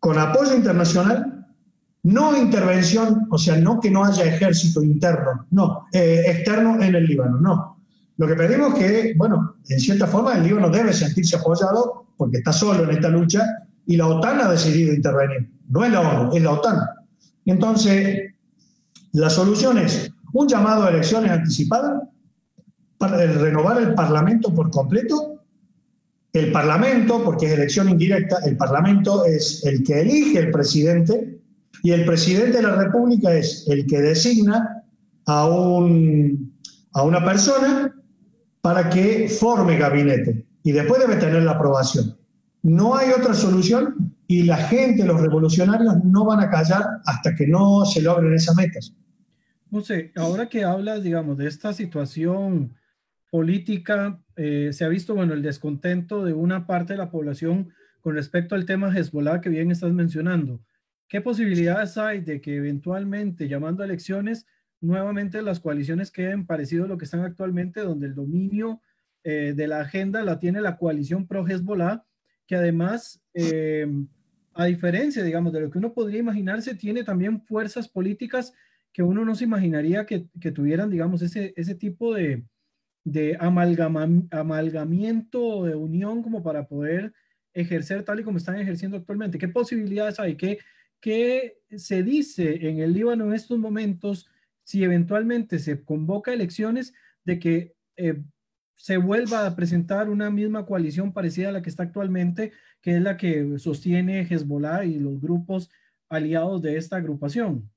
con 0.00 0.18
apoyo 0.18 0.56
internacional, 0.56 1.46
no 2.02 2.36
intervención, 2.36 3.28
o 3.30 3.38
sea, 3.38 3.56
no 3.56 3.78
que 3.78 3.88
no 3.88 4.04
haya 4.04 4.24
ejército 4.24 4.82
interno, 4.82 5.46
no, 5.52 5.86
eh, 5.92 6.24
externo 6.26 6.82
en 6.82 6.96
el 6.96 7.06
Líbano, 7.06 7.38
no. 7.38 7.77
Lo 8.18 8.26
que 8.26 8.34
pedimos 8.34 8.74
es 8.74 8.78
que, 8.78 9.14
bueno, 9.16 9.56
en 9.68 9.80
cierta 9.80 10.06
forma 10.06 10.36
el 10.36 10.42
Líbano 10.42 10.68
debe 10.68 10.92
sentirse 10.92 11.36
apoyado 11.36 12.08
porque 12.16 12.38
está 12.38 12.52
solo 12.52 12.82
en 12.84 12.90
esta 12.90 13.08
lucha 13.08 13.44
y 13.86 13.96
la 13.96 14.08
OTAN 14.08 14.40
ha 14.40 14.50
decidido 14.50 14.92
intervenir. 14.92 15.48
No 15.68 15.84
es 15.84 15.92
la 15.92 16.00
ONU, 16.00 16.36
es 16.36 16.42
la 16.42 16.50
OTAN. 16.50 16.80
Entonces, 17.46 18.34
la 19.12 19.30
solución 19.30 19.78
es 19.78 20.10
un 20.32 20.48
llamado 20.48 20.84
a 20.84 20.90
elecciones 20.90 21.30
anticipadas 21.30 22.02
renovar 22.98 23.80
el 23.80 23.94
Parlamento 23.94 24.52
por 24.52 24.70
completo. 24.70 25.44
El 26.32 26.50
Parlamento, 26.50 27.22
porque 27.24 27.46
es 27.46 27.52
elección 27.52 27.88
indirecta, 27.88 28.38
el 28.44 28.56
Parlamento 28.56 29.24
es 29.24 29.64
el 29.64 29.84
que 29.84 30.00
elige 30.00 30.40
el 30.40 30.50
presidente 30.50 31.40
y 31.84 31.92
el 31.92 32.04
presidente 32.04 32.56
de 32.56 32.62
la 32.64 32.74
República 32.74 33.32
es 33.32 33.64
el 33.68 33.86
que 33.86 34.00
designa 34.00 34.82
a, 35.24 35.46
un, 35.46 36.52
a 36.92 37.02
una 37.04 37.24
persona 37.24 37.94
para 38.68 38.90
que 38.90 39.30
forme 39.30 39.78
gabinete 39.78 40.44
y 40.62 40.72
después 40.72 41.00
debe 41.00 41.16
tener 41.16 41.42
la 41.42 41.52
aprobación. 41.52 42.18
No 42.62 42.94
hay 42.94 43.12
otra 43.12 43.32
solución 43.32 44.14
y 44.26 44.42
la 44.42 44.58
gente, 44.58 45.06
los 45.06 45.22
revolucionarios, 45.22 46.04
no 46.04 46.26
van 46.26 46.40
a 46.40 46.50
callar 46.50 46.84
hasta 47.06 47.34
que 47.34 47.46
no 47.46 47.86
se 47.86 48.02
logren 48.02 48.34
esas 48.34 48.54
metas. 48.56 48.94
No 49.70 49.80
sé, 49.80 50.12
ahora 50.16 50.50
que 50.50 50.64
hablas, 50.64 51.02
digamos, 51.02 51.38
de 51.38 51.48
esta 51.48 51.72
situación 51.72 52.74
política, 53.30 54.20
eh, 54.36 54.68
se 54.74 54.84
ha 54.84 54.88
visto, 54.88 55.14
bueno, 55.14 55.32
el 55.32 55.40
descontento 55.40 56.22
de 56.22 56.34
una 56.34 56.66
parte 56.66 56.92
de 56.92 56.98
la 56.98 57.10
población 57.10 57.70
con 58.02 58.16
respecto 58.16 58.54
al 58.54 58.66
tema 58.66 58.94
Hezbollah 58.94 59.40
que 59.40 59.48
bien 59.48 59.70
estás 59.70 59.92
mencionando. 59.92 60.60
¿Qué 61.08 61.22
posibilidades 61.22 61.96
hay 61.96 62.20
de 62.20 62.42
que 62.42 62.56
eventualmente, 62.56 63.48
llamando 63.48 63.82
a 63.82 63.86
elecciones, 63.86 64.44
nuevamente 64.80 65.42
las 65.42 65.60
coaliciones 65.60 66.10
queden 66.10 66.46
parecido 66.46 66.84
a 66.84 66.88
lo 66.88 66.98
que 66.98 67.04
están 67.04 67.20
actualmente, 67.20 67.80
donde 67.80 68.06
el 68.06 68.14
dominio 68.14 68.80
eh, 69.24 69.52
de 69.56 69.66
la 69.66 69.80
agenda 69.80 70.22
la 70.22 70.38
tiene 70.38 70.60
la 70.60 70.76
coalición 70.76 71.26
pro-Hezbollah, 71.26 72.04
que 72.46 72.56
además, 72.56 73.22
eh, 73.34 73.86
a 74.54 74.64
diferencia, 74.64 75.22
digamos, 75.22 75.52
de 75.52 75.60
lo 75.60 75.70
que 75.70 75.78
uno 75.78 75.92
podría 75.92 76.20
imaginarse, 76.20 76.74
tiene 76.74 77.04
también 77.04 77.42
fuerzas 77.42 77.88
políticas 77.88 78.54
que 78.92 79.02
uno 79.02 79.24
no 79.24 79.34
se 79.34 79.44
imaginaría 79.44 80.06
que, 80.06 80.28
tuvieran, 80.52 80.90
digamos, 80.90 81.22
ese, 81.22 81.52
ese 81.56 81.74
tipo 81.74 82.14
de, 82.14 82.44
de 83.04 83.36
amalgamiento, 83.40 85.64
de 85.64 85.74
unión 85.74 86.22
como 86.22 86.42
para 86.42 86.66
poder 86.66 87.12
ejercer 87.52 88.04
tal 88.04 88.20
y 88.20 88.22
como 88.22 88.38
están 88.38 88.56
ejerciendo 88.56 88.96
actualmente. 88.96 89.38
¿Qué 89.38 89.48
posibilidades 89.48 90.20
hay? 90.20 90.36
¿Qué, 90.36 90.58
qué 91.00 91.58
se 91.76 92.02
dice 92.02 92.68
en 92.68 92.80
el 92.80 92.92
Líbano 92.92 93.26
en 93.26 93.34
estos 93.34 93.58
momentos 93.58 94.28
si 94.68 94.84
eventualmente 94.84 95.60
se 95.60 95.82
convoca 95.82 96.30
elecciones 96.30 96.92
de 97.24 97.38
que 97.38 97.74
eh, 97.96 98.22
se 98.74 98.98
vuelva 98.98 99.46
a 99.46 99.56
presentar 99.56 100.10
una 100.10 100.28
misma 100.28 100.66
coalición 100.66 101.14
parecida 101.14 101.48
a 101.48 101.52
la 101.52 101.62
que 101.62 101.70
está 101.70 101.84
actualmente, 101.84 102.52
que 102.82 102.96
es 102.96 103.00
la 103.00 103.16
que 103.16 103.58
sostiene 103.58 104.26
Hezbollah 104.28 104.84
y 104.84 104.98
los 104.98 105.22
grupos 105.22 105.70
aliados 106.10 106.60
de 106.60 106.76
esta 106.76 106.96
agrupación? 106.96 107.70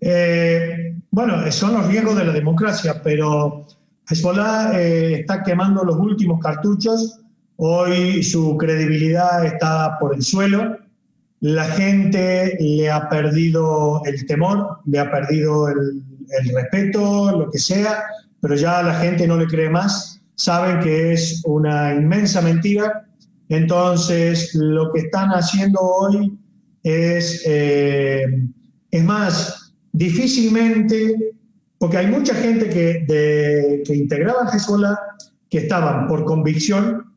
Eh, 0.00 1.00
bueno, 1.12 1.52
son 1.52 1.74
los 1.74 1.86
riesgos 1.86 2.18
de 2.18 2.24
la 2.24 2.32
democracia, 2.32 3.00
pero 3.00 3.68
Hezbollah 4.10 4.72
eh, 4.80 5.20
está 5.20 5.44
quemando 5.44 5.84
los 5.84 5.98
últimos 5.98 6.40
cartuchos. 6.40 7.20
Hoy 7.58 8.24
su 8.24 8.56
credibilidad 8.56 9.46
está 9.46 10.00
por 10.00 10.16
el 10.16 10.22
suelo. 10.22 10.78
La 11.42 11.64
gente 11.64 12.56
le 12.60 12.88
ha 12.88 13.08
perdido 13.08 14.00
el 14.04 14.24
temor, 14.26 14.78
le 14.86 15.00
ha 15.00 15.10
perdido 15.10 15.66
el, 15.68 16.00
respeto, 16.54 17.36
lo 17.36 17.50
que 17.50 17.58
sea, 17.58 18.04
pero 18.40 18.54
ya 18.54 18.80
la 18.80 18.94
gente 18.94 19.26
no 19.26 19.36
le 19.36 19.48
cree 19.48 19.68
más. 19.68 20.22
Saben 20.36 20.78
que 20.78 21.12
es 21.12 21.42
una 21.44 21.94
inmensa 21.94 22.40
mentira. 22.42 23.08
Entonces, 23.48 24.54
lo 24.54 24.92
que 24.92 25.00
están 25.00 25.30
haciendo 25.30 25.80
hoy 25.80 26.38
es, 26.84 27.42
eh, 27.44 28.24
es 28.92 29.04
más, 29.04 29.74
difícilmente, 29.90 31.34
porque 31.76 31.96
hay 31.96 32.06
mucha 32.06 32.36
gente 32.36 32.68
que, 32.70 33.82
integraba 33.92 34.48
Hezbollah 34.48 34.96
que 35.50 35.58
estaban 35.58 36.06
por 36.06 36.24
convicción, 36.24 37.12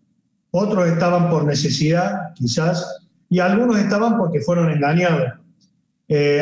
otros 0.50 0.88
estaban 0.88 1.30
por 1.30 1.46
necesidad, 1.46 2.34
quizás, 2.34 3.05
y 3.36 3.40
algunos 3.42 3.78
estaban 3.78 4.18
porque 4.18 4.40
fueron 4.40 4.72
engañados. 4.72 5.34
Eh, 6.08 6.42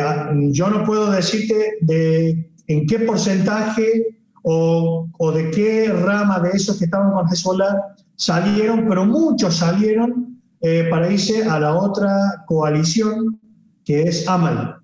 yo 0.51 0.69
no 0.69 0.83
puedo 0.83 1.09
decirte 1.09 1.77
de 1.81 2.51
en 2.67 2.85
qué 2.85 2.99
porcentaje 2.99 4.19
o, 4.43 5.07
o, 5.17 5.31
de 5.31 5.49
qué 5.49 5.87
rama 5.91 6.39
de 6.39 6.51
esos 6.51 6.77
que 6.77 6.85
estaban 6.85 7.13
con 7.13 7.27
Hezbollah 7.27 7.95
salieron, 8.15 8.85
pero 8.87 9.05
muchos 9.07 9.55
salieron 9.55 10.39
eh, 10.61 10.85
para 10.87 11.11
irse 11.11 11.43
a 11.43 11.59
la 11.59 11.73
otra 11.73 12.43
coalición 12.45 13.39
que 13.83 14.03
es 14.03 14.27
Amal, 14.27 14.75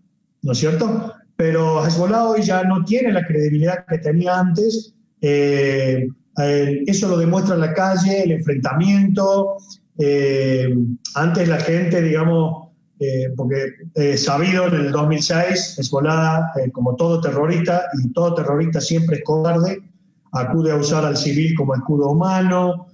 ¿no 0.41 0.53
es 0.53 0.57
cierto? 0.57 1.13
pero 1.35 1.85
Hezbollah 1.85 2.27
hoy 2.27 2.41
ya 2.41 2.63
no 2.63 2.83
tiene 2.83 3.13
la 3.13 3.23
credibilidad 3.23 3.85
que 3.87 3.99
tenía 3.99 4.39
antes. 4.39 4.95
Eh, 5.21 6.07
eso 6.87 7.07
lo 7.07 7.17
demuestra 7.17 7.55
la 7.55 7.71
calle, 7.73 8.23
el 8.23 8.31
enfrentamiento. 8.31 9.57
Eh, 9.99 10.73
antes 11.15 11.47
la 11.47 11.59
gente, 11.59 12.01
digamos, 12.01 12.69
eh, 12.99 13.31
porque 13.35 14.17
sabido 14.17 14.67
en 14.67 14.75
el 14.75 14.91
2006, 14.91 15.75
Hezbollah, 15.77 16.51
como 16.73 16.95
todo 16.95 17.21
terrorista, 17.21 17.83
y 18.03 18.11
todo 18.11 18.33
terrorista 18.33 18.81
siempre 18.81 19.17
es 19.17 19.23
cobarde, 19.23 19.81
acude 20.31 20.71
a 20.71 20.75
usar 20.75 21.05
al 21.05 21.17
civil 21.17 21.53
como 21.55 21.75
escudo 21.75 22.11
humano, 22.11 22.87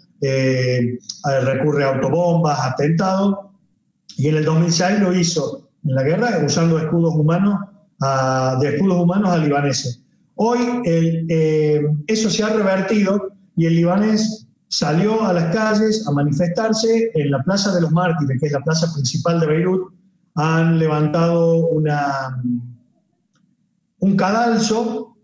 recurre 1.42 1.84
a 1.84 1.96
autobombas, 1.96 2.60
atentados, 2.60 3.38
y 4.18 4.28
en 4.28 4.36
el 4.38 4.46
2006 4.46 5.00
lo 5.00 5.14
hizo 5.14 5.70
en 5.84 5.96
la 5.96 6.04
guerra 6.04 6.42
usando 6.46 6.80
escudos 6.80 7.14
humanos 7.16 7.60
de 8.60 8.76
escudos 8.76 8.98
humanos 8.98 9.30
a 9.30 9.38
libaneses. 9.38 10.02
Hoy 10.36 10.60
eh, 10.86 11.82
eso 12.08 12.30
se 12.30 12.44
ha 12.44 12.50
revertido 12.50 13.32
y 13.56 13.66
el 13.66 13.76
libanés 13.76 14.45
salió 14.68 15.24
a 15.24 15.34
las 15.34 15.56
calles 15.56 16.08
a 16.08 16.12
manifestarse 16.12 17.12
en 17.14 17.32
la 17.32 17.44
Plaza 17.44 17.74
de 17.74 17.82
los 17.82 17.92
Mártires, 17.92 18.40
que 18.40 18.48
es 18.48 18.52
la 18.52 18.62
plaza 18.62 18.92
principal 18.94 19.40
de 19.40 19.48
Beirut. 19.48 19.94
Han 20.36 20.80
levantado 20.80 21.70
un 24.00 24.18
cadalso 24.18 25.16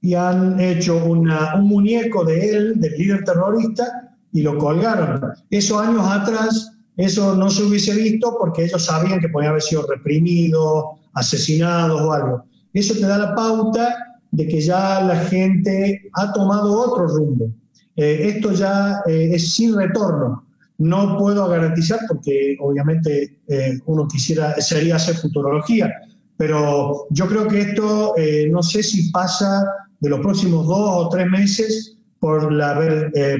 y 0.00 0.14
han 0.14 0.58
hecho 0.60 1.04
un 1.04 1.28
muñeco 1.62 2.24
de 2.24 2.50
él, 2.50 2.80
del 2.80 2.92
líder 2.94 3.24
terrorista, 3.24 4.16
y 4.32 4.42
lo 4.42 4.58
colgaron. 4.58 5.20
Eso 5.50 5.78
años 5.78 6.06
atrás, 6.06 6.72
eso 6.96 7.34
no 7.34 7.48
se 7.50 7.62
hubiese 7.62 7.94
visto 7.94 8.36
porque 8.38 8.64
ellos 8.64 8.84
sabían 8.84 9.20
que 9.20 9.28
podía 9.28 9.50
haber 9.50 9.62
sido 9.62 9.86
reprimido, 9.86 10.98
asesinados 11.14 12.00
o 12.00 12.12
algo. 12.12 12.44
Eso 12.72 12.94
te 12.94 13.06
da 13.06 13.18
la 13.18 13.34
pauta 13.34 13.94
de 14.30 14.46
que 14.46 14.60
ya 14.60 15.00
la 15.00 15.16
gente 15.16 16.10
ha 16.12 16.32
tomado 16.32 16.78
otro 16.78 17.06
rumbo. 17.06 17.50
Eh, 17.96 18.28
esto 18.34 18.52
ya 18.52 19.00
eh, 19.06 19.30
es 19.32 19.54
sin 19.54 19.74
retorno. 19.74 20.44
No 20.78 21.16
puedo 21.16 21.48
garantizar 21.48 22.00
porque 22.06 22.56
obviamente 22.60 23.40
eh, 23.48 23.78
uno 23.86 24.06
quisiera, 24.06 24.60
sería 24.60 24.96
hacer 24.96 25.16
futurología, 25.16 25.90
pero 26.36 27.06
yo 27.10 27.26
creo 27.26 27.48
que 27.48 27.62
esto 27.62 28.14
no 28.50 28.62
sé 28.62 28.82
si 28.82 29.10
pasa 29.10 29.64
de 30.00 30.10
los 30.10 30.20
próximos 30.20 30.66
dos 30.66 31.06
o 31.06 31.08
tres 31.08 31.26
meses 31.30 31.96
por, 32.20 32.52
la, 32.52 32.78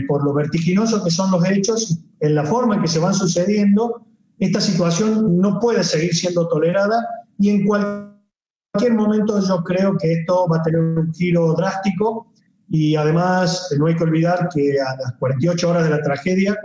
por 0.08 0.24
lo 0.24 0.32
vertiginoso 0.32 1.04
que 1.04 1.10
son 1.10 1.30
los 1.30 1.46
hechos, 1.46 1.98
en 2.20 2.34
la 2.34 2.44
forma 2.44 2.76
en 2.76 2.80
que 2.80 2.88
se 2.88 3.00
van 3.00 3.12
sucediendo, 3.12 4.06
esta 4.38 4.62
situación 4.62 5.36
no 5.36 5.60
puede 5.60 5.84
seguir 5.84 6.14
siendo 6.14 6.48
tolerada 6.48 7.06
y 7.38 7.50
en 7.50 7.66
cualquier 7.66 8.94
momento 8.94 9.46
yo 9.46 9.62
creo 9.62 9.94
que 9.98 10.14
esto 10.14 10.46
va 10.50 10.56
a 10.56 10.62
tener 10.62 10.80
un 10.80 11.12
giro 11.12 11.52
drástico 11.52 12.32
y 12.68 12.96
además 12.96 13.68
no 13.78 13.86
hay 13.86 13.96
que 13.96 14.04
olvidar 14.04 14.48
que 14.52 14.80
a 14.80 14.96
las 14.96 15.12
48 15.18 15.70
horas 15.70 15.84
de 15.84 15.90
la 15.90 16.02
tragedia, 16.02 16.58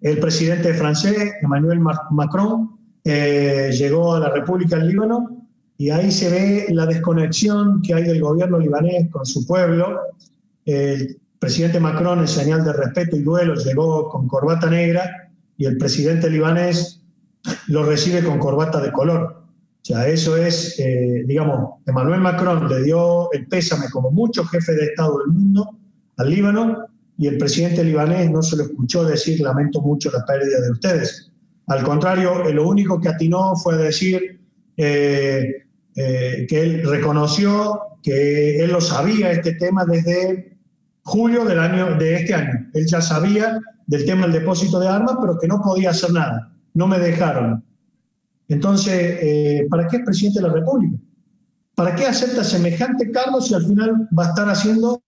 el 0.00 0.18
presidente 0.18 0.74
francés, 0.74 1.32
Emmanuel 1.40 1.80
Macron, 2.10 2.78
eh, 3.04 3.70
llegó 3.72 4.14
a 4.14 4.20
la 4.20 4.30
República 4.30 4.76
del 4.76 4.88
Líbano 4.88 5.48
y 5.76 5.90
ahí 5.90 6.10
se 6.10 6.30
ve 6.30 6.66
la 6.70 6.86
desconexión 6.86 7.82
que 7.82 7.94
hay 7.94 8.04
del 8.04 8.20
gobierno 8.20 8.58
libanés 8.58 9.10
con 9.10 9.24
su 9.24 9.46
pueblo. 9.46 10.00
El 10.64 11.20
presidente 11.38 11.80
Macron, 11.80 12.20
en 12.20 12.28
señal 12.28 12.64
de 12.64 12.72
respeto 12.72 13.16
y 13.16 13.22
duelo, 13.22 13.54
llegó 13.54 14.08
con 14.08 14.28
corbata 14.28 14.68
negra 14.68 15.30
y 15.56 15.66
el 15.66 15.78
presidente 15.78 16.30
libanés 16.30 17.00
lo 17.68 17.84
recibe 17.84 18.22
con 18.22 18.38
corbata 18.38 18.80
de 18.80 18.92
color. 18.92 19.41
O 19.82 19.84
sea, 19.84 20.06
eso 20.06 20.36
es, 20.36 20.78
eh, 20.78 21.24
digamos, 21.26 21.80
Emmanuel 21.86 22.20
Macron 22.20 22.68
le 22.68 22.84
dio 22.84 23.32
el 23.32 23.48
pésame 23.48 23.86
como 23.90 24.12
muchos 24.12 24.48
jefes 24.48 24.76
de 24.76 24.84
Estado 24.84 25.18
del 25.18 25.34
mundo 25.34 25.76
al 26.18 26.30
Líbano 26.30 26.86
y 27.18 27.26
el 27.26 27.36
presidente 27.36 27.82
libanés 27.82 28.30
no 28.30 28.42
se 28.42 28.56
lo 28.56 28.64
escuchó 28.64 29.04
decir 29.04 29.40
lamento 29.40 29.80
mucho 29.80 30.10
la 30.12 30.24
pérdida 30.24 30.60
de 30.60 30.70
ustedes. 30.70 31.32
Al 31.66 31.82
contrario, 31.82 32.44
lo 32.52 32.68
único 32.68 33.00
que 33.00 33.08
atinó 33.08 33.56
fue 33.56 33.76
decir 33.76 34.40
eh, 34.76 35.64
eh, 35.96 36.46
que 36.48 36.62
él 36.62 36.82
reconoció 36.88 37.80
que 38.02 38.62
él 38.62 38.72
lo 38.72 38.80
sabía 38.80 39.30
este 39.32 39.54
tema 39.54 39.84
desde 39.84 40.56
julio 41.02 41.44
del 41.44 41.58
año, 41.58 41.96
de 41.96 42.14
este 42.16 42.34
año. 42.34 42.70
Él 42.74 42.86
ya 42.86 43.00
sabía 43.00 43.60
del 43.86 44.04
tema 44.04 44.22
del 44.22 44.32
depósito 44.32 44.78
de 44.80 44.88
armas, 44.88 45.16
pero 45.20 45.38
que 45.38 45.48
no 45.48 45.60
podía 45.60 45.90
hacer 45.90 46.12
nada. 46.12 46.52
No 46.74 46.86
me 46.86 46.98
dejaron. 46.98 47.64
Entonces, 48.52 49.18
eh, 49.22 49.66
¿para 49.70 49.88
qué 49.88 49.96
es 49.96 50.04
presidente 50.04 50.40
de 50.40 50.48
la 50.48 50.52
República? 50.52 50.98
¿Para 51.74 51.94
qué 51.94 52.04
acepta 52.04 52.44
semejante 52.44 53.10
cargo 53.10 53.40
si 53.40 53.54
al 53.54 53.64
final 53.64 54.08
va 54.16 54.26
a 54.26 54.28
estar 54.28 54.48
haciendo 54.50 55.02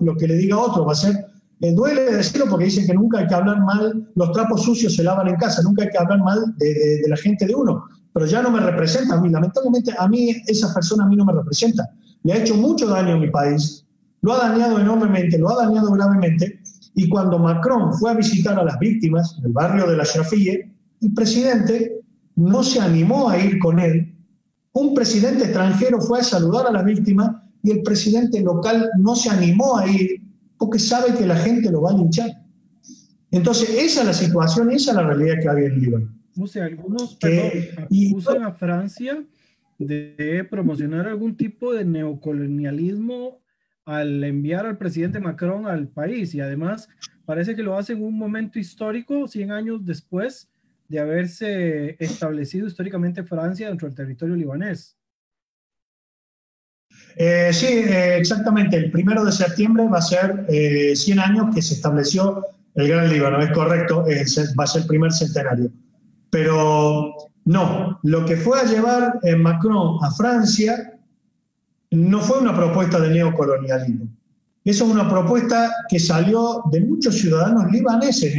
lo 0.00 0.16
que 0.16 0.28
le 0.28 0.36
diga 0.36 0.56
otro, 0.56 0.86
va 0.86 0.92
a 0.92 0.94
ser, 0.94 1.16
eh, 1.60 1.74
duele 1.74 2.12
decirlo 2.12 2.46
porque 2.48 2.66
dicen 2.66 2.86
que 2.86 2.94
nunca 2.94 3.18
hay 3.18 3.26
que 3.26 3.34
hablar 3.34 3.60
mal, 3.60 4.08
los 4.14 4.30
trapos 4.30 4.62
sucios 4.62 4.94
se 4.94 5.02
lavan 5.02 5.26
en 5.26 5.34
casa, 5.34 5.62
nunca 5.62 5.82
hay 5.82 5.90
que 5.90 5.98
hablar 5.98 6.20
mal 6.20 6.54
de, 6.56 7.02
la 7.08 7.16
gente 7.16 7.44
de 7.44 7.56
uno, 7.56 7.84
pero 8.12 8.24
ya 8.24 8.40
no 8.40 8.52
me 8.52 8.60
representa 8.60 9.16
a 9.16 9.20
mí, 9.20 9.28
lamentablemente 9.30 9.92
a 9.98 10.06
mí 10.06 10.30
esa 10.46 10.72
persona 10.72 11.04
a 11.04 11.08
mí 11.08 11.16
no 11.16 11.24
me 11.24 11.32
representa, 11.32 11.90
le 12.22 12.32
ha 12.32 12.36
hecho 12.36 12.54
mucho 12.54 12.86
daño 12.86 13.14
a 13.14 13.18
mi 13.18 13.30
país, 13.30 13.84
lo 14.22 14.32
ha 14.32 14.48
dañado 14.48 14.78
enormemente, 14.78 15.38
lo 15.38 15.50
ha 15.50 15.66
dañado 15.66 15.90
gravemente, 15.90 16.60
y 16.94 17.08
cuando 17.08 17.40
Macron 17.40 17.92
fue 17.94 18.12
a 18.12 18.14
visitar 18.14 18.56
a 18.58 18.62
las 18.62 18.78
víctimas 18.78 19.34
en 19.38 19.46
el 19.46 19.52
barrio 19.52 19.88
de 19.88 19.96
la 19.96 20.04
Chafille, 20.04 20.72
el 21.02 21.12
presidente 21.12 22.03
no 22.36 22.62
se 22.62 22.80
animó 22.80 23.28
a 23.28 23.38
ir 23.38 23.58
con 23.58 23.78
él. 23.78 24.14
Un 24.72 24.94
presidente 24.94 25.44
extranjero 25.44 26.00
fue 26.00 26.20
a 26.20 26.24
saludar 26.24 26.66
a 26.66 26.72
las 26.72 26.84
víctimas 26.84 27.30
y 27.62 27.70
el 27.70 27.82
presidente 27.82 28.40
local 28.40 28.90
no 28.98 29.14
se 29.14 29.30
animó 29.30 29.78
a 29.78 29.88
ir 29.88 30.22
porque 30.58 30.78
sabe 30.78 31.14
que 31.14 31.26
la 31.26 31.36
gente 31.36 31.70
lo 31.70 31.82
va 31.82 31.90
a 31.90 31.96
linchar. 31.96 32.30
Entonces, 33.30 33.70
esa 33.70 34.00
es 34.00 34.06
la 34.06 34.12
situación, 34.12 34.70
esa 34.70 34.92
es 34.92 34.96
la 34.96 35.02
realidad 35.02 35.40
que 35.40 35.48
hay 35.48 35.64
en 35.64 35.80
Líbano. 35.80 36.08
No 36.36 36.46
sé, 36.46 36.60
algunos 36.60 37.16
acusan 37.16 38.42
a 38.42 38.52
Francia 38.52 39.24
de 39.78 40.46
promocionar 40.48 41.06
algún 41.06 41.36
tipo 41.36 41.72
de 41.72 41.84
neocolonialismo 41.84 43.40
al 43.84 44.22
enviar 44.24 44.66
al 44.66 44.78
presidente 44.78 45.20
Macron 45.20 45.66
al 45.66 45.88
país 45.88 46.34
y 46.34 46.40
además 46.40 46.88
parece 47.24 47.54
que 47.54 47.62
lo 47.62 47.76
hace 47.76 47.92
en 47.92 48.02
un 48.02 48.16
momento 48.16 48.58
histórico, 48.58 49.28
100 49.28 49.52
años 49.52 49.84
después 49.84 50.48
de 50.88 50.98
haberse 50.98 51.96
establecido 51.98 52.66
históricamente 52.66 53.24
Francia 53.24 53.68
dentro 53.68 53.88
del 53.88 53.96
territorio 53.96 54.36
libanés. 54.36 54.96
Eh, 57.16 57.50
sí, 57.52 57.66
eh, 57.66 58.16
exactamente. 58.18 58.76
El 58.76 58.90
primero 58.90 59.24
de 59.24 59.32
septiembre 59.32 59.88
va 59.88 59.98
a 59.98 60.02
ser 60.02 60.46
100 60.48 61.18
eh, 61.18 61.22
años 61.22 61.54
que 61.54 61.62
se 61.62 61.74
estableció 61.74 62.44
el 62.74 62.88
Gran 62.88 63.08
Líbano, 63.08 63.40
es 63.40 63.52
correcto, 63.52 64.04
va 64.04 64.64
a 64.64 64.66
ser 64.66 64.82
el 64.82 64.88
primer 64.88 65.12
centenario. 65.12 65.70
Pero 66.30 67.14
no, 67.44 68.00
lo 68.02 68.24
que 68.26 68.36
fue 68.36 68.58
a 68.58 68.64
llevar 68.64 69.20
Macron 69.38 69.98
a 70.02 70.10
Francia 70.10 70.98
no 71.92 72.20
fue 72.20 72.40
una 72.40 72.52
propuesta 72.52 72.98
de 72.98 73.10
neocolonialismo. 73.10 74.08
Eso 74.64 74.86
es 74.86 74.90
una 74.90 75.08
propuesta 75.08 75.70
que 75.88 76.00
salió 76.00 76.64
de 76.72 76.80
muchos 76.80 77.16
ciudadanos 77.16 77.70
libaneses 77.70 78.34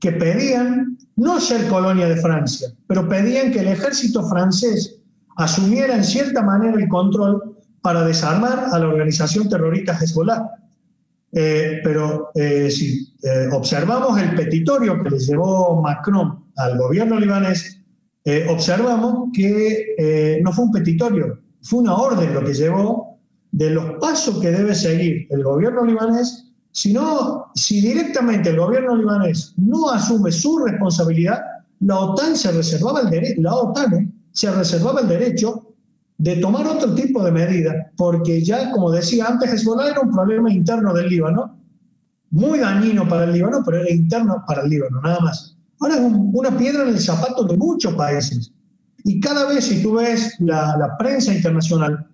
que 0.00 0.12
pedían 0.12 0.98
no 1.16 1.40
ser 1.40 1.66
colonia 1.68 2.08
de 2.08 2.16
Francia, 2.16 2.68
pero 2.86 3.08
pedían 3.08 3.50
que 3.50 3.60
el 3.60 3.68
ejército 3.68 4.28
francés 4.28 5.00
asumiera 5.36 5.96
en 5.96 6.04
cierta 6.04 6.42
manera 6.42 6.78
el 6.78 6.88
control 6.88 7.56
para 7.80 8.04
desarmar 8.04 8.66
a 8.70 8.78
la 8.78 8.88
organización 8.88 9.48
terrorista 9.48 9.96
Hezbollah. 9.98 10.50
Eh, 11.32 11.80
pero 11.84 12.30
eh, 12.34 12.70
si 12.70 13.14
eh, 13.22 13.48
observamos 13.52 14.18
el 14.18 14.34
petitorio 14.34 15.02
que 15.02 15.10
le 15.10 15.18
llevó 15.18 15.80
Macron 15.82 16.44
al 16.56 16.78
gobierno 16.78 17.18
libanés, 17.18 17.74
observamos 18.50 19.30
que 19.32 20.38
no 20.44 20.52
fue 20.52 20.66
un 20.66 20.72
petitorio, 20.72 21.40
fue 21.62 21.78
una 21.78 21.94
orden 21.94 22.34
lo 22.34 22.44
que 22.44 22.52
llevó 22.52 23.18
de 23.52 23.70
los 23.70 23.92
pasos 24.00 24.38
que 24.40 24.50
debe 24.50 24.74
seguir 24.74 25.26
el 25.30 25.42
gobierno 25.42 25.82
libanés, 25.82 26.47
sino 26.72 27.50
si 27.54 27.80
directamente 27.80 28.50
el 28.50 28.58
gobierno 28.58 28.96
libanés 28.96 29.54
no 29.56 29.90
asume 29.90 30.30
su 30.30 30.58
responsabilidad, 30.58 31.40
la 31.80 31.98
OTAN 31.98 32.36
se 32.36 32.52
reservaba 32.52 33.00
el 33.00 33.10
derecho, 33.10 33.40
la 33.40 33.54
OTAN 33.54 34.12
se 34.32 34.50
reservaba 34.50 35.00
el 35.00 35.08
derecho 35.08 35.68
de 36.18 36.36
tomar 36.36 36.66
otro 36.66 36.94
tipo 36.94 37.24
de 37.24 37.30
medidas, 37.30 37.74
porque 37.96 38.44
ya, 38.44 38.70
como 38.72 38.90
decía 38.90 39.26
antes, 39.26 39.52
Hezbollah 39.52 39.90
era 39.90 40.00
un 40.00 40.10
problema 40.10 40.52
interno 40.52 40.92
del 40.92 41.08
Líbano, 41.08 41.56
muy 42.30 42.58
dañino 42.58 43.08
para 43.08 43.24
el 43.24 43.32
Líbano, 43.32 43.62
pero 43.64 43.78
era 43.78 43.90
interno 43.90 44.44
para 44.46 44.62
el 44.62 44.68
Líbano, 44.68 45.00
nada 45.00 45.20
más. 45.20 45.56
Ahora 45.80 45.94
es 45.94 46.00
una 46.02 46.56
piedra 46.56 46.82
en 46.82 46.88
el 46.88 46.98
zapato 46.98 47.44
de 47.44 47.56
muchos 47.56 47.94
países. 47.94 48.52
Y 49.04 49.20
cada 49.20 49.46
vez, 49.46 49.66
si 49.66 49.80
tú 49.80 49.94
ves 49.94 50.34
la, 50.40 50.96
prensa 50.98 51.32
internacional, 51.32 52.06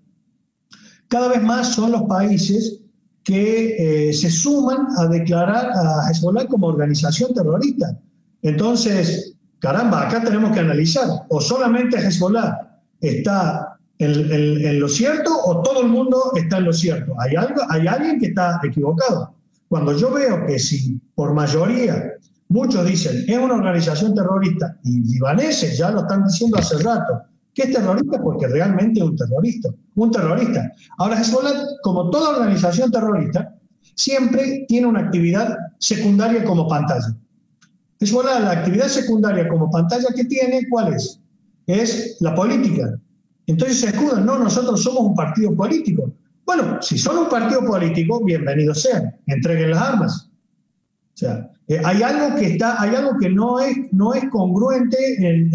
cada 1.09 1.29
vez 1.29 1.43
más 1.43 1.69
son 1.69 1.93
los 1.93 2.03
países 2.03 2.81
que 3.25 4.09
eh, 4.09 4.13
se 4.13 4.31
suman 4.31 4.87
a 4.99 5.07
declarar 5.07 5.71
a 5.75 6.11
Hezbollah 6.11 6.47
como 6.47 6.67
organización 6.67 7.33
terrorista. 7.33 7.99
Entonces, 8.43 9.35
caramba, 9.59 10.07
acá 10.07 10.23
tenemos 10.23 10.53
que 10.53 10.61
analizar, 10.61 11.09
o 11.31 11.41
solamente 11.41 11.97
Hezbollah 11.97 12.81
está 13.01 13.79
en, 13.99 14.81
lo 14.81 14.89
cierto 14.89 15.31
o 15.45 15.63
todo 15.63 15.83
el 15.83 15.89
mundo 15.89 16.33
está 16.35 16.59
en 16.59 16.65
lo 16.65 16.73
cierto. 16.73 17.15
Hay, 17.19 17.35
algo, 17.35 17.63
hay 17.71 17.87
alguien 17.87 18.19
que 18.19 18.27
está 18.27 18.61
equivocado. 18.63 19.35
Cuando 19.69 19.97
yo 19.97 20.13
veo 20.13 20.47
que 20.47 20.59
si 20.59 21.01
por 21.15 21.33
mayoría 21.33 22.13
muchos 22.49 22.87
dicen 22.87 23.25
es 23.27 23.39
una 23.39 23.55
organización 23.55 24.15
terrorista 24.15 24.77
y 24.85 25.01
libaneses 25.15 25.79
ya 25.79 25.91
lo 25.91 26.01
están 26.01 26.25
diciendo 26.25 26.59
hace 26.59 26.79
rato, 26.79 27.23
que 27.55 27.63
es 27.63 27.73
terrorista 27.73 28.21
porque 28.23 28.49
realmente 28.49 29.01
es 29.01 29.07
un 29.07 29.17
terrorista. 29.17 29.71
Un 29.95 30.11
terrorista. 30.11 30.73
Ahora 30.99 31.21
Hezbollah, 31.21 31.53
como 31.83 32.11
toda 32.11 32.39
organización 32.39 32.91
terrorista, 32.91 33.55
siempre 33.95 34.65
tiene 34.69 34.89
una 34.89 35.01
actividad 35.01 35.57
secundaria 35.79 36.45
como 36.45 36.69
pantalla. 36.69 37.17
Hezbollah, 38.01 38.41
la 38.41 38.51
actividad 38.51 38.89
secundaria 38.89 39.49
como 39.49 39.71
pantalla 39.71 40.09
que 40.15 40.25
tiene, 40.25 40.63
¿cuál 40.69 40.95
es? 40.95 41.21
Es 41.67 42.17
la 42.21 42.35
política. 42.35 42.99
Entonces 43.47 43.81
se 43.81 43.87
escudan, 43.89 44.27
no, 44.27 44.39
nosotros 44.39 44.83
somos 44.83 45.03
un 45.03 45.15
partido 45.15 45.55
político. 45.55 46.13
Bueno, 46.45 46.83
si 46.83 46.99
son 46.99 47.19
un 47.19 47.29
partido 47.29 47.65
político, 47.65 48.23
bienvenidos 48.25 48.83
sean, 48.83 49.15
entreguen 49.27 49.71
las 49.71 49.81
armas. 49.81 50.31
O 51.15 51.17
sea, 51.17 51.51
eh, 51.69 51.81
hay 51.83 52.03
algo 52.03 52.37
que 52.37 52.47
está, 52.47 52.81
hay 52.83 52.95
algo 52.95 53.17
que 53.19 53.31
no 53.31 53.61
es, 53.61 53.77
no 53.93 54.13
es 54.13 54.29
congruente 54.31 54.97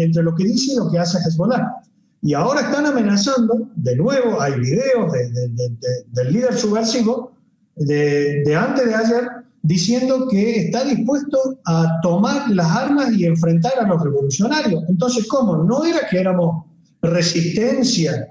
entre 0.02 0.22
lo 0.22 0.34
que 0.34 0.44
dice 0.44 0.72
y 0.72 0.76
lo 0.76 0.90
que 0.90 0.98
hace 0.98 1.18
Hezbollah. 1.18 1.82
Y 2.22 2.34
ahora 2.34 2.60
están 2.60 2.86
amenazando, 2.86 3.70
de 3.76 3.96
nuevo, 3.96 4.40
hay 4.40 4.58
videos 4.60 5.10
del 5.12 6.32
líder 6.32 6.54
subversivo 6.54 7.32
de, 7.76 8.54
antes 8.56 8.86
de 8.86 8.94
ayer 8.94 9.28
diciendo 9.62 10.26
que 10.28 10.66
está 10.66 10.84
dispuesto 10.84 11.58
a 11.66 11.98
tomar 12.02 12.50
las 12.50 12.66
armas 12.66 13.12
y 13.12 13.24
enfrentar 13.24 13.72
a 13.80 13.86
los 13.86 14.02
revolucionarios. 14.02 14.84
Entonces, 14.88 15.26
¿cómo? 15.28 15.64
No 15.64 15.84
era 15.84 16.00
que 16.10 16.20
éramos 16.20 16.66
resistencia 17.02 18.28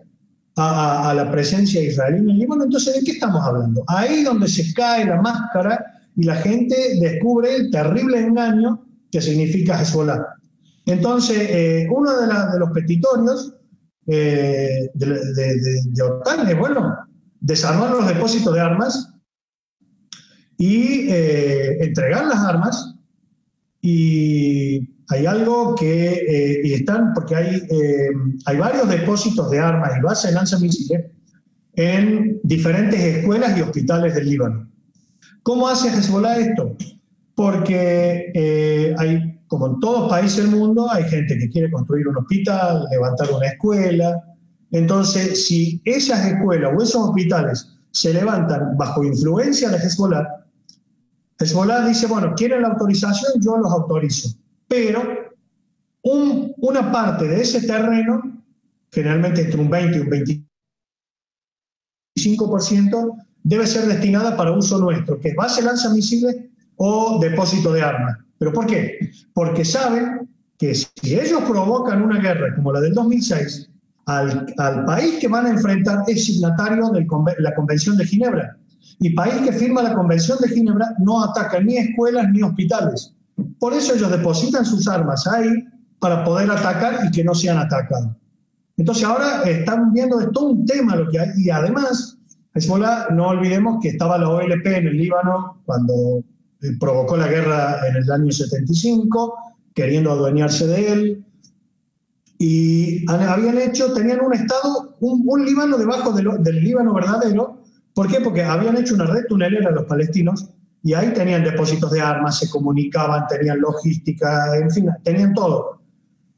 a, 0.56 1.14
la 1.16 1.32
presencia 1.32 1.82
israelí 1.82 2.18
en 2.18 2.30
el 2.32 2.38
Líbano, 2.40 2.66
entonces 2.66 2.96
¿de 2.96 3.04
qué 3.04 3.12
estamos 3.12 3.42
hablando? 3.42 3.84
Ahí 3.88 4.24
donde 4.24 4.48
se 4.48 4.74
cae 4.74 5.06
la 5.06 5.22
máscara 5.22 5.84
y 6.16 6.24
la 6.24 6.36
gente 6.36 6.76
descubre 7.00 7.56
el 7.56 7.72
terrible 7.72 8.20
engaño 8.20 8.84
que 9.12 9.22
significa 9.22 9.82
Hezbollah. 9.82 10.26
Entonces, 10.86 11.38
eh, 11.50 11.88
uno 11.90 12.20
de, 12.20 12.60
los 12.60 12.72
petitorios 12.72 13.54
eh, 14.10 14.90
de, 14.94 15.06
de, 15.06 16.02
OTAN 16.04 16.50
es, 16.50 16.58
bueno, 16.58 16.96
desarmar 17.40 17.92
los 17.92 18.08
depósitos 18.08 18.54
de 18.54 18.62
armas 18.62 19.14
y 20.58 21.10
eh, 21.10 21.84
entregar 21.84 22.26
las 22.26 22.40
armas 22.40 22.96
y 23.82 24.90
hay 25.10 25.26
algo 25.26 25.76
que 25.76 26.14
eh, 26.14 26.62
y 26.64 26.74
están, 26.74 27.14
porque 27.14 27.36
hay, 27.36 27.56
eh, 27.56 28.10
hay 28.46 28.58
varios 28.58 28.88
depósitos 28.88 29.50
de 29.50 29.60
armas 29.60 29.92
y 29.98 30.02
bases 30.02 30.32
de 30.32 30.36
lanzamisiles 30.36 31.06
en 31.74 32.40
diferentes 32.44 33.00
escuelas 33.00 33.58
y 33.58 33.62
hospitales 33.62 34.14
del 34.14 34.30
Líbano. 34.30 34.70
¿Cómo 35.42 35.68
hace 35.68 35.90
Hezbollah 35.90 36.38
esto? 36.38 36.76
Porque 37.34 38.32
eh, 38.36 38.94
hay, 38.98 39.39
como 39.50 39.68
en 39.68 39.80
todos 39.82 40.10
países 40.10 40.38
del 40.38 40.56
mundo, 40.56 40.90
hay 40.90 41.04
gente 41.04 41.38
que 41.38 41.50
quiere 41.50 41.70
construir 41.70 42.08
un 42.08 42.18
hospital, 42.18 42.88
levantar 42.90 43.30
una 43.32 43.48
escuela. 43.48 44.24
Entonces, 44.72 45.48
si 45.48 45.82
esas 45.84 46.26
escuelas 46.26 46.72
o 46.74 46.82
esos 46.82 47.10
hospitales 47.10 47.68
se 47.92 48.14
levantan 48.14 48.78
bajo 48.78 49.04
influencia 49.04 49.70
de 49.70 49.78
Hezbollah, 49.78 50.46
Hezbollah 51.38 51.86
dice, 51.86 52.08
bueno, 52.08 52.34
quieren 52.36 52.62
la 52.62 52.70
autorización, 52.70 53.34
yo 53.42 53.58
los 53.58 53.72
autorizo 53.72 54.40
pero 54.70 55.04
una 56.02 56.92
parte 56.92 57.28
de 57.28 57.42
ese 57.42 57.68
terreno, 57.68 58.22
generalmente 58.92 59.42
entre 59.42 59.60
un 59.60 59.70
20 59.70 59.98
y 59.98 60.02
un 60.02 60.10
25%, 62.18 63.26
debe 63.44 63.68
ser 63.68 63.86
destinada 63.88 64.38
para 64.38 64.52
uso 64.52 64.78
nuestro, 64.78 65.20
que 65.20 65.30
es 65.30 65.36
base 65.36 65.62
lanzamisiles 65.62 66.38
o 66.78 67.20
depósito 67.20 67.74
de 67.74 67.82
armas. 67.82 68.18
¿Pero 68.40 68.54
por 68.54 68.66
qué? 68.66 69.12
Porque 69.34 69.64
saben 69.64 70.28
que 70.58 70.74
si 70.74 70.90
ellos 71.04 71.44
provocan 71.48 72.02
una 72.02 72.20
guerra 72.20 72.56
como 72.56 72.74
la 72.74 72.82
del 72.82 72.94
2006, 72.94 73.70
al, 74.06 74.86
país 74.86 75.20
que 75.20 75.28
van 75.28 75.46
a 75.46 75.52
enfrentar 75.52 76.04
es 76.08 76.26
signatario 76.26 76.90
de 76.90 77.06
la 77.40 77.54
Convención 77.54 77.96
de 77.98 78.06
Ginebra. 78.06 78.58
Y 79.00 79.12
país 79.12 79.36
que 79.46 79.52
firma 79.52 79.84
la 79.84 79.94
Convención 79.94 80.38
de 80.42 80.50
Ginebra 80.50 80.96
no 81.00 81.24
ataca 81.24 81.60
ni 81.60 81.78
escuelas 81.78 82.28
ni 82.32 82.42
hospitales. 82.42 83.14
Por 83.60 83.74
eso 83.74 83.94
ellos 83.94 84.10
depositan 84.10 84.66
sus 84.66 84.88
armas 84.88 85.28
ahí 85.28 85.66
para 86.00 86.24
poder 86.24 86.50
atacar 86.50 87.00
y 87.06 87.12
que 87.12 87.24
no 87.24 87.36
sean 87.36 87.58
atacados. 87.60 88.10
Entonces 88.78 89.04
ahora 89.04 89.44
están 89.44 89.94
viendo, 89.94 90.20
es 90.20 90.32
todo 90.32 90.50
un 90.50 90.66
tema 90.66 90.96
lo 90.96 91.10
que 91.10 91.20
hay, 91.20 91.30
y 91.38 91.50
además 91.50 92.18
Hezbollah, 92.54 93.10
no 93.12 93.28
olvidemos 93.28 93.80
que 93.82 93.90
estaba 93.90 94.18
la 94.18 94.30
OLP 94.30 94.66
en 94.66 94.88
el 94.88 94.98
Líbano 94.98 95.62
cuando 95.66 96.24
provocó 96.80 97.18
la 97.18 97.28
guerra 97.28 97.88
en 97.88 97.98
el 97.98 98.12
año 98.12 98.32
75, 98.32 99.36
queriendo 99.74 100.12
adueñarse 100.12 100.68
de 100.68 100.92
él, 100.92 101.26
y 102.42 103.06
habían 103.12 103.58
hecho, 103.58 103.94
tenían 103.94 104.22
un 104.22 104.34
Estado, 104.34 104.96
un, 105.02 105.46
Líbano 105.46 105.78
debajo 105.78 106.14
del 106.14 106.64
Líbano 106.64 106.94
verdadero. 106.94 107.62
¿Por 107.94 108.08
qué? 108.08 108.22
Porque 108.22 108.42
habían 108.42 108.78
hecho 108.78 108.96
una 108.96 109.08
red 109.08 109.26
tunelera 109.28 109.72
los 109.72 109.86
palestinos 109.86 110.50
y 110.82 110.94
ahí 110.94 111.14
tenían 111.14 111.44
depósitos 111.44 111.92
de 111.92 112.00
armas, 112.00 112.40
se 112.40 112.50
comunicaban, 112.50 113.28
tenían 113.28 113.60
logística, 113.60 114.56
en 114.56 114.72
fin, 114.72 114.90
tenían 115.04 115.34
todo. 115.34 115.82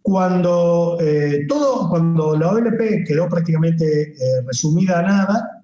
Cuando, 0.02 0.98
eh, 1.00 1.46
todo, 1.48 1.88
cuando 1.88 2.36
la 2.36 2.50
OLP 2.50 3.06
quedó 3.06 3.30
prácticamente 3.30 4.14
eh, 4.14 4.42
resumida 4.48 5.00
a 5.00 5.04
nada, 5.04 5.61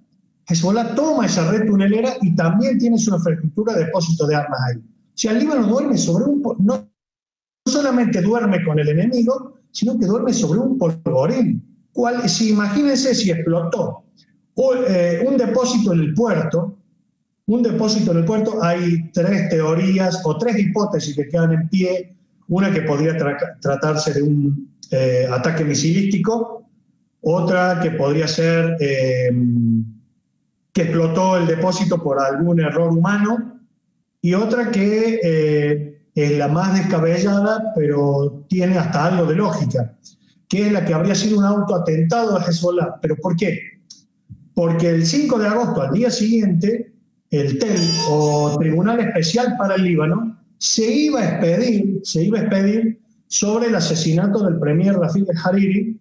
Hezbollah 0.48 0.96
toma 0.96 1.26
esa 1.26 1.52
red 1.52 1.66
tunelera 1.66 2.14
y 2.22 2.36
también 2.36 2.78
tiene 2.78 2.98
su 2.98 3.14
infraestructura 3.14 3.74
de 3.74 3.86
depósito 3.86 4.26
de 4.26 4.36
armas 4.36 4.60
ahí. 4.68 4.82
Si 5.14 5.28
el 5.28 5.40
Líbano 5.40 5.68
duerme 5.68 5.98
sobre 5.98 6.26
un... 6.26 6.42
No 6.60 6.88
solamente 7.66 8.22
duerme 8.22 8.64
con 8.64 8.80
el 8.80 8.88
enemigo, 8.88 9.60
sino 9.72 10.00
que 10.00 10.06
duerme 10.06 10.34
sobre 10.34 10.60
un 10.60 10.78
polvorín. 10.78 11.64
¿Cuál, 11.92 12.30
si 12.30 12.52
imagínense 12.52 13.14
si 13.14 13.32
explotó 13.32 14.06
eh, 14.88 15.24
un 15.28 15.38
depósito 15.38 15.94
en 15.94 16.00
el 16.00 16.14
puerto, 16.14 16.78
un 17.48 17.62
depósito 17.62 18.12
en 18.12 18.18
el 18.18 18.26
puerto, 18.26 18.64
hay 18.64 19.10
tres 19.12 19.50
teorías 19.50 20.22
o 20.24 20.38
tres 20.38 20.58
hipótesis 20.60 21.16
que 21.16 21.28
quedan 21.28 21.54
en 21.54 21.70
pie. 21.70 22.16
Una 22.50 22.72
que 22.72 22.82
podría 22.82 23.16
tratarse 23.60 24.14
de 24.14 24.22
un 24.22 24.70
eh, 24.92 25.28
ataque 25.30 25.66
misilístico, 25.66 26.66
otra 27.22 27.80
que 27.82 27.92
podría 27.92 28.28
ser 28.28 28.78
eh, 28.80 29.30
que 30.78 30.84
explotó 30.84 31.38
el 31.38 31.48
depósito 31.48 32.04
por 32.04 32.22
algún 32.22 32.60
error 32.60 32.92
humano, 32.92 33.60
y 34.22 34.36
otra 34.36 34.70
que 34.70 35.98
es 36.14 36.38
la 36.38 36.48
más 36.50 36.78
descabellada, 36.78 37.74
pero 37.76 38.46
tiene 38.48 38.78
hasta 38.78 39.06
algo 39.06 39.26
de 39.26 39.38
lógica, 39.38 39.98
que 40.48 40.68
es 40.68 40.72
la 40.72 40.86
que 40.86 40.94
habría 40.94 41.16
sido 41.16 41.40
un 41.40 41.46
autoatentado 41.46 42.38
a 42.38 42.44
Hezbollah. 42.44 43.00
¿Pero 43.02 43.16
por 43.16 43.36
qué? 43.36 43.60
Porque 44.54 44.92
el 44.92 45.04
5 45.04 45.40
de 45.40 45.48
agosto, 45.48 45.82
al 45.82 45.94
día 45.94 46.12
siguiente, 46.12 46.94
el 47.32 47.58
TEL, 47.58 47.82
o 48.12 48.56
Tribunal 48.60 49.00
Especial 49.00 49.56
para 49.58 49.78
el 49.78 49.84
Líbano, 49.84 50.40
se 50.60 50.86
iba 50.86 51.22
a 51.22 51.28
expedir, 51.28 52.02
se 52.04 52.24
iba 52.24 52.38
a 52.38 52.42
expedir 52.42 53.02
sobre 53.26 53.70
el 53.70 53.76
asesinato 53.76 54.44
del 54.44 54.60
premier 54.60 54.96
Rafik 54.96 55.28
el-Hariri, 55.28 56.00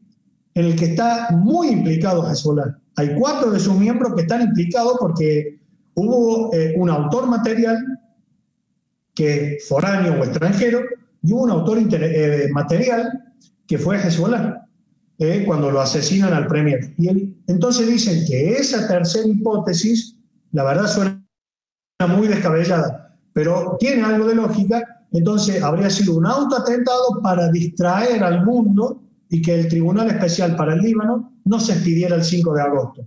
en 0.57 0.65
el 0.65 0.75
que 0.75 0.87
está 0.87 1.29
muy 1.33 1.69
implicado 1.69 2.29
Hezbollah. 2.29 2.79
Hay 2.97 3.15
cuatro 3.15 3.51
de 3.51 3.61
sus 3.61 3.75
miembros 3.75 4.15
que 4.15 4.23
están 4.23 4.41
implicados 4.41 4.97
porque 4.99 5.61
hubo 5.95 6.53
eh, 6.55 6.75
un 6.79 6.89
autor 6.89 7.27
material 7.27 7.77
que 9.15 9.59
foráneo 9.69 10.15
o 10.19 10.25
extranjero, 10.25 10.81
y 11.23 11.33
un 11.33 11.51
autor 11.51 11.79
eh, 11.79 12.49
material 12.53 13.35
que 13.67 13.77
fue 13.77 13.99
Hezbollah, 13.99 14.67
eh, 15.19 15.45
cuando 15.47 15.71
lo 15.71 15.81
asesinan 15.81 16.33
al 16.33 16.47
premier. 16.47 16.95
Y 16.97 17.35
entonces 17.47 17.87
dicen 17.87 18.25
que 18.27 18.53
esa 18.53 18.89
tercera 18.89 19.29
hipótesis, 19.29 20.17
la 20.53 20.65
verdad 20.65 20.87
suena 20.87 21.23
muy 22.17 22.29
descabellada, 22.29 23.19
pero 23.35 23.77
tiene 23.79 24.03
algo 24.05 24.27
de 24.27 24.35
lógica, 24.35 25.05
entonces 25.13 25.63
habría 25.63 25.91
sido 25.91 26.17
un 26.17 26.27
autoatentado 26.27 27.21
para 27.23 27.51
distraer 27.51 28.25
al 28.25 28.45
mundo 28.45 29.03
y 29.29 29.43
que 29.43 29.55
el 29.55 29.69
Tribunal 29.69 30.09
Especial 30.09 30.57
para 30.57 30.75
el 30.75 30.81
Líbano 30.81 31.33
no 31.45 31.61
se 31.61 31.73
expidiera 31.73 32.17
el 32.17 32.25
5 32.25 32.55
de 32.55 32.63
agosto. 32.63 33.07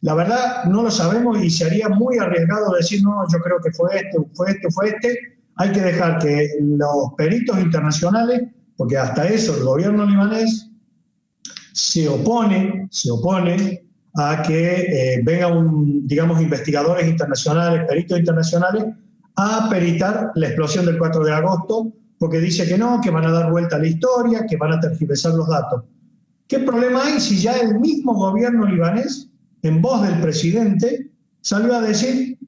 La 0.00 0.14
verdad 0.14 0.64
no 0.64 0.82
lo 0.82 0.90
sabemos 0.90 1.42
y 1.42 1.50
sería 1.50 1.88
muy 1.88 2.18
arriesgado 2.18 2.72
decir, 2.72 3.02
no, 3.02 3.24
yo 3.32 3.38
creo 3.38 3.58
que 3.62 3.72
fue 3.72 3.96
este, 3.96 4.18
fue 4.34 4.50
este, 4.50 4.70
fue 4.70 4.88
este, 4.88 5.18
hay 5.56 5.72
que 5.72 5.80
dejar 5.80 6.18
que 6.18 6.50
los 6.60 7.14
peritos 7.16 7.58
internacionales, 7.58 8.42
porque 8.76 8.98
hasta 8.98 9.26
eso 9.28 9.56
el 9.56 9.64
gobierno 9.64 10.04
libanés 10.04 10.70
se 11.72 12.08
opone, 12.08 12.86
se 12.90 13.10
opone 13.10 13.84
a 14.16 14.42
que 14.42 14.80
eh, 14.80 15.20
vengan, 15.24 16.06
digamos, 16.06 16.40
investigadores 16.40 17.08
internacionales, 17.08 17.86
peritos 17.88 18.18
internacionales, 18.18 18.84
a 19.36 19.68
peritar 19.68 20.30
la 20.34 20.46
explosión 20.46 20.86
del 20.86 20.98
4 20.98 21.24
de 21.24 21.32
agosto, 21.32 21.92
porque 22.24 22.40
dice 22.40 22.66
que 22.66 22.78
no, 22.78 23.02
que 23.02 23.10
van 23.10 23.26
a 23.26 23.30
dar 23.30 23.50
vuelta 23.50 23.76
a 23.76 23.78
la 23.78 23.86
historia, 23.86 24.46
que 24.48 24.56
van 24.56 24.72
a 24.72 24.80
tergiversar 24.80 25.34
los 25.34 25.46
datos. 25.46 25.84
¿Qué 26.48 26.60
problema 26.60 27.04
hay 27.04 27.20
si 27.20 27.36
ya 27.36 27.52
el 27.58 27.78
mismo 27.78 28.14
gobierno 28.14 28.64
libanés, 28.64 29.28
en 29.60 29.82
voz 29.82 30.08
del 30.08 30.18
presidente, 30.22 31.10
salió 31.42 31.74
a 31.74 31.82
decir 31.82 32.38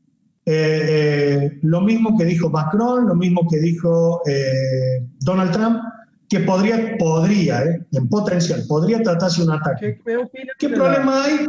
eh, 0.46 0.80
eh, 0.88 1.58
lo 1.60 1.82
mismo 1.82 2.16
que 2.16 2.24
dijo 2.24 2.48
Macron, 2.48 3.06
lo 3.06 3.14
mismo 3.14 3.46
que 3.50 3.58
dijo 3.58 4.22
eh, 4.26 5.06
Donald 5.20 5.52
Trump, 5.52 5.80
que 6.26 6.40
podría, 6.40 6.96
podría, 6.96 7.62
en 7.92 8.08
potencial, 8.08 8.62
podría 8.66 9.02
tratarse 9.02 9.42
un 9.42 9.50
ataque. 9.50 10.00
¿Qué, 10.58 10.70
problema 10.70 11.22
hay? 11.22 11.40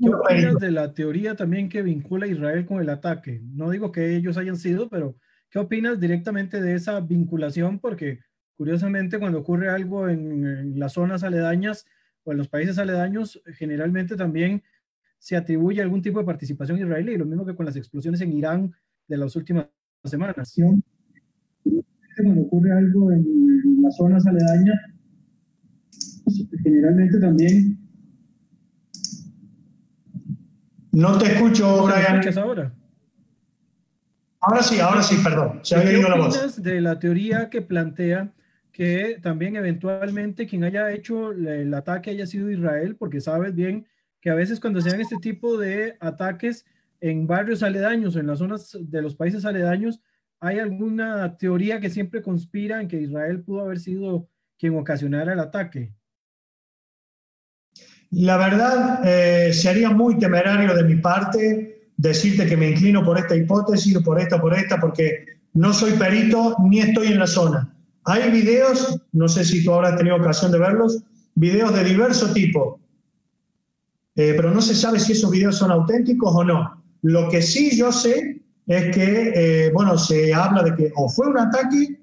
¿Qué 0.00 0.14
opinas 0.14 0.60
de 0.60 0.70
la 0.70 0.94
teoría 0.94 1.34
también 1.34 1.68
que 1.68 1.82
vincula 1.82 2.26
a 2.26 2.28
Israel 2.28 2.66
con 2.66 2.80
el 2.80 2.88
ataque? 2.88 3.42
No 3.52 3.68
digo 3.68 3.90
que 3.90 4.14
ellos 4.14 4.36
hayan 4.36 4.58
sido, 4.58 4.88
pero 4.88 5.16
¿qué 5.54 5.60
opinas 5.60 6.00
directamente 6.00 6.60
de 6.60 6.74
esa 6.74 6.98
vinculación? 6.98 7.78
Porque 7.78 8.18
curiosamente 8.56 9.20
cuando 9.20 9.38
ocurre 9.38 9.68
algo 9.68 10.08
en, 10.08 10.44
en 10.44 10.80
las 10.80 10.94
zonas 10.94 11.22
aledañas 11.22 11.86
o 12.24 12.32
en 12.32 12.38
los 12.38 12.48
países 12.48 12.76
aledaños, 12.76 13.40
generalmente 13.56 14.16
también 14.16 14.64
se 15.16 15.36
atribuye 15.36 15.80
algún 15.80 16.02
tipo 16.02 16.18
de 16.18 16.24
participación 16.24 16.78
israelí, 16.78 17.16
lo 17.16 17.24
mismo 17.24 17.46
que 17.46 17.54
con 17.54 17.66
las 17.66 17.76
explosiones 17.76 18.20
en 18.20 18.32
Irán 18.32 18.74
de 19.06 19.16
las 19.16 19.36
últimas 19.36 19.68
semanas. 20.02 20.56
Cuando 22.16 22.42
ocurre 22.42 22.72
algo 22.72 23.12
en 23.12 23.80
las 23.80 23.96
zonas 23.96 24.26
aledañas, 24.26 24.76
generalmente 26.64 27.20
también... 27.20 27.78
No 30.90 31.16
te 31.16 31.26
escucho, 31.26 31.86
Brian. 31.86 32.20
¿Me 32.24 32.40
ahora? 32.40 32.74
Ahora 34.46 34.62
sí, 34.62 34.78
ahora 34.80 35.02
sí, 35.02 35.16
perdón. 35.22 35.60
Se 35.62 35.76
había 35.76 35.98
ido 35.98 36.08
la 36.08 36.16
voz. 36.16 36.62
de 36.62 36.80
la 36.80 36.98
teoría 36.98 37.48
que 37.48 37.62
plantea 37.62 38.32
que 38.72 39.18
también 39.22 39.56
eventualmente 39.56 40.46
quien 40.46 40.64
haya 40.64 40.90
hecho 40.90 41.30
el 41.30 41.72
ataque 41.72 42.10
haya 42.10 42.26
sido 42.26 42.50
Israel, 42.50 42.96
porque 42.96 43.20
sabes 43.20 43.54
bien 43.54 43.86
que 44.20 44.30
a 44.30 44.34
veces 44.34 44.58
cuando 44.58 44.80
se 44.80 44.90
dan 44.90 45.00
este 45.00 45.16
tipo 45.18 45.56
de 45.56 45.96
ataques 46.00 46.66
en 47.00 47.26
barrios 47.26 47.62
aledaños, 47.62 48.16
en 48.16 48.26
las 48.26 48.40
zonas 48.40 48.76
de 48.80 49.02
los 49.02 49.14
países 49.14 49.44
aledaños, 49.44 50.00
hay 50.40 50.58
alguna 50.58 51.36
teoría 51.36 51.80
que 51.80 51.88
siempre 51.88 52.20
conspira 52.20 52.80
en 52.80 52.88
que 52.88 53.00
Israel 53.00 53.42
pudo 53.42 53.60
haber 53.60 53.78
sido 53.78 54.28
quien 54.58 54.76
ocasionara 54.76 55.32
el 55.32 55.40
ataque. 55.40 55.92
La 58.10 58.36
verdad, 58.36 59.00
eh, 59.04 59.52
sería 59.52 59.90
muy 59.90 60.18
temerario 60.18 60.74
de 60.74 60.84
mi 60.84 60.96
parte 60.96 61.73
decirte 62.04 62.46
que 62.46 62.56
me 62.56 62.70
inclino 62.70 63.02
por 63.02 63.18
esta 63.18 63.34
hipótesis 63.34 63.98
por 64.00 64.20
esta, 64.20 64.40
por 64.40 64.54
esta, 64.54 64.78
porque 64.78 65.24
no 65.54 65.72
soy 65.72 65.92
perito 65.92 66.54
ni 66.68 66.80
estoy 66.80 67.08
en 67.08 67.18
la 67.18 67.26
zona. 67.26 67.74
Hay 68.04 68.30
videos, 68.30 69.00
no 69.12 69.26
sé 69.28 69.44
si 69.44 69.64
tú 69.64 69.72
habrás 69.72 69.96
tenido 69.96 70.16
ocasión 70.16 70.52
de 70.52 70.58
verlos, 70.58 71.02
videos 71.34 71.74
de 71.74 71.84
diverso 71.84 72.32
tipo, 72.32 72.78
eh, 74.16 74.34
pero 74.36 74.50
no 74.50 74.60
se 74.60 74.74
sabe 74.74 75.00
si 75.00 75.12
esos 75.12 75.30
videos 75.30 75.56
son 75.56 75.70
auténticos 75.70 76.30
o 76.34 76.44
no. 76.44 76.82
Lo 77.02 77.28
que 77.30 77.40
sí 77.40 77.76
yo 77.76 77.90
sé 77.90 78.42
es 78.66 78.94
que, 78.94 79.32
eh, 79.34 79.70
bueno, 79.72 79.96
se 79.96 80.32
habla 80.34 80.62
de 80.62 80.74
que 80.76 80.92
o 80.94 81.08
fue 81.08 81.26
un 81.28 81.38
ataque 81.38 81.98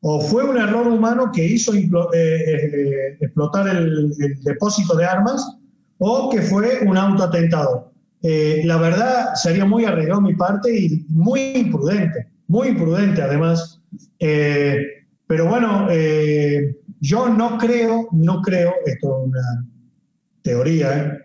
o 0.00 0.20
fue 0.20 0.44
un 0.44 0.58
error 0.58 0.86
humano 0.86 1.32
que 1.32 1.44
hizo 1.44 1.72
eh, 1.74 3.16
explotar 3.20 3.68
el, 3.68 4.12
depósito 4.42 4.94
de 4.96 5.06
armas 5.06 5.56
o 5.98 6.28
que 6.30 6.42
fue 6.42 6.80
un 6.86 6.96
autoatentado. 6.96 7.95
La 8.64 8.76
verdad 8.78 9.34
sería 9.34 9.64
muy 9.64 9.84
arriesgado 9.84 10.20
mi 10.20 10.34
parte 10.34 10.76
y 10.76 11.06
muy 11.08 11.40
imprudente, 11.54 12.26
muy 12.48 12.68
imprudente 12.68 13.22
además. 13.22 13.80
pero 14.18 15.46
bueno, 15.46 15.88
yo 17.00 17.28
no 17.28 17.58
creo, 17.58 18.08
no 18.12 18.42
creo, 18.42 18.74
esto 18.84 19.18
es 19.18 19.28
una 19.28 19.66
teoría, 20.42 21.18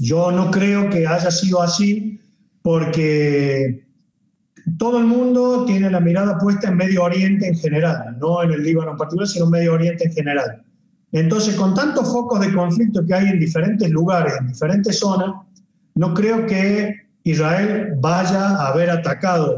yo 0.00 0.30
no 0.32 0.50
creo 0.50 0.90
que 0.90 1.06
haya 1.06 1.30
sido 1.30 1.62
así 1.62 2.20
porque 2.62 3.86
todo 4.76 4.98
el 4.98 5.06
mundo 5.06 5.64
tiene 5.64 5.90
la 5.90 6.00
mirada 6.00 6.38
puesta 6.38 6.68
en 6.68 6.76
Medio 6.76 7.04
Oriente 7.04 7.48
en 7.48 7.56
general, 7.56 8.16
no 8.20 8.42
en 8.42 8.52
el 8.52 8.62
Líbano 8.62 8.90
en 8.92 8.96
particular, 8.98 9.28
sino 9.28 9.46
en 9.46 9.50
Medio 9.52 9.72
Oriente 9.74 10.04
en 10.04 10.12
general. 10.12 10.62
Entonces, 11.10 11.54
con 11.54 11.74
tantos 11.74 12.12
focos 12.12 12.40
de 12.40 12.52
conflicto 12.52 13.04
que 13.06 13.14
hay 13.14 13.28
en 13.28 13.40
diferentes 13.40 13.88
lugares, 13.90 14.34
en 14.38 14.48
diferentes 14.48 14.98
zonas, 14.98 15.30
no 16.00 16.14
creo 16.14 16.46
que 16.46 16.94
Israel 17.24 17.94
vaya 18.00 18.42
a 18.60 18.68
haber 18.68 18.88
atacado, 18.90 19.48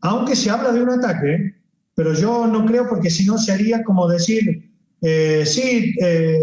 aunque 0.00 0.34
se 0.36 0.50
habla 0.50 0.70
de 0.72 0.82
un 0.82 0.90
ataque, 0.90 1.54
pero 1.94 2.12
yo 2.14 2.46
no 2.54 2.66
creo 2.66 2.88
porque 2.88 3.10
si 3.10 3.24
no 3.26 3.38
sería 3.38 3.82
como 3.84 4.08
decir, 4.08 4.42
eh, 5.00 5.42
sí, 5.46 5.94
eh, 6.02 6.40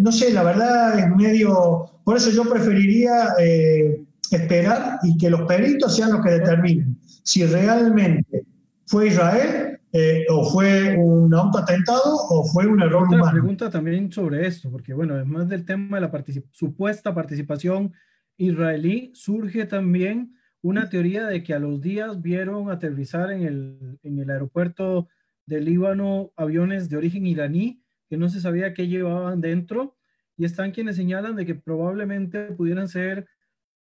no 0.00 0.10
sé, 0.10 0.32
la 0.32 0.42
verdad 0.42 0.98
es 0.98 1.08
medio 1.14 1.84
por 2.04 2.16
eso 2.16 2.30
yo 2.30 2.44
preferiría 2.48 3.34
eh, 3.38 4.02
esperar 4.30 4.98
y 5.02 5.16
que 5.18 5.28
los 5.28 5.42
peritos 5.42 5.94
sean 5.94 6.12
los 6.12 6.22
que 6.24 6.30
determinen 6.40 6.96
si 7.22 7.44
realmente 7.44 8.44
fue 8.86 9.08
Israel 9.08 9.78
eh, 9.92 10.24
o 10.30 10.50
fue 10.50 10.96
un 10.96 11.32
autoatentado 11.34 12.02
o 12.30 12.44
fue 12.46 12.66
un 12.66 12.80
error 12.80 13.04
Otra 13.04 13.18
humano. 13.18 13.32
pregunta 13.32 13.68
también 13.70 14.10
sobre 14.12 14.46
esto, 14.46 14.70
porque 14.70 14.94
bueno, 14.94 15.14
además 15.14 15.48
del 15.48 15.64
tema 15.66 15.98
de 15.98 16.00
la 16.06 16.10
particip- 16.12 16.48
supuesta 16.52 17.14
participación 17.14 17.92
israelí, 18.38 19.12
surge 19.14 19.66
también 19.66 20.34
una 20.62 20.88
teoría 20.88 21.26
de 21.26 21.42
que 21.44 21.54
a 21.54 21.58
los 21.60 21.80
días 21.82 22.22
vieron 22.22 22.70
aterrizar 22.70 23.30
en 23.32 23.42
el, 23.42 23.98
en 24.02 24.18
el 24.18 24.30
aeropuerto 24.30 25.08
de 25.46 25.60
Líbano 25.60 26.32
aviones 26.36 26.88
de 26.88 26.96
origen 26.96 27.26
iraní 27.26 27.82
que 28.08 28.16
no 28.16 28.28
se 28.30 28.40
sabía 28.40 28.74
qué 28.74 28.88
llevaban 28.88 29.40
dentro 29.40 29.96
y 30.36 30.44
están 30.46 30.72
quienes 30.72 30.96
señalan 30.96 31.36
de 31.36 31.46
que 31.46 31.54
probablemente 31.56 32.52
pudieran 32.54 32.88
ser 32.88 33.28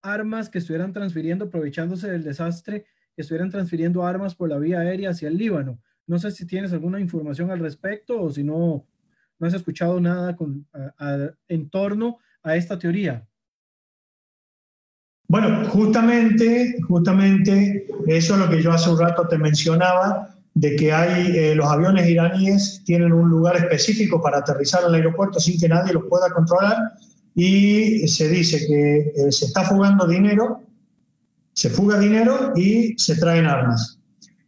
armas 0.02 0.50
que 0.50 0.60
estuvieran 0.60 0.94
transfiriendo, 0.94 1.46
aprovechándose 1.46 2.10
del 2.12 2.24
desastre, 2.24 2.86
que 3.16 3.22
estuvieran 3.24 3.52
transfiriendo 3.52 4.06
armas 4.06 4.36
por 4.36 4.50
la 4.50 4.60
vía 4.60 4.80
aérea 4.82 5.12
hacia 5.12 5.28
el 5.30 5.38
Líbano. 5.38 5.82
No 6.08 6.20
sé 6.20 6.32
si 6.32 6.48
tienes 6.48 6.74
alguna 6.74 7.00
información 7.00 7.52
al 7.52 7.60
respecto 7.60 8.22
o 8.22 8.32
si 8.32 8.44
no, 8.44 8.88
no 9.40 9.48
has 9.48 9.54
escuchado 9.54 10.02
nada 10.02 10.36
con, 10.36 10.68
a- 10.74 10.94
a- 10.98 11.36
en 11.48 11.70
torno 11.70 12.18
a 12.44 12.56
esta 12.58 12.80
teoría. 12.80 13.29
Bueno, 15.30 15.64
justamente, 15.70 16.82
justamente 16.88 17.86
eso 18.08 18.34
es 18.34 18.40
lo 18.40 18.50
que 18.50 18.64
yo 18.64 18.72
hace 18.72 18.90
un 18.90 19.00
rato 19.00 19.28
te 19.28 19.38
mencionaba, 19.38 20.36
de 20.56 20.76
que 20.76 20.92
hay 20.92 21.38
eh, 21.38 21.56
los 21.56 21.68
aviones 21.68 22.10
iraníes 22.10 22.82
tienen 22.84 23.14
un 23.14 23.30
lugar 23.30 23.56
específico 23.56 24.20
para 24.20 24.40
aterrizar 24.40 24.84
el 24.88 24.96
aeropuerto 24.96 25.40
sin 25.40 25.60
que 25.60 25.70
nadie 25.70 25.94
los 25.94 26.06
pueda 26.06 26.32
controlar 26.32 26.94
y 27.36 28.08
se 28.08 28.28
dice 28.28 28.66
que 28.68 29.14
eh, 29.16 29.32
se 29.32 29.46
está 29.46 29.64
fugando 29.66 30.08
dinero, 30.08 30.64
se 31.54 31.70
fuga 31.70 32.00
dinero 32.00 32.52
y 32.56 32.98
se 32.98 33.16
traen 33.16 33.46
armas. 33.46 34.00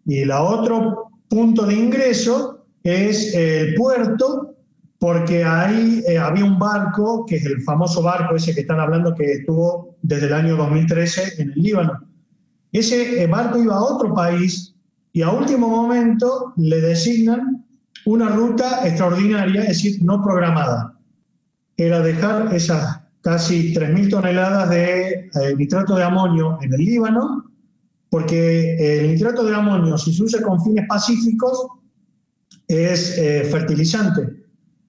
Y 0.07 0.21
el 0.21 0.31
otro 0.31 1.11
punto 1.29 1.67
de 1.67 1.75
ingreso 1.75 2.65
es 2.83 3.35
el 3.35 3.75
puerto, 3.75 4.50
porque 5.01 5.43
ahí 5.43 6.03
eh, 6.07 6.19
había 6.19 6.45
un 6.45 6.59
barco, 6.59 7.25
que 7.25 7.37
es 7.37 7.45
el 7.47 7.63
famoso 7.63 8.03
barco 8.03 8.35
ese 8.35 8.53
que 8.53 8.61
están 8.61 8.79
hablando, 8.79 9.15
que 9.15 9.31
estuvo 9.31 9.97
desde 10.03 10.27
el 10.27 10.33
año 10.33 10.55
2013 10.55 11.41
en 11.41 11.53
el 11.53 11.59
Líbano. 11.59 12.07
Ese 12.71 13.23
eh, 13.23 13.25
barco 13.25 13.57
iba 13.57 13.73
a 13.73 13.81
otro 13.81 14.13
país 14.13 14.75
y 15.11 15.23
a 15.23 15.31
último 15.31 15.69
momento 15.69 16.53
le 16.55 16.79
designan 16.81 17.65
una 18.05 18.29
ruta 18.29 18.87
extraordinaria, 18.87 19.61
es 19.61 19.69
decir, 19.69 20.03
no 20.03 20.21
programada. 20.21 20.95
Era 21.75 22.01
dejar 22.01 22.53
esas 22.53 23.01
casi 23.21 23.73
3.000 23.73 24.07
toneladas 24.11 24.69
de 24.69 25.09
eh, 25.09 25.55
nitrato 25.57 25.95
de 25.95 26.03
amonio 26.03 26.59
en 26.61 26.75
el 26.75 26.79
Líbano, 26.79 27.51
porque 28.07 28.99
el 28.99 29.13
nitrato 29.13 29.43
de 29.45 29.55
amonio, 29.55 29.97
si 29.97 30.13
se 30.13 30.21
usa 30.21 30.43
con 30.43 30.63
fines 30.63 30.85
pacíficos, 30.87 31.69
es 32.67 33.17
eh, 33.17 33.47
fertilizante, 33.49 34.40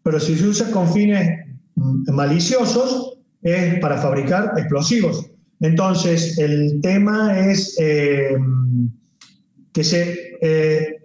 pero 0.03 0.19
si 0.21 0.37
se 0.37 0.47
usa 0.49 0.71
con 0.71 0.93
fines 0.93 1.29
mm, 1.77 2.13
maliciosos, 2.13 3.19
es 3.43 3.79
para 3.81 3.99
fabricar 3.99 4.53
explosivos. 4.57 5.31
Entonces, 5.61 6.39
el 6.39 6.81
tema 6.81 7.39
es 7.39 7.77
eh, 7.81 8.37
que 9.73 9.85
se, 9.85 10.37
eh, 10.41 10.97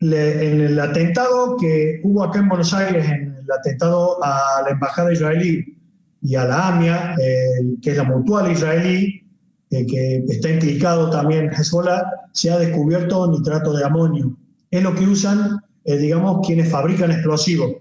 le- 0.00 0.52
en 0.52 0.60
el 0.60 0.80
atentado 0.80 1.56
que 1.56 2.00
hubo 2.02 2.24
acá 2.24 2.38
en 2.40 2.48
Buenos 2.48 2.72
Aires, 2.72 3.06
en 3.08 3.36
el 3.42 3.50
atentado 3.52 4.22
a 4.22 4.62
la 4.64 4.70
embajada 4.70 5.12
israelí 5.12 5.76
y 6.22 6.34
a 6.34 6.44
la 6.44 6.68
AMIA, 6.68 7.14
eh, 7.22 7.76
que 7.82 7.90
es 7.92 7.96
la 7.96 8.04
mutual 8.04 8.50
israelí, 8.50 9.22
eh, 9.70 9.86
que 9.86 10.24
está 10.28 10.50
implicado 10.50 11.10
también 11.10 11.50
Hezbollah, 11.52 12.02
se 12.32 12.50
ha 12.50 12.58
descubierto 12.58 13.30
nitrato 13.30 13.72
de 13.72 13.84
amonio. 13.84 14.36
Es 14.70 14.82
lo 14.82 14.94
que 14.94 15.04
usan, 15.04 15.60
eh, 15.84 15.96
digamos, 15.98 16.46
quienes 16.46 16.68
fabrican 16.70 17.10
explosivos. 17.10 17.72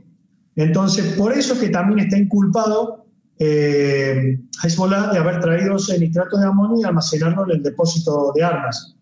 Entonces, 0.55 1.13
por 1.17 1.33
eso 1.33 1.53
es 1.53 1.59
que 1.59 1.69
también 1.69 1.99
está 1.99 2.17
inculpado 2.17 3.05
eh, 3.37 4.39
Hezbollah 4.63 5.11
de 5.11 5.19
haber 5.19 5.41
traído 5.41 5.75
ese 5.75 5.99
nitrato 5.99 6.37
de 6.37 6.47
amonio 6.47 6.81
y 6.81 6.83
almacenarlo 6.85 7.43
en 7.45 7.57
el 7.57 7.63
depósito 7.63 8.31
de 8.33 8.43
armas. 8.43 8.95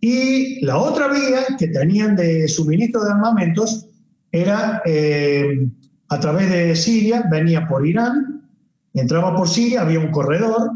Y 0.00 0.64
la 0.64 0.78
otra 0.78 1.08
vía 1.08 1.56
que 1.58 1.68
tenían 1.68 2.16
de 2.16 2.48
suministro 2.48 3.04
de 3.04 3.12
armamentos 3.12 3.86
era 4.32 4.82
eh, 4.84 5.68
a 6.08 6.18
través 6.20 6.50
de 6.50 6.74
Siria, 6.74 7.24
venía 7.30 7.68
por 7.68 7.86
Irán, 7.86 8.48
entraba 8.94 9.36
por 9.36 9.48
Siria, 9.48 9.82
había 9.82 10.00
un 10.00 10.10
corredor 10.10 10.72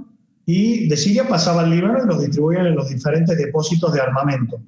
y 0.46 0.88
de 0.88 0.96
Siria 0.96 1.26
pasaba 1.26 1.62
al 1.62 1.70
Líbano 1.70 2.04
y 2.04 2.06
los 2.06 2.20
distribuían 2.20 2.66
en 2.66 2.76
los 2.76 2.88
diferentes 2.88 3.36
depósitos 3.36 3.92
de 3.92 4.00
armamento. 4.00 4.60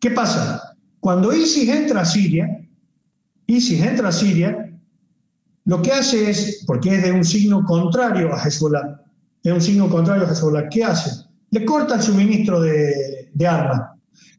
¿Qué 0.00 0.10
pasa? 0.10 0.76
Cuando 0.98 1.32
ISIS 1.32 1.68
entra 1.68 2.00
a 2.00 2.04
Siria, 2.04 2.61
ISIS 3.56 3.82
entra 3.82 4.08
a 4.08 4.12
Siria, 4.12 4.50
lo 5.64 5.80
que 5.82 5.92
hace 5.92 6.30
es, 6.30 6.64
porque 6.66 6.96
es 6.96 7.02
de 7.02 7.12
un 7.12 7.24
signo 7.24 7.64
contrario 7.64 8.32
a 8.34 8.42
Hezbollah, 8.42 9.00
es 9.42 9.52
un 9.52 9.60
signo 9.60 9.88
contrario 9.88 10.26
a 10.26 10.30
Hezbollah, 10.32 10.68
¿qué 10.68 10.84
hace? 10.84 11.10
Le 11.50 11.64
corta 11.64 11.96
el 11.96 12.02
suministro 12.02 12.60
de, 12.60 13.30
de 13.32 13.46
armas, 13.46 13.80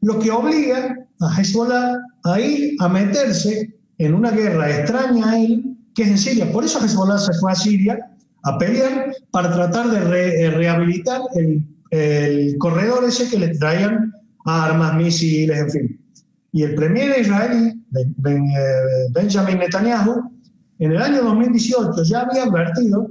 lo 0.02 0.18
que 0.18 0.30
obliga 0.30 0.96
a 1.20 1.40
Hezbollah 1.40 1.94
a 2.24 2.40
ir 2.40 2.76
a 2.80 2.88
meterse 2.88 3.74
en 3.98 4.14
una 4.14 4.30
guerra 4.32 4.68
extraña 4.70 5.30
a 5.30 5.38
él, 5.38 5.76
que 5.94 6.02
es 6.02 6.08
en 6.08 6.18
Siria. 6.18 6.50
Por 6.52 6.64
eso 6.64 6.84
Hezbollah 6.84 7.18
se 7.18 7.32
fue 7.34 7.52
a 7.52 7.54
Siria 7.54 7.98
a 8.42 8.58
pelear 8.58 9.12
para 9.30 9.52
tratar 9.52 9.90
de 9.90 10.00
re- 10.00 10.42
eh, 10.42 10.50
rehabilitar 10.50 11.20
el, 11.36 11.64
el 11.90 12.58
corredor 12.58 13.04
ese 13.04 13.30
que 13.30 13.38
le 13.38 13.56
traían 13.56 14.12
armas, 14.44 14.94
misiles, 14.96 15.58
en 15.58 15.70
fin. 15.70 16.00
Y 16.52 16.62
el 16.64 16.74
premier 16.74 17.18
israelí, 17.20 17.83
Ben- 17.94 18.14
Ben- 18.18 18.50
eh, 18.50 19.08
Benjamin 19.12 19.58
Netanyahu, 19.58 20.14
en 20.80 20.92
el 20.92 21.00
año 21.00 21.22
2018 21.22 22.02
ya 22.02 22.20
había 22.22 22.44
advertido 22.44 23.10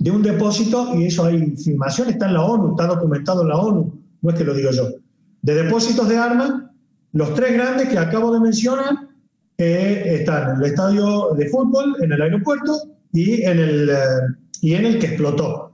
de 0.00 0.10
un 0.10 0.22
depósito, 0.22 0.94
y 0.96 1.06
eso 1.06 1.24
hay 1.24 1.56
filmación, 1.56 2.08
está 2.10 2.26
en 2.26 2.34
la 2.34 2.42
ONU, 2.44 2.70
está 2.72 2.86
documentado 2.86 3.42
en 3.42 3.48
la 3.48 3.56
ONU, 3.56 3.82
no 4.20 4.30
es 4.30 4.36
que 4.36 4.44
lo 4.44 4.52
digo 4.54 4.70
yo, 4.72 4.88
de 5.42 5.54
depósitos 5.62 6.08
de 6.08 6.18
armas, 6.18 6.50
los 7.12 7.32
tres 7.34 7.54
grandes 7.54 7.88
que 7.88 7.98
acabo 7.98 8.32
de 8.34 8.40
mencionar 8.40 8.94
eh, 9.58 10.18
están 10.18 10.50
en 10.50 10.56
el 10.56 10.64
estadio 10.70 11.30
de 11.34 11.48
fútbol, 11.48 11.96
en 12.02 12.12
el 12.12 12.20
aeropuerto 12.20 12.72
y 13.12 13.42
en 13.42 13.58
el, 13.58 13.88
eh, 13.88 13.94
y 14.60 14.74
en 14.74 14.84
el 14.84 14.98
que 14.98 15.06
explotó. 15.06 15.72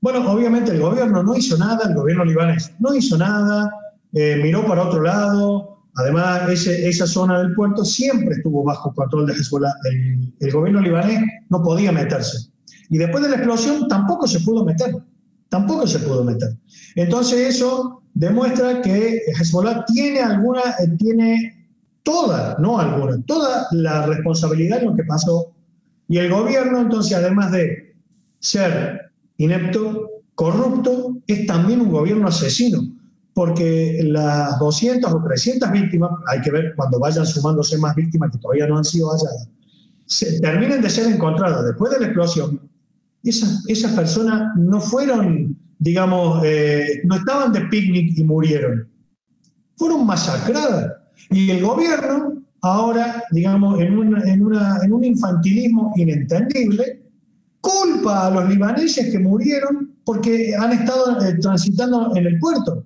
Bueno, 0.00 0.28
obviamente 0.32 0.72
el 0.72 0.80
gobierno 0.80 1.22
no 1.22 1.36
hizo 1.36 1.56
nada, 1.58 1.88
el 1.88 1.94
gobierno 1.94 2.24
libanés 2.24 2.72
no 2.80 2.94
hizo 2.94 3.16
nada, 3.18 3.70
eh, 4.14 4.40
miró 4.42 4.66
para 4.66 4.82
otro 4.84 5.02
lado, 5.02 5.69
además 5.96 6.66
esa 6.66 7.06
zona 7.06 7.38
del 7.40 7.54
puerto 7.54 7.84
siempre 7.84 8.36
estuvo 8.36 8.64
bajo 8.64 8.94
control 8.94 9.26
de 9.26 9.34
Hezbollah, 9.34 9.72
el, 9.90 10.32
el 10.38 10.52
gobierno 10.52 10.80
libanés 10.80 11.20
no 11.48 11.62
podía 11.62 11.92
meterse. 11.92 12.50
Y 12.88 12.98
después 12.98 13.22
de 13.22 13.30
la 13.30 13.36
explosión 13.36 13.88
tampoco 13.88 14.26
se 14.26 14.40
pudo 14.40 14.64
meter, 14.64 14.94
tampoco 15.48 15.86
se 15.86 16.00
pudo 16.00 16.24
meter. 16.24 16.56
Entonces 16.96 17.56
eso 17.56 18.02
demuestra 18.14 18.82
que 18.82 19.20
Hezbollah 19.38 19.84
tiene 19.86 20.20
alguna, 20.20 20.62
tiene 20.98 21.68
toda, 22.02 22.56
no 22.58 22.78
alguna, 22.78 23.22
toda 23.26 23.66
la 23.72 24.06
responsabilidad 24.06 24.80
en 24.80 24.86
lo 24.86 24.96
que 24.96 25.04
pasó. 25.04 25.52
Y 26.08 26.18
el 26.18 26.30
gobierno 26.30 26.80
entonces, 26.80 27.16
además 27.16 27.52
de 27.52 27.94
ser 28.40 29.12
inepto, 29.36 30.10
corrupto, 30.34 31.18
es 31.26 31.46
también 31.46 31.80
un 31.80 31.90
gobierno 31.90 32.26
asesino, 32.26 32.80
porque 33.34 34.00
las 34.04 34.58
200 34.58 35.12
o 35.12 35.22
300 35.22 35.70
víctimas, 35.70 36.10
hay 36.28 36.40
que 36.40 36.50
ver 36.50 36.72
cuando 36.76 36.98
vayan 36.98 37.24
sumándose 37.26 37.78
más 37.78 37.94
víctimas 37.94 38.30
que 38.32 38.38
todavía 38.38 38.66
no 38.66 38.78
han 38.78 38.84
sido 38.84 39.10
halladas, 39.10 39.48
se, 40.06 40.40
terminen 40.40 40.82
de 40.82 40.90
ser 40.90 41.12
encontradas 41.12 41.64
después 41.64 41.92
de 41.92 42.00
la 42.00 42.06
explosión, 42.06 42.60
esas, 43.22 43.64
esas 43.68 43.92
personas 43.92 44.56
no 44.56 44.80
fueron, 44.80 45.56
digamos, 45.78 46.42
eh, 46.44 47.00
no 47.04 47.16
estaban 47.16 47.52
de 47.52 47.60
picnic 47.66 48.16
y 48.18 48.24
murieron, 48.24 48.88
fueron 49.76 50.06
masacradas. 50.06 50.92
Y 51.30 51.50
el 51.50 51.62
gobierno 51.62 52.42
ahora, 52.62 53.22
digamos, 53.30 53.78
en, 53.80 53.96
una- 53.98 54.22
en, 54.24 54.44
una- 54.44 54.78
en 54.82 54.92
un 54.92 55.04
infantilismo 55.04 55.92
inentendible, 55.96 57.02
culpa 57.60 58.26
a 58.26 58.30
los 58.30 58.48
libaneses 58.48 59.10
que 59.12 59.18
murieron 59.18 59.94
porque 60.04 60.54
han 60.56 60.72
estado 60.72 61.20
eh, 61.22 61.34
transitando 61.40 62.16
en 62.16 62.26
el 62.26 62.38
puerto. 62.38 62.84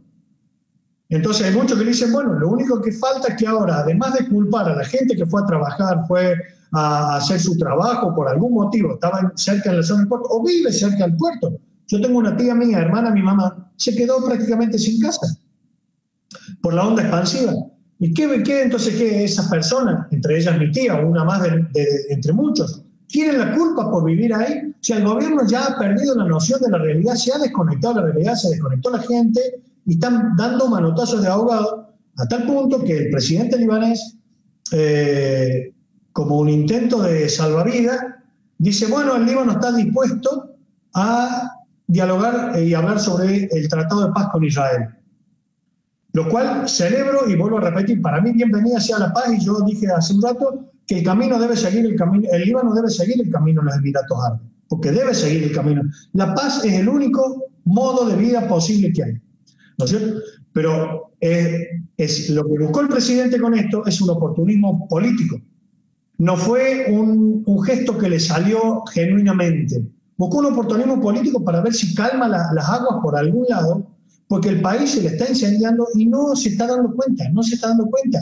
Entonces 1.14 1.46
hay 1.46 1.54
muchos 1.54 1.78
que 1.78 1.84
dicen, 1.84 2.12
bueno, 2.12 2.32
lo 2.34 2.48
único 2.48 2.80
que 2.80 2.90
falta 2.92 3.28
es 3.28 3.36
que 3.36 3.46
ahora, 3.46 3.78
además 3.80 4.14
de 4.14 4.28
culpar 4.28 4.68
a 4.68 4.76
la 4.76 4.84
gente 4.84 5.14
que 5.16 5.26
fue 5.26 5.42
a 5.42 5.46
trabajar, 5.46 6.04
fue 6.08 6.34
a 6.72 7.16
hacer 7.16 7.38
su 7.40 7.56
trabajo 7.56 8.14
por 8.14 8.28
algún 8.28 8.52
motivo, 8.54 8.94
estaba 8.94 9.32
cerca 9.36 9.70
de 9.70 9.76
la 9.76 9.82
zona 9.84 10.00
del 10.00 10.08
puerto 10.08 10.28
o 10.30 10.42
vive 10.44 10.72
cerca 10.72 11.06
del 11.06 11.16
puerto. 11.16 11.56
Yo 11.86 12.00
tengo 12.00 12.18
una 12.18 12.36
tía 12.36 12.54
mía, 12.54 12.78
hermana, 12.80 13.10
mi 13.12 13.22
mamá, 13.22 13.70
se 13.76 13.94
quedó 13.94 14.24
prácticamente 14.24 14.78
sin 14.78 15.00
casa 15.00 15.26
por 16.62 16.74
la 16.74 16.86
onda 16.86 17.02
expansiva. 17.02 17.52
¿Y 18.00 18.12
qué, 18.12 18.42
qué 18.42 18.62
entonces 18.62 18.94
qué 18.96 19.24
esas 19.24 19.48
personas, 19.48 20.08
entre 20.10 20.38
ellas 20.38 20.58
mi 20.58 20.70
tía, 20.72 20.96
una 20.96 21.22
más 21.24 21.42
de- 21.42 21.66
de- 21.72 22.06
entre 22.10 22.32
muchos, 22.32 22.82
tienen 23.06 23.38
la 23.38 23.54
culpa 23.54 23.88
por 23.90 24.04
vivir 24.04 24.34
ahí. 24.34 24.74
Si 24.80 24.92
el 24.92 25.04
gobierno 25.04 25.46
ya 25.46 25.66
ha 25.66 25.78
perdido 25.78 26.16
la 26.16 26.24
noción 26.24 26.60
de 26.60 26.70
la 26.70 26.78
realidad, 26.78 27.14
se 27.14 27.32
ha 27.32 27.38
desconectado 27.38 27.94
la 28.00 28.02
realidad, 28.06 28.34
se 28.34 28.50
desconectó 28.50 28.90
la 28.90 28.98
gente 28.98 29.40
y 29.86 29.94
están 29.94 30.36
dando 30.36 30.68
manotazos 30.68 31.22
de 31.22 31.28
ahogado 31.28 31.94
a 32.16 32.26
tal 32.26 32.46
punto 32.46 32.82
que 32.84 32.96
el 32.96 33.10
presidente 33.10 33.58
libanés, 33.58 34.16
eh, 34.72 35.72
como 36.12 36.38
un 36.38 36.48
intento 36.48 37.02
de 37.02 37.28
salvavidas, 37.28 37.98
dice, 38.58 38.86
bueno, 38.86 39.16
el 39.16 39.26
Líbano 39.26 39.52
está 39.52 39.72
dispuesto 39.72 40.56
a 40.94 41.50
dialogar 41.86 42.58
y 42.62 42.72
hablar 42.72 43.00
sobre 43.00 43.48
el 43.50 43.68
Tratado 43.68 44.06
de 44.06 44.12
Paz 44.12 44.28
con 44.32 44.44
Israel. 44.44 44.88
Lo 46.12 46.28
cual 46.28 46.68
celebro 46.68 47.28
y 47.28 47.34
vuelvo 47.34 47.58
a 47.58 47.62
repetir, 47.62 48.00
para 48.00 48.20
mí 48.20 48.32
bienvenida 48.32 48.80
sea 48.80 49.00
la 49.00 49.12
paz 49.12 49.32
y 49.32 49.44
yo 49.44 49.60
dije 49.62 49.88
hace 49.88 50.14
un 50.14 50.22
rato 50.22 50.70
que 50.86 50.98
el 50.98 51.04
camino 51.04 51.38
debe 51.40 51.56
seguir 51.56 51.84
el 51.84 51.96
camino, 51.96 52.28
el 52.30 52.42
Líbano 52.42 52.72
debe 52.72 52.88
seguir 52.88 53.20
el 53.20 53.30
camino 53.30 53.60
en 53.62 53.66
los 53.66 53.76
Emiratos 53.76 54.18
Árabes, 54.24 54.46
porque 54.68 54.92
debe 54.92 55.12
seguir 55.12 55.42
el 55.42 55.52
camino. 55.52 55.82
La 56.12 56.32
paz 56.32 56.64
es 56.64 56.74
el 56.74 56.88
único 56.88 57.46
modo 57.64 58.08
de 58.08 58.16
vida 58.16 58.46
posible 58.46 58.92
que 58.92 59.02
hay. 59.02 59.20
¿No 59.78 59.84
es 59.84 59.90
cierto? 59.90 60.20
Pero 60.52 61.12
eh, 61.20 61.68
es, 61.96 62.30
lo 62.30 62.44
que 62.44 62.58
buscó 62.58 62.80
el 62.80 62.88
presidente 62.88 63.40
con 63.40 63.54
esto 63.54 63.84
es 63.86 64.00
un 64.00 64.10
oportunismo 64.10 64.86
político. 64.88 65.40
No 66.18 66.36
fue 66.36 66.86
un, 66.90 67.44
gesto 67.64 67.98
que 67.98 68.08
le 68.08 68.20
salió 68.20 68.82
genuinamente. 68.92 69.82
Buscó 70.16 70.38
un 70.38 70.46
oportunismo 70.46 71.00
político 71.00 71.42
para 71.44 71.60
ver 71.60 71.74
si 71.74 71.94
calma 71.94 72.28
la, 72.28 72.52
las 72.54 72.68
aguas 72.68 73.00
por 73.02 73.16
algún 73.16 73.46
lado 73.48 73.94
porque 74.28 74.48
el 74.48 74.60
país 74.60 74.90
se 74.90 75.02
le 75.02 75.08
está 75.08 75.28
incendiando 75.28 75.86
y 75.94 76.06
no 76.06 76.34
se 76.34 76.50
está 76.50 76.66
dando 76.66 76.92
cuenta, 76.94 77.28
no 77.30 77.42
se 77.42 77.56
está 77.56 77.68
dando 77.68 77.86
cuenta. 77.86 78.18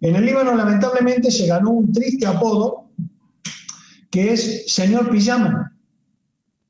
En 0.00 0.16
el 0.16 0.24
Líbano, 0.24 0.54
lamentablemente, 0.54 1.30
se 1.30 1.46
ganó 1.46 1.70
un 1.70 1.92
triste 1.92 2.26
apodo 2.26 2.90
que 4.10 4.32
es 4.32 4.72
señor 4.72 5.10
pijama. 5.10 5.74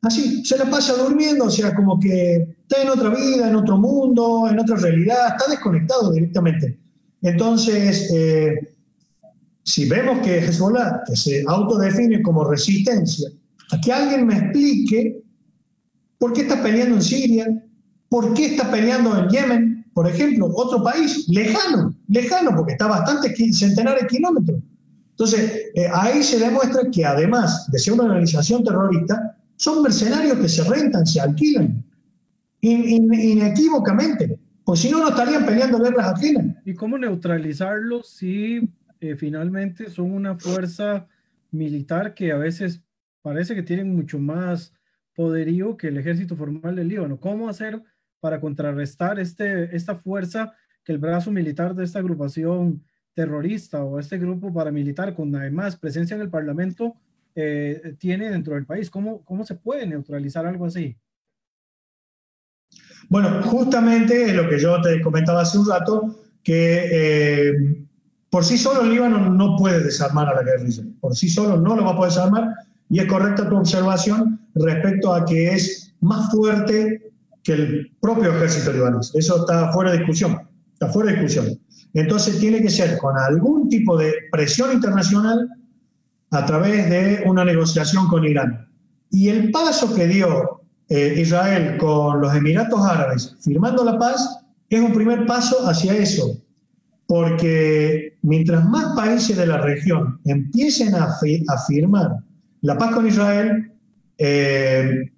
Así, 0.00 0.44
se 0.44 0.58
la 0.58 0.68
pasa 0.68 0.94
durmiendo, 0.94 1.44
o 1.44 1.50
sea, 1.50 1.74
como 1.74 1.98
que 1.98 2.56
está 2.72 2.82
en 2.82 2.88
otra 2.88 3.10
vida, 3.10 3.48
en 3.48 3.56
otro 3.56 3.76
mundo, 3.76 4.48
en 4.50 4.58
otra 4.58 4.76
realidad, 4.76 5.36
está 5.36 5.50
desconectado 5.50 6.12
directamente. 6.12 6.78
Entonces, 7.20 8.10
eh, 8.12 8.74
si 9.62 9.88
vemos 9.88 10.18
que 10.20 10.38
Hezbollah, 10.38 11.02
que 11.06 11.16
se 11.16 11.44
autodefine 11.46 12.22
como 12.22 12.44
resistencia, 12.44 13.28
a 13.70 13.80
que 13.80 13.92
alguien 13.92 14.26
me 14.26 14.36
explique 14.36 15.22
por 16.18 16.32
qué 16.32 16.42
está 16.42 16.62
peleando 16.62 16.96
en 16.96 17.02
Siria, 17.02 17.46
¿Por 18.12 18.34
qué 18.34 18.44
está 18.44 18.70
peleando 18.70 19.18
en 19.18 19.30
Yemen, 19.30 19.86
por 19.94 20.06
ejemplo, 20.06 20.52
otro 20.54 20.82
país 20.82 21.26
lejano, 21.30 21.94
lejano, 22.08 22.54
porque 22.54 22.72
está 22.72 22.86
bastante 22.86 23.34
centenares 23.54 24.02
de 24.02 24.08
kilómetros? 24.08 24.60
Entonces, 25.12 25.50
eh, 25.74 25.88
ahí 25.90 26.22
se 26.22 26.38
demuestra 26.38 26.82
que 26.92 27.06
además 27.06 27.70
de 27.72 27.78
ser 27.78 27.94
una 27.94 28.04
organización 28.04 28.62
terrorista, 28.64 29.34
son 29.56 29.82
mercenarios 29.82 30.36
que 30.36 30.48
se 30.50 30.62
rentan, 30.62 31.06
se 31.06 31.22
alquilan, 31.22 31.82
inequívocamente, 32.62 34.38
pues 34.64 34.80
si 34.80 34.90
no, 34.90 35.00
no 35.00 35.08
estarían 35.08 35.44
peleando 35.44 35.78
guerras 35.78 36.14
ajenas. 36.14 36.56
¿Y 36.64 36.74
cómo 36.74 36.96
neutralizarlos 36.96 38.08
si 38.08 38.68
eh, 39.00 39.16
finalmente 39.16 39.90
son 39.90 40.12
una 40.12 40.38
fuerza 40.38 41.08
militar 41.50 42.14
que 42.14 42.32
a 42.32 42.36
veces 42.36 42.82
parece 43.20 43.54
que 43.54 43.62
tienen 43.62 43.94
mucho 43.94 44.18
más 44.18 44.72
poderío 45.14 45.76
que 45.76 45.88
el 45.88 45.98
ejército 45.98 46.36
formal 46.36 46.76
del 46.76 46.88
Líbano? 46.88 47.18
¿Cómo 47.18 47.48
hacer 47.48 47.82
para 48.20 48.40
contrarrestar 48.40 49.18
este, 49.18 49.74
esta 49.74 49.96
fuerza 49.96 50.54
que 50.84 50.92
el 50.92 50.98
brazo 50.98 51.32
militar 51.32 51.74
de 51.74 51.84
esta 51.84 51.98
agrupación 51.98 52.84
terrorista 53.14 53.82
o 53.84 53.98
este 53.98 54.18
grupo 54.18 54.52
paramilitar 54.52 55.14
con 55.14 55.34
además 55.34 55.76
presencia 55.76 56.14
en 56.14 56.22
el 56.22 56.30
Parlamento 56.30 56.94
eh, 57.34 57.96
tiene 57.98 58.30
dentro 58.30 58.54
del 58.54 58.64
país. 58.64 58.88
¿Cómo, 58.88 59.24
¿Cómo 59.24 59.44
se 59.44 59.56
puede 59.56 59.86
neutralizar 59.86 60.46
algo 60.46 60.66
así? 60.66 60.96
Bueno, 63.12 63.42
justamente 63.42 64.24
es 64.24 64.34
lo 64.34 64.48
que 64.48 64.58
yo 64.58 64.80
te 64.80 65.02
comentaba 65.02 65.42
hace 65.42 65.58
un 65.58 65.68
rato, 65.68 66.16
que 66.42 66.88
eh, 66.90 67.52
por 68.30 68.42
sí 68.42 68.56
solo 68.56 68.80
el 68.80 68.88
Líbano 68.88 69.28
no 69.28 69.54
puede 69.58 69.84
desarmar 69.84 70.30
a 70.30 70.36
la 70.36 70.42
guerrilla, 70.42 70.82
por 70.98 71.14
sí 71.14 71.28
solo 71.28 71.58
no 71.58 71.76
lo 71.76 71.84
va 71.84 71.90
a 71.90 71.96
poder 71.96 72.10
desarmar, 72.10 72.48
y 72.88 73.00
es 73.00 73.04
correcta 73.04 73.50
tu 73.50 73.58
observación 73.58 74.40
respecto 74.54 75.12
a 75.12 75.26
que 75.26 75.52
es 75.52 75.94
más 76.00 76.30
fuerte 76.30 77.12
que 77.42 77.52
el 77.52 77.92
propio 78.00 78.34
ejército 78.34 78.72
libanés. 78.72 79.12
Eso 79.14 79.40
está 79.40 79.70
fuera 79.72 79.90
de 79.90 79.98
discusión, 79.98 80.48
está 80.72 80.88
fuera 80.88 81.10
de 81.10 81.18
discusión. 81.18 81.60
Entonces 81.92 82.40
tiene 82.40 82.62
que 82.62 82.70
ser 82.70 82.96
con 82.96 83.18
algún 83.18 83.68
tipo 83.68 83.98
de 83.98 84.14
presión 84.30 84.72
internacional 84.72 85.50
a 86.30 86.46
través 86.46 86.88
de 86.88 87.24
una 87.26 87.44
negociación 87.44 88.08
con 88.08 88.24
Irán. 88.24 88.70
Y 89.10 89.28
el 89.28 89.50
paso 89.50 89.94
que 89.94 90.06
dio 90.06 90.61
eh, 90.94 91.14
Israel 91.18 91.78
con 91.78 92.20
los 92.20 92.34
Emiratos 92.34 92.84
Árabes 92.84 93.34
firmando 93.40 93.82
la 93.82 93.98
paz 93.98 94.40
es 94.68 94.78
un 94.78 94.92
primer 94.92 95.24
paso 95.24 95.66
hacia 95.66 95.96
eso, 95.96 96.36
porque 97.06 98.18
mientras 98.20 98.68
más 98.68 98.94
países 98.94 99.38
de 99.38 99.46
la 99.46 99.56
región 99.56 100.20
empiecen 100.26 100.94
a, 100.94 101.16
firmar 101.66 102.18
la 102.60 102.76
paz 102.76 102.94
con 102.94 103.06
Israel, 103.06 103.72
eh, 104.18 105.10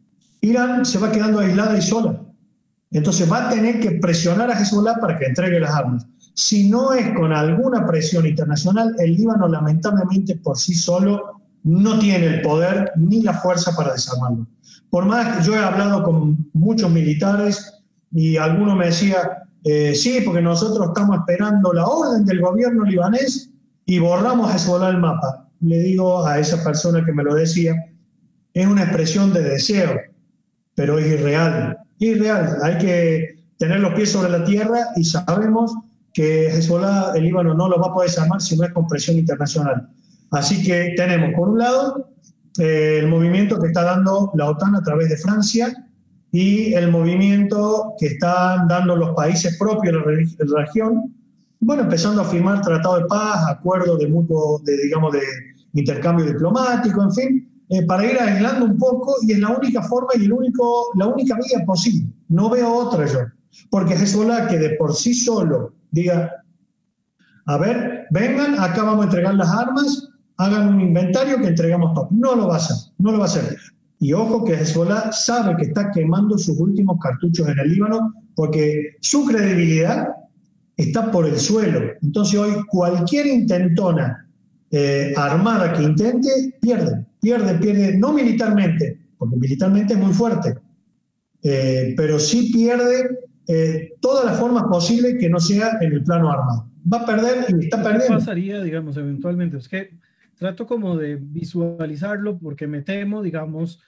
Irán 0.42 0.84
se 0.84 1.00
va 1.00 1.10
quedando 1.10 1.40
aislada 1.40 1.76
y 1.76 1.82
sola. 1.82 2.20
Entonces 2.92 3.30
va 3.30 3.48
a 3.48 3.50
tener 3.50 3.80
que 3.80 3.98
presionar 4.00 4.52
a 4.52 4.60
Hezbollah 4.60 5.00
para 5.00 5.18
que 5.18 5.26
entregue 5.26 5.58
las 5.58 5.74
armas. 5.74 6.06
Si 6.34 6.70
no 6.70 6.92
es 6.92 7.12
con 7.14 7.32
alguna 7.32 7.84
presión 7.84 8.26
internacional, 8.26 8.94
el 9.00 9.14
Líbano 9.14 9.48
lamentablemente 9.48 10.36
por 10.36 10.56
sí 10.56 10.72
solo 10.72 11.40
no 11.64 11.98
tiene 11.98 12.26
el 12.26 12.42
poder 12.42 12.92
ni 12.94 13.22
la 13.22 13.34
fuerza 13.34 13.74
para 13.74 13.92
desarmarlo. 13.92 14.46
Por 14.94 15.06
más 15.06 15.38
que 15.38 15.42
yo 15.42 15.56
he 15.56 15.58
hablado 15.58 16.04
con 16.04 16.48
muchos 16.52 16.88
militares 16.88 17.82
y 18.12 18.36
alguno 18.36 18.76
me 18.76 18.86
decía, 18.86 19.42
eh, 19.64 19.92
sí, 19.92 20.20
porque 20.24 20.40
nosotros 20.40 20.86
estamos 20.86 21.18
esperando 21.18 21.72
la 21.72 21.84
orden 21.84 22.24
del 22.24 22.40
gobierno 22.40 22.84
libanés 22.84 23.50
y 23.86 23.98
borramos 23.98 24.48
a 24.48 24.54
Hezbollah 24.54 24.90
el 24.90 24.98
mapa. 24.98 25.48
Le 25.62 25.80
digo 25.80 26.24
a 26.24 26.38
esa 26.38 26.62
persona 26.62 27.04
que 27.04 27.12
me 27.12 27.24
lo 27.24 27.34
decía, 27.34 27.74
es 28.52 28.66
una 28.68 28.84
expresión 28.84 29.32
de 29.32 29.42
deseo 29.42 29.98
pero 30.76 31.00
es 31.00 31.08
irreal. 31.08 31.76
Irreal. 31.98 32.58
Hay 32.62 32.78
que 32.78 33.42
tener 33.58 33.80
los 33.80 33.94
pies 33.94 34.12
sobre 34.12 34.30
la 34.30 34.44
tierra 34.44 34.78
y 34.94 35.02
sabemos 35.02 35.74
que 36.12 36.46
Hezbollah, 36.46 37.14
el 37.16 37.24
Líbano, 37.24 37.52
no 37.52 37.68
lo 37.68 37.80
va 37.80 37.88
a 37.88 37.94
poder 37.94 38.10
desarmar 38.10 38.40
si 38.40 38.56
no 38.56 38.62
es 38.62 38.72
con 38.72 38.86
presión 38.86 39.18
internacional. 39.18 39.88
Así 40.30 40.62
que 40.62 40.94
tenemos, 40.96 41.32
por 41.36 41.48
un 41.48 41.58
lado, 41.58 42.13
eh, 42.58 42.98
el 43.00 43.08
movimiento 43.08 43.60
que 43.60 43.68
está 43.68 43.82
dando 43.82 44.30
la 44.34 44.50
OTAN 44.50 44.76
a 44.76 44.82
través 44.82 45.08
de 45.08 45.16
Francia 45.16 45.72
y 46.30 46.72
el 46.74 46.90
movimiento 46.90 47.94
que 47.98 48.06
están 48.06 48.68
dando 48.68 48.96
los 48.96 49.14
países 49.14 49.56
propios 49.58 49.94
de 50.04 50.44
la 50.46 50.60
región, 50.62 51.14
bueno, 51.60 51.82
empezando 51.82 52.22
a 52.22 52.24
firmar 52.24 52.62
tratados 52.62 53.00
de 53.00 53.06
paz, 53.06 53.46
acuerdos 53.48 53.98
de 53.98 54.08
mutuo, 54.08 54.60
de, 54.64 54.76
digamos, 54.82 55.12
de 55.12 55.22
intercambio 55.72 56.26
diplomático, 56.26 57.02
en 57.02 57.12
fin, 57.12 57.62
eh, 57.70 57.86
para 57.86 58.04
ir 58.04 58.18
aislando 58.18 58.66
un 58.66 58.78
poco 58.78 59.14
y 59.22 59.32
es 59.32 59.38
la 59.38 59.50
única 59.50 59.82
forma 59.82 60.08
y 60.16 60.24
el 60.24 60.32
único, 60.32 60.90
la 60.96 61.06
única 61.06 61.36
vía 61.36 61.64
posible. 61.64 62.12
No 62.28 62.50
veo 62.50 62.72
otra 62.72 63.06
yo. 63.06 63.20
Porque 63.70 63.94
Hezbollah 63.94 64.48
que 64.48 64.58
de 64.58 64.70
por 64.70 64.94
sí 64.94 65.14
solo 65.14 65.72
diga, 65.90 66.30
a 67.46 67.58
ver, 67.58 68.06
vengan, 68.10 68.58
acá 68.58 68.82
vamos 68.82 69.02
a 69.02 69.08
entregar 69.08 69.34
las 69.34 69.50
armas, 69.50 70.08
hagan 70.36 70.74
un 70.74 70.80
inventario 70.80 71.38
que 71.38 71.48
entregamos 71.48 71.94
todo. 71.94 72.08
No 72.10 72.34
lo 72.34 72.48
va 72.48 72.54
a 72.54 72.58
hacer, 72.58 72.76
no 72.98 73.12
lo 73.12 73.18
va 73.18 73.24
a 73.24 73.28
hacer. 73.28 73.56
Y 73.98 74.12
ojo 74.12 74.44
que 74.44 74.54
Hezbollah 74.54 75.12
sabe 75.12 75.56
que 75.56 75.64
está 75.64 75.90
quemando 75.90 76.36
sus 76.36 76.58
últimos 76.58 76.98
cartuchos 77.00 77.48
en 77.48 77.58
el 77.58 77.72
Líbano 77.72 78.12
porque 78.34 78.96
su 79.00 79.24
credibilidad 79.24 80.08
está 80.76 81.10
por 81.10 81.26
el 81.26 81.38
suelo. 81.38 81.80
Entonces 82.02 82.38
hoy 82.38 82.52
cualquier 82.68 83.26
intentona 83.26 84.28
eh, 84.70 85.14
armada 85.16 85.72
que 85.72 85.84
intente, 85.84 86.28
pierde 86.60 87.06
pierde, 87.24 87.54
pierde, 87.54 87.96
no 87.96 88.12
militarmente, 88.12 88.98
porque 89.16 89.36
militarmente 89.36 89.94
es 89.94 89.98
muy 89.98 90.12
fuerte, 90.12 90.54
eh, 91.42 91.94
pero 91.96 92.18
sí 92.18 92.50
pierde 92.52 93.18
eh, 93.48 93.94
todas 94.00 94.26
las 94.26 94.38
formas 94.38 94.64
posibles 94.64 95.16
que 95.18 95.30
no 95.30 95.40
sea 95.40 95.78
en 95.80 95.92
el 95.92 96.04
plano 96.04 96.30
armado. 96.30 96.68
Va 96.92 96.98
a 96.98 97.06
perder 97.06 97.46
y 97.48 97.64
está 97.64 97.82
perdiendo. 97.82 98.08
¿Qué 98.08 98.12
pasaría, 98.12 98.60
digamos, 98.60 98.96
eventualmente? 98.98 99.56
Es 99.56 99.68
que 99.68 99.90
trato 100.36 100.66
como 100.66 100.96
de 100.96 101.16
visualizarlo 101.16 102.38
porque 102.38 102.66
me 102.66 102.82
temo, 102.82 103.22
digamos, 103.22 103.82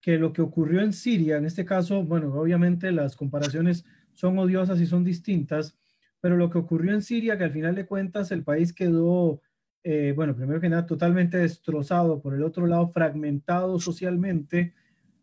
que 0.00 0.18
lo 0.18 0.32
que 0.32 0.42
ocurrió 0.42 0.80
en 0.80 0.92
Siria, 0.92 1.36
en 1.36 1.44
este 1.44 1.64
caso, 1.64 2.04
bueno, 2.04 2.32
obviamente 2.34 2.92
las 2.92 3.16
comparaciones 3.16 3.84
son 4.14 4.38
odiosas 4.38 4.80
y 4.80 4.86
son 4.86 5.04
distintas, 5.04 5.76
pero 6.20 6.36
lo 6.36 6.50
que 6.50 6.58
ocurrió 6.58 6.94
en 6.94 7.02
Siria, 7.02 7.36
que 7.38 7.44
al 7.44 7.52
final 7.52 7.74
de 7.74 7.86
cuentas 7.86 8.30
el 8.32 8.44
país 8.44 8.72
quedó 8.72 9.40
eh, 9.84 10.12
bueno, 10.14 10.34
primero 10.34 10.60
que 10.60 10.68
nada, 10.68 10.84
totalmente 10.86 11.38
destrozado, 11.38 12.20
por 12.20 12.34
el 12.34 12.42
otro 12.42 12.66
lado, 12.66 12.90
fragmentado 12.90 13.78
socialmente, 13.78 14.74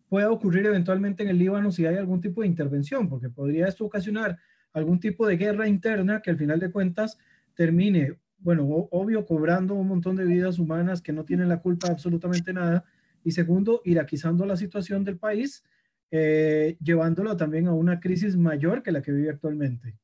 puede 0.07 0.25
ocurrir 0.25 0.65
eventualmente 0.65 1.23
en 1.23 1.29
el 1.29 1.37
Líbano 1.37 1.71
si 1.71 1.85
hay 1.85 1.97
algún 1.97 2.21
tipo 2.21 2.41
de 2.41 2.47
intervención, 2.47 3.09
porque 3.09 3.29
podría 3.29 3.67
esto 3.67 3.85
ocasionar 3.85 4.39
algún 4.73 4.99
tipo 4.99 5.27
de 5.27 5.37
guerra 5.37 5.67
interna 5.67 6.21
que 6.21 6.31
al 6.31 6.37
final 6.37 6.59
de 6.59 6.71
cuentas 6.71 7.17
termine 7.53 8.17
bueno, 8.45 8.63
obvio, 8.91 9.25
cobrando 9.25 9.73
un 9.73 9.87
montón 9.87 10.15
de 10.15 10.23
vidas 10.23 10.59
humanas 10.59 11.01
que 11.01 11.11
no 11.11 11.25
tienen 11.25 11.49
la 11.49 11.61
culpa 11.61 11.87
de 11.87 11.93
absolutamente 11.93 12.53
nada. 12.53 12.85
Y 13.23 13.31
segundo, 13.31 13.81
iraquizando 13.85 14.45
la 14.45 14.55
situación 14.55 15.03
del 15.03 15.17
país, 15.17 15.63
eh, 16.11 16.77
llevándolo 16.79 17.35
también 17.35 17.67
a 17.67 17.73
una 17.73 17.99
crisis 17.99 18.37
mayor 18.37 18.83
que 18.83 18.91
la 18.91 19.01
que 19.01 19.11
vive 19.11 19.31
actualmente. 19.31 19.97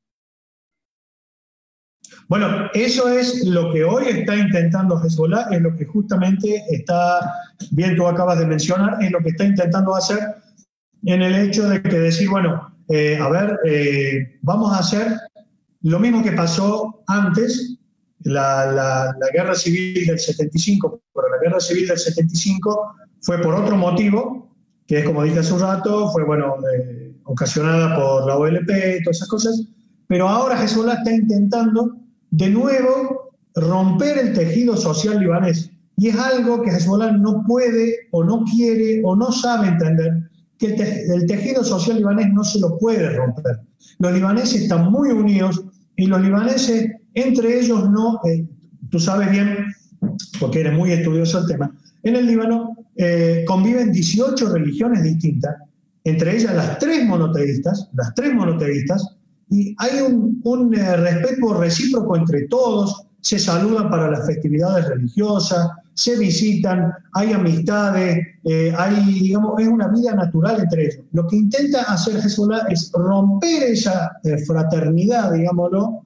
Bueno, 2.28 2.68
eso 2.74 3.10
es 3.10 3.46
lo 3.46 3.72
que 3.72 3.84
hoy 3.84 4.06
está 4.08 4.36
intentando 4.36 5.00
Hezbollah, 5.00 5.50
es 5.52 5.62
lo 5.62 5.76
que 5.76 5.86
justamente 5.86 6.64
está, 6.72 7.20
bien 7.70 7.96
tú 7.96 8.08
acabas 8.08 8.40
de 8.40 8.48
mencionar, 8.48 9.04
es 9.04 9.12
lo 9.12 9.20
que 9.20 9.30
está 9.30 9.46
intentando 9.46 9.96
hacer 9.96 10.18
en 11.04 11.22
el 11.22 11.36
hecho 11.36 11.70
de 11.70 11.80
que 11.80 12.00
decir, 12.00 12.28
bueno, 12.28 12.76
eh, 12.90 13.20
a 13.22 13.30
ver, 13.30 13.60
eh, 13.68 14.40
vamos 14.42 14.74
a 14.74 14.80
hacer 14.80 15.16
lo 15.84 16.00
mismo 16.00 16.24
que 16.24 16.32
pasó 16.32 17.04
antes, 17.06 17.78
la, 18.24 18.72
la, 19.20 19.28
guerra 19.34 19.56
civil 19.56 20.06
del 20.06 20.20
75, 20.20 21.02
pero 21.14 21.30
la 21.30 21.42
guerra 21.42 21.60
civil 21.60 21.88
del 21.88 21.98
75 21.98 22.96
fue 23.22 23.40
por 23.40 23.56
otro 23.56 23.76
motivo, 23.76 24.56
que 24.88 25.00
es 25.00 25.06
como 25.06 25.24
dije 25.24 25.40
hace 25.40 25.54
un 25.54 25.62
rato, 25.62 26.12
fue, 26.12 26.24
bueno, 26.24 26.56
eh, 26.74 27.16
ocasionada 27.24 27.96
por 27.96 28.28
la 28.28 28.38
OLP 28.38 29.04
todas 29.04 29.18
esas 29.18 29.28
cosas, 29.28 29.68
pero 30.08 30.28
ahora 30.28 30.62
Hezbollah 30.62 30.96
está 30.96 31.14
intentando 31.14 31.96
de 32.32 32.50
nuevo 32.50 33.32
romper 33.56 34.18
el 34.18 34.34
tejido 34.34 34.76
social 34.76 35.20
libanés. 35.20 35.72
Y 35.98 36.10
es 36.10 36.18
algo 36.18 36.62
que 36.62 36.72
Hezbollah 36.72 37.12
no 37.14 37.44
puede 37.48 37.96
o 38.12 38.24
no 38.24 38.44
quiere 38.44 39.02
o 39.04 39.16
no 39.16 39.32
sabe 39.32 39.70
entender, 39.70 40.30
que 40.58 40.68
el, 40.68 41.26
tejido 41.28 41.64
social 41.64 41.98
libanés 41.98 42.32
no 42.34 42.44
se 42.44 42.60
lo 42.60 42.78
puede 42.78 43.10
romper. 43.10 43.62
Los 44.00 44.14
libaneses 44.14 44.64
están 44.64 44.92
muy 44.92 45.10
unidos 45.10 45.64
y 45.96 46.08
los 46.08 46.22
libaneses, 46.22 46.92
entre 47.14 47.60
ellos 47.60 47.90
no, 47.90 48.20
eh, 48.26 48.46
tú 48.90 49.00
sabes 49.00 49.32
bien, 49.32 49.66
porque 50.40 50.62
eres 50.62 50.74
muy 50.74 50.92
estudioso 50.92 51.40
el 51.40 51.48
tema, 51.48 51.76
en 52.04 52.16
el 52.16 52.26
Líbano 52.26 52.76
eh, 52.96 53.44
conviven 53.48 53.92
18 53.92 54.54
religiones 54.54 55.04
distintas, 55.04 55.56
entre 56.04 56.36
ellas 56.36 56.56
las 56.56 56.80
tres 56.80 57.06
monoteístas, 57.06 57.90
las 57.94 58.14
tres 58.16 58.34
monoteístas, 58.34 59.18
y 59.50 59.76
hay 59.78 60.00
un, 60.02 60.74
eh, 60.74 60.96
respeto 60.96 61.54
recíproco 61.54 62.16
entre 62.16 62.48
todos, 62.48 63.06
se 63.22 63.40
saludan 63.40 63.90
para 63.90 64.12
las 64.12 64.26
festividades 64.26 64.88
religiosas, 64.90 65.70
se 65.94 66.18
visitan, 66.18 66.92
hay 67.14 67.34
amistades, 67.34 68.20
eh, 68.44 68.74
hay, 68.78 69.04
digamos, 69.20 69.60
es 69.60 69.68
una 69.68 69.88
vida 69.88 70.16
natural 70.16 70.60
entre 70.60 70.86
ellos. 70.86 71.06
Lo 71.12 71.28
que 71.28 71.38
intenta 71.38 71.84
hacer 71.84 72.18
Hezbollah 72.18 72.68
es 72.70 72.92
romper 72.94 73.64
esa 73.64 74.12
eh, 74.24 74.38
fraternidad, 74.46 75.34
digámoslo, 75.34 76.04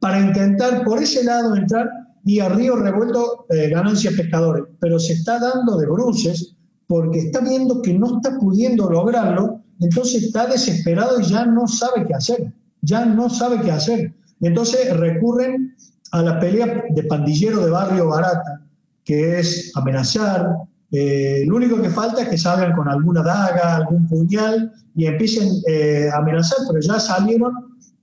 para 0.00 0.20
intentar 0.20 0.84
por 0.84 1.02
ese 1.02 1.24
lado 1.24 1.54
entrar 1.54 1.88
y 2.24 2.40
a 2.40 2.48
río 2.48 2.74
revuelto 2.76 3.46
ganancias 3.70 4.14
pescadores, 4.14 4.64
pero 4.80 4.98
se 4.98 5.12
está 5.12 5.38
dando 5.38 5.76
de 5.76 5.86
bruces 5.86 6.56
porque 6.88 7.20
está 7.20 7.40
viendo 7.40 7.80
que 7.82 7.94
no 7.94 8.16
está 8.16 8.36
pudiendo 8.38 8.90
lograrlo, 8.90 9.60
entonces 9.78 10.24
está 10.24 10.46
desesperado 10.46 11.20
y 11.20 11.24
ya 11.24 11.46
no 11.46 11.68
sabe 11.68 12.04
qué 12.04 12.14
hacer 12.14 12.52
ya 12.86 13.04
no 13.04 13.28
sabe 13.28 13.60
qué 13.60 13.72
hacer. 13.72 14.14
Entonces 14.40 14.96
recurren 14.96 15.74
a 16.12 16.22
la 16.22 16.38
pelea 16.38 16.84
de 16.90 17.02
pandillero 17.04 17.64
de 17.64 17.70
barrio 17.70 18.08
barata, 18.08 18.62
que 19.04 19.38
es 19.40 19.72
amenazar. 19.74 20.48
Eh, 20.90 21.44
lo 21.46 21.56
único 21.56 21.80
que 21.80 21.90
falta 21.90 22.22
es 22.22 22.28
que 22.28 22.38
salgan 22.38 22.74
con 22.74 22.88
alguna 22.88 23.22
daga, 23.22 23.76
algún 23.76 24.06
puñal 24.08 24.72
y 24.94 25.06
empiecen 25.06 25.48
eh, 25.68 26.08
a 26.12 26.18
amenazar, 26.18 26.58
pero 26.68 26.80
ya 26.80 26.98
salieron. 27.00 27.52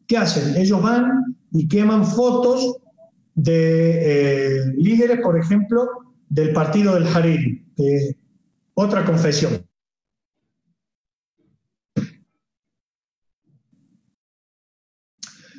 ¿Qué 0.05 0.17
hacen? 0.17 0.55
Ellos 0.57 0.81
van 0.81 1.37
y 1.51 1.67
queman 1.67 2.05
fotos 2.05 2.77
de 3.35 4.59
eh, 4.59 4.73
líderes, 4.77 5.21
por 5.21 5.37
ejemplo, 5.37 5.87
del 6.29 6.51
partido 6.51 6.95
del 6.95 7.07
Hariri, 7.07 7.65
otra 8.73 9.05
confesión. 9.05 9.65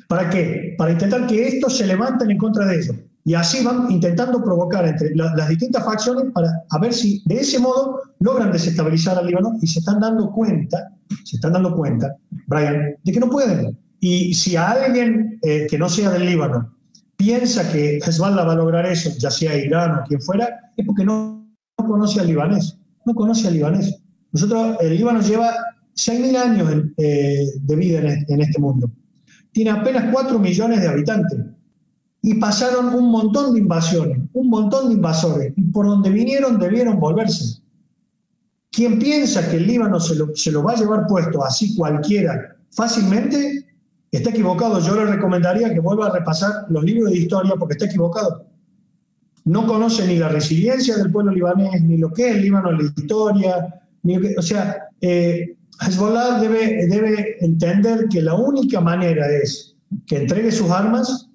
¿Para 0.07 0.29
qué? 0.29 0.75
Para 0.77 0.91
intentar 0.91 1.27
que 1.27 1.47
estos 1.47 1.77
se 1.77 1.87
levanten 1.87 2.31
en 2.31 2.37
contra 2.37 2.65
de 2.65 2.77
ellos. 2.77 2.95
Y 3.27 3.33
así 3.33 3.65
van 3.65 3.89
intentando 3.89 4.43
provocar 4.43 4.87
entre 4.87 5.15
las 5.15 5.49
distintas 5.49 5.83
facciones 5.83 6.31
para 6.31 6.47
a 6.69 6.77
ver 6.77 6.93
si 6.93 7.23
de 7.25 7.39
ese 7.39 7.57
modo 7.57 8.01
logran 8.19 8.51
desestabilizar 8.51 9.17
al 9.17 9.25
Líbano 9.25 9.57
y 9.61 9.67
se 9.67 9.79
están 9.79 9.99
dando 9.99 10.31
cuenta, 10.31 10.91
se 11.23 11.37
están 11.37 11.53
dando 11.53 11.75
cuenta, 11.75 12.15
Brian, 12.45 12.95
de 13.03 13.11
que 13.11 13.19
no 13.19 13.27
pueden. 13.27 13.75
Y 13.99 14.35
si 14.35 14.55
a 14.55 14.69
alguien 14.69 15.39
eh, 15.41 15.65
que 15.67 15.79
no 15.79 15.89
sea 15.89 16.11
del 16.11 16.27
Líbano 16.27 16.71
piensa 17.17 17.71
que 17.71 17.97
Hezbollah 17.97 18.43
va 18.43 18.53
a 18.53 18.57
lograr 18.57 18.85
eso, 18.85 19.09
ya 19.17 19.31
sea 19.31 19.57
Irán 19.57 19.95
o 19.97 20.03
quien 20.03 20.21
fuera, 20.21 20.47
es 20.77 20.85
porque 20.85 21.03
no, 21.03 21.49
conoce 21.77 22.19
al 22.19 22.27
libanés, 22.27 22.77
no 23.05 23.15
conoce 23.15 23.47
al 23.47 23.55
libanés. 23.55 24.03
Nosotros, 24.33 24.77
el 24.81 24.97
Líbano 24.97 25.21
lleva 25.21 25.51
6.000 25.95 26.37
años 26.37 26.83
eh, 26.97 27.43
de 27.59 27.75
vida 27.75 28.01
en 28.27 28.41
este 28.41 28.61
mundo 28.61 28.91
tiene 29.55 29.71
apenas 29.71 30.11
4 30.11 30.37
millones 30.37 30.81
de 30.81 30.89
habitantes. 30.89 31.39
Y 32.21 32.33
pasaron 32.33 32.93
un 32.93 33.09
montón 33.09 33.53
de 33.53 33.59
invasiones, 33.59 34.19
un 34.33 34.49
montón 34.49 34.89
de 34.89 34.95
invasores. 34.95 35.53
Y 35.55 35.61
por 35.71 35.85
donde 35.85 36.09
vinieron 36.09 36.59
debieron 36.59 36.99
volverse. 36.99 37.61
Quien 38.69 38.99
piensa 38.99 39.49
que 39.49 39.55
el 39.55 39.65
Líbano 39.65 39.97
se 40.01 40.15
lo, 40.15 40.35
se 40.35 40.51
lo 40.51 40.61
va 40.61 40.73
a 40.73 40.75
llevar 40.75 41.07
puesto 41.07 41.41
así 41.41 41.73
cualquiera 41.73 42.57
fácilmente, 42.69 43.65
está 44.11 44.31
equivocado. 44.31 44.81
Yo 44.81 44.93
le 44.93 45.05
recomendaría 45.05 45.73
que 45.73 45.79
vuelva 45.79 46.07
a 46.07 46.11
repasar 46.11 46.65
los 46.67 46.83
libros 46.83 47.11
de 47.11 47.19
historia 47.19 47.53
porque 47.57 47.75
está 47.75 47.85
equivocado. 47.85 48.45
No 49.45 49.65
conoce 49.65 50.05
ni 50.05 50.17
la 50.17 50.27
resiliencia 50.27 50.97
del 50.97 51.13
pueblo 51.13 51.31
libanés, 51.31 51.81
ni 51.81 51.95
lo 51.95 52.11
que 52.11 52.27
es 52.27 52.35
el 52.35 52.41
Líbano 52.41 52.71
en 52.71 52.77
la 52.79 52.83
historia. 52.83 53.81
Ni 54.03 54.17
o 54.17 54.41
sea, 54.41 54.89
eh, 54.99 55.54
Hezbollah 55.81 56.39
debe, 56.39 57.37
entender 57.41 58.07
que 58.09 58.21
la 58.21 58.35
única 58.35 58.81
manera 58.81 59.25
es 59.29 59.75
que 60.07 60.17
entregue 60.17 60.51
sus 60.51 60.69
armas 60.69 61.29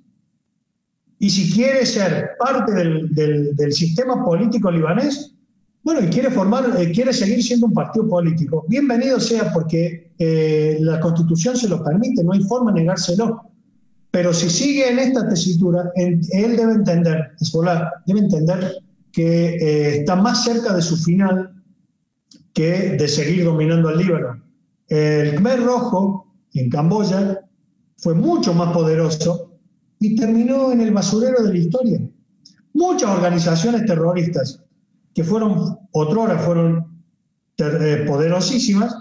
y 1.18 1.28
si 1.30 1.52
quiere 1.52 1.84
ser 1.84 2.30
parte 2.38 2.72
del, 2.72 3.14
del, 3.14 3.72
sistema 3.72 4.24
político 4.24 4.70
libanés, 4.70 5.34
bueno, 5.82 6.02
y 6.02 6.08
quiere 6.08 6.30
formar, 6.30 6.74
eh, 6.78 6.90
quiere 6.92 7.12
seguir 7.12 7.42
siendo 7.42 7.66
un 7.66 7.74
partido 7.74 8.08
político, 8.08 8.64
bienvenido 8.68 9.20
sea 9.20 9.52
porque 9.52 10.12
eh, 10.18 10.78
la 10.80 10.98
constitución 11.00 11.56
se 11.56 11.68
lo 11.68 11.82
permite, 11.82 12.24
no 12.24 12.32
hay 12.32 12.40
forma 12.42 12.72
de 12.72 12.80
negárselo. 12.80 13.42
Pero 14.10 14.34
si 14.34 14.50
sigue 14.50 14.90
en 14.90 14.98
esta 14.98 15.28
tesitura, 15.28 15.92
él 15.94 16.20
debe 16.30 16.72
entender, 16.72 17.32
Hezbollah 17.40 17.90
debe 18.06 18.20
entender 18.20 18.82
que 19.12 19.56
eh, 19.56 19.96
está 19.98 20.16
más 20.16 20.44
cerca 20.44 20.74
de 20.74 20.82
su 20.82 20.96
final 20.96 21.59
que 22.52 22.96
de 22.96 23.08
seguir 23.08 23.44
dominando 23.44 23.88
al 23.88 23.98
Líbano. 23.98 24.42
El 24.88 25.36
Khmer 25.36 25.62
Rojo 25.62 26.26
en 26.54 26.68
Camboya 26.68 27.40
fue 27.98 28.14
mucho 28.14 28.54
más 28.54 28.72
poderoso 28.72 29.52
y 29.98 30.16
terminó 30.16 30.72
en 30.72 30.80
el 30.80 30.92
basurero 30.92 31.42
de 31.42 31.52
la 31.52 31.58
historia. 31.58 32.00
Muchas 32.72 33.10
organizaciones 33.10 33.84
terroristas 33.84 34.62
que 35.14 35.22
fueron, 35.22 35.78
otrora 35.92 36.38
fueron 36.38 37.04
eh, 37.58 38.04
poderosísimas 38.06 38.94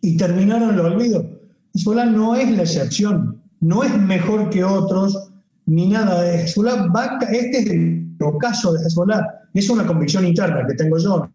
y 0.00 0.16
terminaron 0.16 0.70
en 0.70 0.74
el 0.76 0.80
olvido. 0.80 1.38
Hezbollah 1.74 2.06
no 2.06 2.34
es 2.34 2.50
la 2.50 2.62
excepción, 2.62 3.42
no 3.60 3.84
es 3.84 3.96
mejor 3.98 4.48
que 4.50 4.64
otros, 4.64 5.30
ni 5.66 5.88
nada. 5.88 6.22
de 6.22 6.44
Hezbollah 6.44 6.90
este 7.30 7.58
es 7.58 7.66
el 7.70 8.16
caso 8.40 8.72
de 8.72 8.84
Hezbollah, 8.84 9.26
es 9.54 9.68
una 9.68 9.86
convicción 9.86 10.26
interna 10.26 10.66
que 10.66 10.74
tengo 10.74 10.98
yo, 10.98 11.30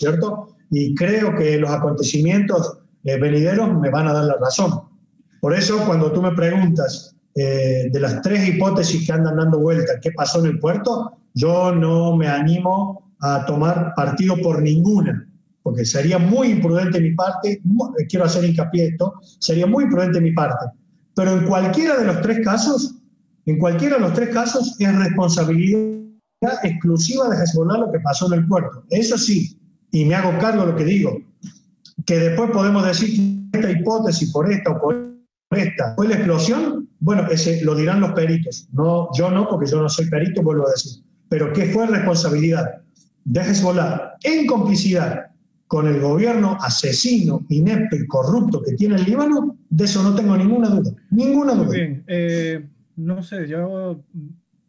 ¿cierto? 0.00 0.56
Y 0.70 0.94
creo 0.94 1.36
que 1.36 1.58
los 1.58 1.70
acontecimientos 1.70 2.78
eh, 3.04 3.18
venideros 3.18 3.78
me 3.78 3.90
van 3.90 4.08
a 4.08 4.14
dar 4.14 4.24
la 4.24 4.36
razón. 4.40 4.80
Por 5.40 5.54
eso, 5.54 5.84
cuando 5.86 6.10
tú 6.10 6.22
me 6.22 6.32
preguntas 6.32 7.14
eh, 7.34 7.88
de 7.92 8.00
las 8.00 8.22
tres 8.22 8.48
hipótesis 8.48 9.06
que 9.06 9.12
andan 9.12 9.36
dando 9.36 9.60
vuelta, 9.60 10.00
¿qué 10.00 10.10
pasó 10.12 10.40
en 10.40 10.46
el 10.46 10.58
puerto? 10.58 11.18
Yo 11.34 11.74
no 11.74 12.16
me 12.16 12.28
animo 12.28 13.12
a 13.20 13.44
tomar 13.44 13.92
partido 13.94 14.36
por 14.42 14.62
ninguna, 14.62 15.28
porque 15.62 15.84
sería 15.84 16.18
muy 16.18 16.48
imprudente 16.48 16.98
de 16.98 17.10
mi 17.10 17.14
parte, 17.14 17.52
eh, 17.52 18.06
quiero 18.08 18.24
hacer 18.24 18.44
hincapié 18.44 18.86
esto, 18.88 19.14
sería 19.38 19.66
muy 19.66 19.84
imprudente 19.84 20.18
de 20.18 20.24
mi 20.24 20.32
parte. 20.32 20.66
Pero 21.14 21.32
en 21.32 21.46
cualquiera 21.46 21.98
de 21.98 22.06
los 22.06 22.22
tres 22.22 22.40
casos, 22.42 22.96
en 23.44 23.58
cualquiera 23.58 23.96
de 23.96 24.02
los 24.02 24.14
tres 24.14 24.30
casos 24.30 24.76
es 24.78 24.96
responsabilidad 24.96 26.00
exclusiva 26.62 27.28
de 27.28 27.42
Hezbollah 27.42 27.78
lo 27.78 27.92
que 27.92 28.00
pasó 28.00 28.32
en 28.32 28.40
el 28.40 28.46
puerto. 28.46 28.84
Eso 28.88 29.18
sí, 29.18 29.59
y 29.92 30.04
me 30.04 30.14
hago 30.14 30.38
cargo 30.38 30.64
de 30.64 30.72
lo 30.72 30.76
que 30.76 30.84
digo, 30.84 31.20
que 32.06 32.18
después 32.18 32.50
podemos 32.50 32.84
decir 32.84 33.50
que 33.52 33.58
esta 33.58 33.70
hipótesis 33.70 34.32
por 34.32 34.50
esta 34.50 34.72
o 34.72 34.80
por 34.80 35.10
esta 35.50 35.94
fue 35.96 36.08
la 36.08 36.14
explosión, 36.14 36.88
bueno, 37.00 37.26
ese 37.30 37.64
lo 37.64 37.74
dirán 37.74 38.00
los 38.00 38.12
peritos, 38.12 38.68
no, 38.72 39.08
yo 39.16 39.30
no, 39.30 39.48
porque 39.48 39.70
yo 39.70 39.82
no 39.82 39.88
soy 39.88 40.08
perito, 40.08 40.42
vuelvo 40.42 40.66
a 40.68 40.70
decir, 40.70 41.02
pero 41.28 41.52
que 41.52 41.66
fue 41.66 41.86
responsabilidad 41.86 42.82
de 43.24 43.40
Hezbollah 43.40 44.14
en 44.22 44.46
complicidad 44.46 45.26
con 45.66 45.86
el 45.86 46.00
gobierno 46.00 46.56
asesino, 46.60 47.46
inepto 47.48 47.96
y 47.96 48.06
corrupto 48.06 48.60
que 48.62 48.72
tiene 48.72 48.96
el 48.96 49.04
Líbano, 49.04 49.56
de 49.68 49.84
eso 49.84 50.02
no 50.02 50.14
tengo 50.14 50.36
ninguna 50.36 50.68
duda, 50.68 50.92
ninguna 51.10 51.54
duda. 51.54 51.70
bien, 51.70 52.04
eh, 52.06 52.66
no 52.96 53.22
sé, 53.22 53.46
ya 53.46 53.64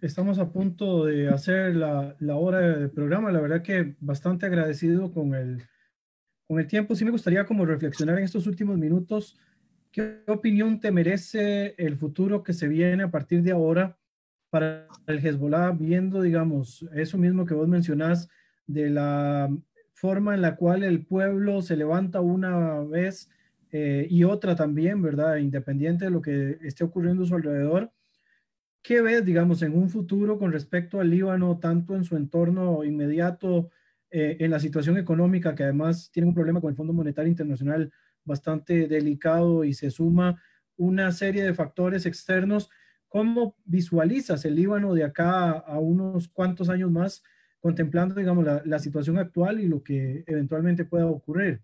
estamos 0.02 0.40
a 0.40 0.52
punto 0.52 1.06
de 1.06 1.30
hacer 1.30 1.76
la, 1.76 2.16
la 2.20 2.36
hora 2.36 2.60
de 2.60 2.90
programa. 2.90 3.32
La 3.32 3.40
verdad 3.40 3.62
que 3.62 3.96
bastante 4.00 4.46
agradecido 4.46 5.12
con 5.12 5.36
el, 5.36 5.62
con 6.48 6.60
el 6.60 6.68
tiempo. 6.68 6.96
Sí 6.96 7.06
me 7.06 7.12
gustaría 7.12 7.46
como 7.46 7.66
reflexionar 7.66 8.18
en 8.18 8.24
estos 8.24 8.48
últimos 8.48 8.78
minutos. 8.78 9.38
¿Qué 9.92 10.24
opinión 10.28 10.80
te 10.80 10.92
merece 10.92 11.76
el 11.78 11.98
futuro 11.98 12.44
que 12.44 12.54
se 12.54 12.68
viene 12.68 13.04
a 13.04 13.12
partir 13.12 13.44
de 13.44 13.52
ahora 13.52 13.98
para 14.50 14.88
el 15.08 15.26
Hezbollah, 15.26 15.72
viendo, 15.72 16.22
digamos, 16.22 16.86
eso 16.94 17.18
mismo 17.18 17.46
que 17.46 17.54
vos 17.54 17.70
mencionás, 17.70 18.30
de 18.68 18.90
la 18.90 19.50
forma 19.94 20.34
en 20.34 20.42
la 20.42 20.56
cual 20.56 20.84
el 20.84 21.06
pueblo 21.06 21.62
se 21.62 21.78
levanta 21.78 22.22
una 22.22 22.82
vez 22.82 23.30
eh, 23.72 24.08
y 24.10 24.26
otra 24.26 24.56
también, 24.56 25.02
¿verdad? 25.02 25.38
Independiente 25.38 26.06
de 26.06 26.12
lo 26.12 26.22
que 26.22 26.58
esté 26.64 26.84
ocurriendo 26.84 27.24
a 27.24 27.28
su 27.28 27.36
alrededor. 27.36 27.92
¿Qué 28.84 29.00
ves, 29.02 29.24
digamos, 29.24 29.62
en 29.62 29.78
un 29.78 29.90
futuro 29.90 30.40
con 30.40 30.52
respecto 30.52 31.00
al 31.00 31.12
Líbano, 31.12 31.60
tanto 31.60 31.96
en 31.96 32.04
su 32.04 32.16
entorno 32.18 32.84
inmediato, 32.84 33.70
eh, 34.10 34.38
en 34.40 34.50
la 34.50 34.60
situación 34.60 34.98
económica, 34.98 35.54
que 35.54 35.64
además 35.64 36.10
tiene 36.12 36.28
un 36.28 36.34
problema 36.34 36.62
con 36.62 36.72
el 36.72 36.76
Fondo 36.76 36.92
Monetario 36.92 37.30
Internacional 37.30 37.92
bastante 38.24 38.88
delicado 38.88 39.64
y 39.64 39.74
se 39.74 39.92
suma 39.92 40.42
una 40.78 41.12
serie 41.12 41.44
de 41.44 41.54
factores 41.54 42.08
externos? 42.08 42.72
¿Cómo 43.08 43.56
visualizas 43.66 44.46
el 44.46 44.56
Líbano 44.56 44.96
de 44.96 45.04
acá 45.04 45.52
a 45.52 45.78
unos 45.78 46.28
cuantos 46.30 46.68
años 46.70 46.90
más, 46.90 47.22
contemplando, 47.60 48.16
digamos, 48.16 48.44
la, 48.44 48.64
la 48.66 48.80
situación 48.80 49.20
actual 49.20 49.60
y 49.60 49.68
lo 49.68 49.84
que 49.84 50.24
eventualmente 50.26 50.86
pueda 50.86 51.06
ocurrir? 51.06 51.62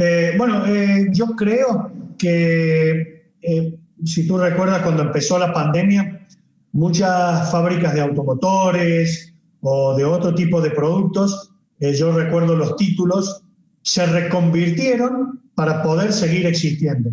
Eh, 0.00 0.34
bueno, 0.38 0.64
eh, 0.64 1.08
yo 1.12 1.26
creo 1.34 1.90
que, 2.16 3.32
eh, 3.42 3.78
si 4.04 4.28
tú 4.28 4.38
recuerdas, 4.38 4.82
cuando 4.82 5.02
empezó 5.02 5.40
la 5.40 5.52
pandemia, 5.52 6.24
muchas 6.70 7.50
fábricas 7.50 7.94
de 7.94 8.02
automotores 8.02 9.34
o 9.60 9.96
de 9.96 10.04
otro 10.04 10.32
tipo 10.36 10.60
de 10.60 10.70
productos, 10.70 11.50
yo 11.80 12.12
recuerdo 12.12 12.56
los 12.56 12.76
títulos, 12.76 13.42
se 13.82 14.06
reconvirtieron 14.06 15.40
para 15.54 15.82
poder 15.82 16.12
seguir 16.12 16.46
existiendo. 16.46 17.10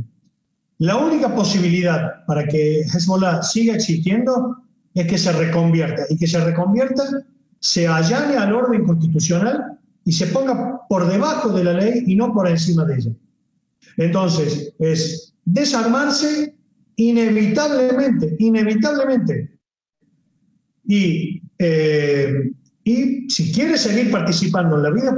La 0.78 0.98
única 0.98 1.34
posibilidad 1.34 2.26
para 2.26 2.46
que 2.48 2.82
Hezbollah 2.82 3.42
siga 3.42 3.76
existiendo 3.76 4.58
es 4.94 5.08
que 5.08 5.18
se 5.18 5.32
reconvierta 5.32 6.04
y 6.10 6.18
que 6.18 6.28
se 6.28 6.40
reconvierta, 6.40 7.04
se 7.60 7.88
allane 7.88 8.38
al 8.38 8.54
orden 8.54 8.86
constitucional 8.86 9.75
y 10.06 10.12
se 10.12 10.28
ponga 10.28 10.82
por 10.88 11.08
debajo 11.12 11.50
de 11.50 11.64
la 11.64 11.74
ley 11.74 12.04
y 12.06 12.16
no 12.16 12.32
por 12.32 12.48
encima 12.48 12.86
de 12.86 12.96
ella. 12.96 13.12
Entonces, 13.98 14.74
es 14.80 15.34
desarmarse 15.44 16.56
inevitablemente, 16.96 18.36
inevitablemente. 18.40 19.60
Y, 20.88 21.42
eh, 21.58 22.52
y 22.84 23.30
si 23.30 23.52
quiere 23.52 23.78
seguir 23.78 24.12
participando 24.12 24.78
en 24.78 24.84
la 24.84 24.92
vida 24.92 25.18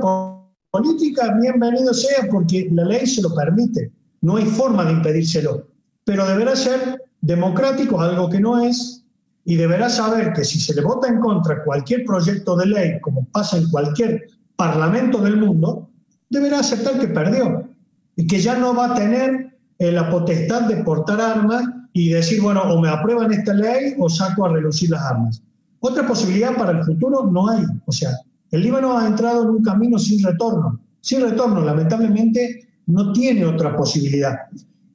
política, 0.72 1.38
bienvenido 1.40 1.94
sea 1.94 2.28
porque 2.32 2.70
la 2.72 2.86
ley 2.86 3.06
se 3.06 3.22
lo 3.22 3.36
permite. 3.36 3.92
No 4.22 4.38
hay 4.38 4.46
forma 4.46 4.86
de 4.86 4.94
impedírselo. 4.94 5.68
Pero 6.06 6.26
deberá 6.26 6.56
ser 6.56 7.02
democrático, 7.20 8.00
algo 8.00 8.30
que 8.30 8.40
no 8.40 8.64
es, 8.64 9.04
y 9.44 9.56
deberá 9.56 9.90
saber 9.90 10.32
que 10.32 10.46
si 10.46 10.60
se 10.60 10.74
le 10.74 10.82
vota 10.82 11.10
en 11.10 11.20
contra 11.20 11.64
cualquier 11.64 12.06
proyecto 12.06 12.56
de 12.56 12.68
ley, 12.68 13.02
como 13.02 13.26
pasa 13.26 13.58
en 13.58 13.70
cualquier 13.70 14.28
parlamento 14.58 15.20
del 15.20 15.38
mundo, 15.38 15.90
deberá 16.30 16.60
aceptar 16.60 17.00
que 17.00 17.08
perdió 17.08 17.70
y 18.18 18.28
que 18.28 18.40
ya 18.40 18.58
no 18.58 18.76
va 18.76 18.88
a 18.88 18.96
tener 18.96 19.58
eh, 19.80 19.92
la 19.92 20.10
potestad 20.10 20.64
de 20.64 20.84
portar 20.84 21.22
armas 21.22 21.64
y 21.94 22.10
decir, 22.10 22.42
bueno, 22.42 22.62
o 22.64 22.82
me 22.82 22.90
aprueban 22.90 23.32
esta 23.32 23.54
ley 23.54 23.94
o 23.98 24.10
saco 24.10 24.46
a 24.46 24.50
relucir 24.50 24.90
las 24.90 25.02
armas. 25.04 25.42
Otra 25.80 26.06
posibilidad 26.06 26.56
para 26.56 26.72
el 26.72 26.84
futuro 26.84 27.30
no 27.32 27.48
hay. 27.48 27.64
O 27.86 27.92
sea, 27.92 28.10
el 28.52 28.62
Líbano 28.62 28.98
ha 28.98 29.08
entrado 29.08 29.44
en 29.44 29.50
un 29.50 29.64
camino 29.64 29.98
sin 30.00 30.24
retorno. 30.24 30.80
Sin 31.00 31.22
retorno, 31.22 31.64
lamentablemente, 31.64 32.68
no 32.88 33.14
tiene 33.14 33.46
otra 33.46 33.76
posibilidad. 33.76 34.36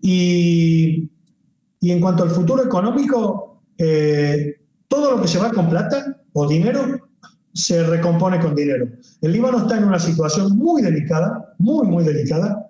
Y, 0.01 1.09
y 1.81 1.91
en 1.91 2.01
cuanto 2.01 2.25
al 2.25 2.31
futuro 2.31 2.65
económico, 2.65 3.63
eh, 3.79 4.57
todo 4.89 5.17
lo 5.17 5.23
que 5.23 5.29
se 5.29 5.39
va 5.39 5.51
con 5.51 5.71
plata 5.71 6.21
o 6.33 6.49
dinero 6.49 6.99
se 7.53 7.82
recompone 7.84 8.40
con 8.40 8.55
dinero. 8.55 8.88
El 9.20 9.32
Líbano 9.32 9.59
está 9.59 9.76
en 9.76 9.84
una 9.84 9.98
situación 9.98 10.57
muy 10.57 10.82
delicada, 10.82 11.55
muy, 11.59 11.86
muy 11.86 12.05
delicada, 12.05 12.68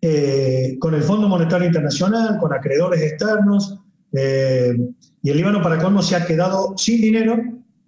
eh, 0.00 0.76
con 0.80 0.94
el 0.94 1.02
Fondo 1.02 1.28
Monetario 1.28 1.66
Internacional, 1.66 2.38
con 2.38 2.52
acreedores 2.52 3.00
externos, 3.02 3.78
eh, 4.12 4.76
y 5.22 5.30
el 5.30 5.36
Líbano 5.36 5.62
para 5.62 5.78
colmo 5.78 6.02
se 6.02 6.16
ha 6.16 6.26
quedado 6.26 6.74
sin 6.76 7.00
dinero 7.00 7.38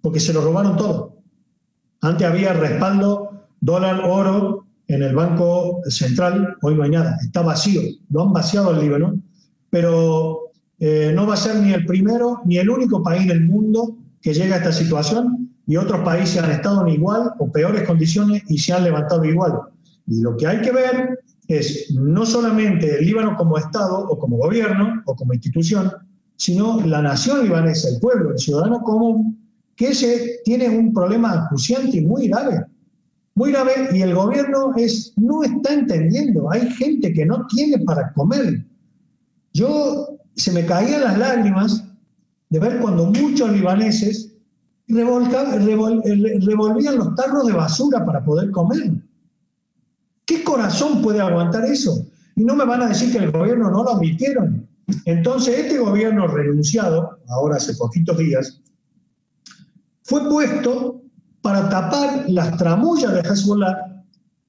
porque 0.01 0.19
se 0.19 0.33
lo 0.33 0.41
robaron 0.41 0.77
todo. 0.77 1.17
Antes 2.01 2.27
había 2.27 2.53
respaldo, 2.53 3.47
dólar, 3.59 4.01
oro 4.05 4.65
en 4.87 5.01
el 5.01 5.15
Banco 5.15 5.81
Central, 5.87 6.55
hoy 6.61 6.75
no 6.75 6.83
hay 6.83 6.91
nada, 6.91 7.17
está 7.21 7.41
vacío, 7.41 7.81
lo 8.09 8.23
han 8.23 8.33
vaciado 8.33 8.71
el 8.71 8.81
Líbano, 8.81 9.19
pero 9.69 10.51
eh, 10.79 11.11
no 11.13 11.25
va 11.25 11.33
a 11.33 11.37
ser 11.37 11.55
ni 11.55 11.73
el 11.73 11.85
primero 11.85 12.41
ni 12.45 12.57
el 12.57 12.69
único 12.69 13.01
país 13.01 13.27
del 13.27 13.45
mundo 13.45 13.97
que 14.25 14.33
llega 14.33 14.55
a 14.55 14.57
esta 14.57 14.71
situación 14.71 15.51
y 15.67 15.77
otros 15.77 16.01
países 16.01 16.41
han 16.41 16.49
estado 16.49 16.81
en 16.81 16.95
igual 16.95 17.33
o 17.37 17.51
peores 17.51 17.83
condiciones 17.83 18.41
y 18.49 18.57
se 18.57 18.73
han 18.73 18.83
levantado 18.83 19.23
igual. 19.23 19.53
Y 20.07 20.19
lo 20.21 20.35
que 20.35 20.47
hay 20.47 20.61
que 20.61 20.71
ver 20.71 21.19
es 21.47 21.91
no 21.91 22.25
solamente 22.25 22.97
el 22.97 23.05
Líbano 23.05 23.37
como 23.37 23.55
Estado 23.55 23.99
o 23.99 24.17
como 24.17 24.37
gobierno 24.37 25.03
o 25.05 25.15
como 25.15 25.35
institución, 25.35 25.91
sino 26.37 26.81
la 26.87 27.03
nación 27.03 27.43
libanesa, 27.43 27.87
el 27.87 27.99
pueblo, 27.99 28.31
el 28.31 28.39
ciudadano 28.39 28.81
común, 28.81 29.47
que 29.75 29.89
ese 29.89 30.39
tiene 30.43 30.69
un 30.69 30.91
problema 30.91 31.43
acuciante 31.43 31.97
y 31.97 32.01
muy 32.07 32.27
grave. 32.27 32.65
Muy 33.35 33.51
grave 33.51 33.89
y 33.93 34.01
el 34.01 34.15
gobierno 34.15 34.73
es, 34.75 35.13
no 35.17 35.43
está 35.43 35.71
entendiendo. 35.71 36.51
Hay 36.51 36.67
gente 36.71 37.13
que 37.13 37.27
no 37.27 37.45
tiene 37.45 37.77
para 37.85 38.11
comer. 38.13 38.65
Yo 39.53 40.17
se 40.35 40.51
me 40.51 40.65
caían 40.65 41.01
las 41.01 41.15
lágrimas 41.15 41.83
de 42.49 42.59
ver 42.59 42.79
cuando 42.79 43.05
muchos 43.05 43.51
libaneses 43.51 44.33
revolvían 44.87 46.97
los 46.97 47.15
tarros 47.15 47.47
de 47.47 47.53
basura 47.53 48.05
para 48.05 48.23
poder 48.23 48.51
comer. 48.51 48.91
¿Qué 50.25 50.43
corazón 50.43 51.01
puede 51.01 51.21
aguantar 51.21 51.65
eso? 51.65 52.05
Y 52.35 52.43
no 52.43 52.55
me 52.55 52.65
van 52.65 52.83
a 52.83 52.89
decir 52.89 53.11
que 53.11 53.19
el 53.19 53.31
gobierno 53.31 53.71
no 53.71 53.83
lo 53.83 53.95
admitieron. 53.95 54.67
Entonces, 55.05 55.57
este 55.57 55.79
gobierno 55.79 56.27
renunciado, 56.27 57.19
ahora 57.29 57.57
hace 57.57 57.73
poquitos 57.75 58.17
días, 58.17 58.61
fue 60.03 60.27
puesto 60.29 61.01
para 61.41 61.69
tapar 61.69 62.29
las 62.29 62.57
tramullas 62.57 63.13
de 63.13 63.21
Hezbollah 63.21 64.03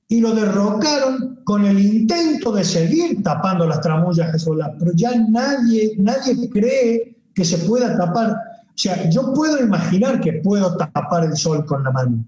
y 0.08 0.20
lo 0.20 0.34
derrocaron 0.34 1.40
con 1.44 1.64
el 1.64 1.78
intento 1.78 2.52
de 2.52 2.64
seguir 2.64 3.22
tapando 3.22 3.66
las 3.66 3.80
tramullas 3.80 4.32
de 4.32 4.38
Hezbollah. 4.38 4.76
Pero 4.78 4.92
ya 4.94 5.12
nadie, 5.28 5.94
nadie 5.98 6.50
cree 6.50 7.15
que 7.36 7.44
se 7.44 7.58
pueda 7.58 7.96
tapar. 7.96 8.30
O 8.30 8.78
sea, 8.78 9.08
yo 9.10 9.32
puedo 9.34 9.62
imaginar 9.62 10.20
que 10.20 10.40
puedo 10.42 10.74
tapar 10.76 11.24
el 11.24 11.36
sol 11.36 11.64
con 11.66 11.84
la 11.84 11.90
mano. 11.90 12.24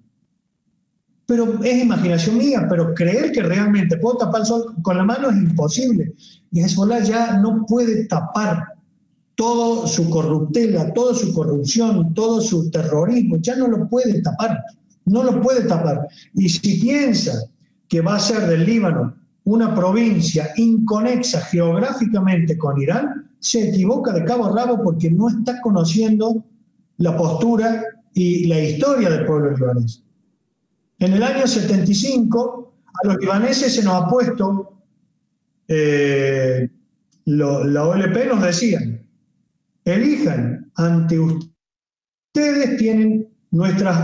Pero 1.26 1.62
es 1.64 1.82
imaginación 1.82 2.36
mía, 2.36 2.66
pero 2.68 2.94
creer 2.94 3.32
que 3.32 3.42
realmente 3.42 3.96
puedo 3.96 4.18
tapar 4.18 4.42
el 4.42 4.46
sol 4.46 4.74
con 4.82 4.98
la 4.98 5.04
mano 5.04 5.30
es 5.30 5.36
imposible. 5.36 6.12
Y 6.52 6.60
Hezbollah 6.60 7.00
ya 7.00 7.38
no 7.38 7.64
puede 7.66 8.04
tapar 8.06 8.74
toda 9.34 9.86
su 9.86 10.10
corruptela, 10.10 10.92
toda 10.92 11.14
su 11.14 11.32
corrupción, 11.32 12.12
todo 12.12 12.40
su 12.40 12.70
terrorismo, 12.70 13.36
ya 13.38 13.56
no 13.56 13.68
lo 13.68 13.88
puede 13.88 14.20
tapar, 14.20 14.62
no 15.06 15.22
lo 15.22 15.40
puede 15.40 15.62
tapar. 15.62 16.06
Y 16.34 16.48
si 16.48 16.80
piensa 16.80 17.32
que 17.88 18.02
va 18.02 18.16
a 18.16 18.20
ser 18.20 18.46
del 18.46 18.66
Líbano 18.66 19.14
una 19.44 19.74
provincia 19.74 20.50
inconexa 20.56 21.40
geográficamente 21.40 22.58
con 22.58 22.80
Irán, 22.80 23.27
se 23.40 23.68
equivoca 23.68 24.12
de 24.12 24.24
cabo 24.24 24.46
a 24.46 24.54
rabo 24.54 24.82
porque 24.82 25.10
no 25.10 25.28
está 25.28 25.60
conociendo 25.60 26.44
la 26.98 27.16
postura 27.16 27.84
y 28.12 28.46
la 28.46 28.60
historia 28.60 29.10
del 29.10 29.24
pueblo 29.24 29.50
libanés. 29.52 30.02
En 30.98 31.12
el 31.12 31.22
año 31.22 31.46
75, 31.46 32.74
a 33.02 33.06
los 33.06 33.18
libaneses 33.18 33.74
se 33.74 33.84
nos 33.84 33.94
ha 33.94 34.08
puesto, 34.08 34.82
eh, 35.68 36.68
la 37.26 37.84
OLP 37.84 38.26
nos 38.26 38.42
decían, 38.42 39.06
elijan 39.84 40.72
ante 40.74 41.20
ustedes, 41.20 42.76
tienen 42.78 43.28
nuestras 43.50 43.96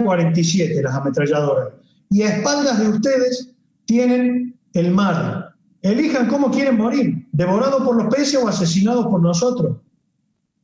AK-47, 0.00 0.82
las 0.82 0.94
ametralladoras, 0.94 1.74
y 2.10 2.22
a 2.22 2.36
espaldas 2.36 2.80
de 2.80 2.88
ustedes 2.88 3.54
tienen 3.86 4.58
el 4.74 4.90
mar, 4.90 5.48
Elijan 5.82 6.26
cómo 6.26 6.50
quieren 6.50 6.76
morir, 6.76 7.17
devorados 7.32 7.82
por 7.82 7.96
los 7.96 8.14
peces 8.14 8.36
o 8.42 8.48
asesinados 8.48 9.06
por 9.06 9.22
nosotros. 9.22 9.78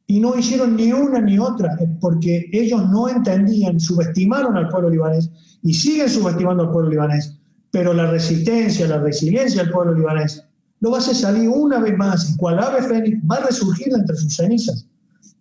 Y 0.06 0.20
no 0.20 0.36
hicieron 0.36 0.76
ni 0.76 0.92
una 0.92 1.20
ni 1.20 1.38
otra, 1.38 1.78
porque 2.00 2.48
ellos 2.52 2.88
no 2.90 3.08
entendían, 3.08 3.80
subestimaron 3.80 4.56
al 4.56 4.68
pueblo 4.68 4.90
libanés 4.90 5.30
y 5.62 5.72
siguen 5.72 6.10
subestimando 6.10 6.64
al 6.64 6.70
pueblo 6.72 6.90
libanés, 6.90 7.38
pero 7.70 7.94
la 7.94 8.10
resistencia, 8.10 8.86
la 8.86 8.98
resiliencia 8.98 9.62
del 9.62 9.72
pueblo 9.72 9.94
libanés 9.94 10.44
lo 10.80 10.94
hacer 10.94 11.14
salir 11.14 11.48
una 11.48 11.78
vez 11.78 11.96
más 11.96 12.30
y 12.30 12.36
cual 12.36 12.58
ave 12.58 12.82
fénix 12.82 13.18
va 13.30 13.36
a 13.36 13.46
resurgir 13.46 13.88
entre 13.94 14.14
sus 14.16 14.36
cenizas. 14.36 14.86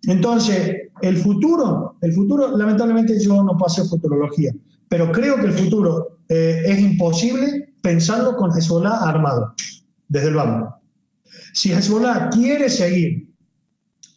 Entonces, 0.07 0.89
el 1.01 1.17
futuro, 1.17 1.97
el 2.01 2.13
futuro, 2.13 2.57
lamentablemente 2.57 3.19
yo 3.19 3.43
no 3.43 3.57
hacer 3.65 3.85
futurología, 3.85 4.53
pero 4.87 5.11
creo 5.11 5.35
que 5.35 5.47
el 5.47 5.53
futuro 5.53 6.19
eh, 6.29 6.63
es 6.65 6.79
imposible 6.79 7.73
pensarlo 7.81 8.37
con 8.37 8.57
Hezbollah 8.57 9.09
armado, 9.09 9.53
desde 10.07 10.29
el 10.29 10.35
vamos. 10.35 10.73
Si 11.53 11.71
Hezbollah 11.71 12.29
quiere 12.31 12.69
seguir 12.69 13.29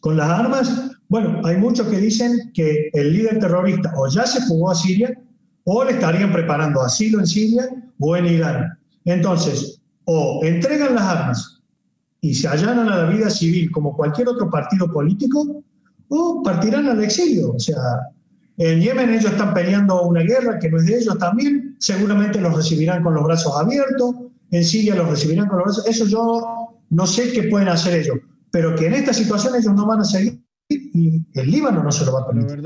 con 0.01 0.17
las 0.17 0.29
armas, 0.29 0.91
bueno, 1.07 1.41
hay 1.45 1.57
muchos 1.57 1.87
que 1.87 1.97
dicen 1.97 2.51
que 2.53 2.89
el 2.93 3.13
líder 3.13 3.39
terrorista 3.39 3.93
o 3.95 4.09
ya 4.09 4.25
se 4.25 4.41
fugó 4.41 4.71
a 4.71 4.75
Siria 4.75 5.17
o 5.63 5.83
le 5.83 5.91
estarían 5.91 6.31
preparando 6.31 6.81
asilo 6.81 7.19
en 7.19 7.27
Siria 7.27 7.69
o 7.99 8.17
en 8.17 8.25
Irán. 8.25 8.77
Entonces, 9.05 9.79
o 10.05 10.41
entregan 10.43 10.95
las 10.95 11.03
armas 11.03 11.61
y 12.21 12.33
se 12.33 12.47
allanan 12.47 12.89
a 12.89 13.03
la 13.03 13.09
vida 13.09 13.29
civil 13.29 13.71
como 13.71 13.95
cualquier 13.95 14.29
otro 14.29 14.49
partido 14.49 14.91
político, 14.91 15.63
o 16.09 16.41
partirán 16.43 16.87
al 16.87 17.03
exilio. 17.03 17.51
O 17.51 17.59
sea, 17.59 17.77
en 18.57 18.81
Yemen 18.81 19.11
ellos 19.11 19.31
están 19.31 19.53
peleando 19.53 20.01
una 20.03 20.21
guerra 20.21 20.57
que 20.59 20.69
no 20.69 20.77
es 20.77 20.85
de 20.85 20.97
ellos 20.97 21.17
también, 21.19 21.75
seguramente 21.79 22.41
los 22.41 22.55
recibirán 22.55 23.03
con 23.03 23.13
los 23.13 23.23
brazos 23.23 23.55
abiertos, 23.55 24.15
en 24.51 24.63
Siria 24.63 24.95
los 24.95 25.09
recibirán 25.09 25.47
con 25.47 25.59
los 25.59 25.65
brazos. 25.65 25.87
Eso 25.87 26.05
yo 26.05 26.76
no 26.89 27.07
sé 27.07 27.31
qué 27.31 27.43
pueden 27.43 27.67
hacer 27.67 27.99
ellos, 27.99 28.17
pero 28.51 28.75
que 28.75 28.87
en 28.87 28.93
esta 28.93 29.13
situación 29.13 29.55
ellos 29.55 29.73
no 29.73 29.85
van 29.85 30.01
a 30.01 30.05
seguir 30.05 30.41
y 30.69 31.21
el 31.33 31.51
Líbano 31.51 31.83
no 31.83 31.91
se 31.91 32.05
lo 32.05 32.13
va 32.13 32.21
a 32.21 32.27
permitir. 32.27 32.63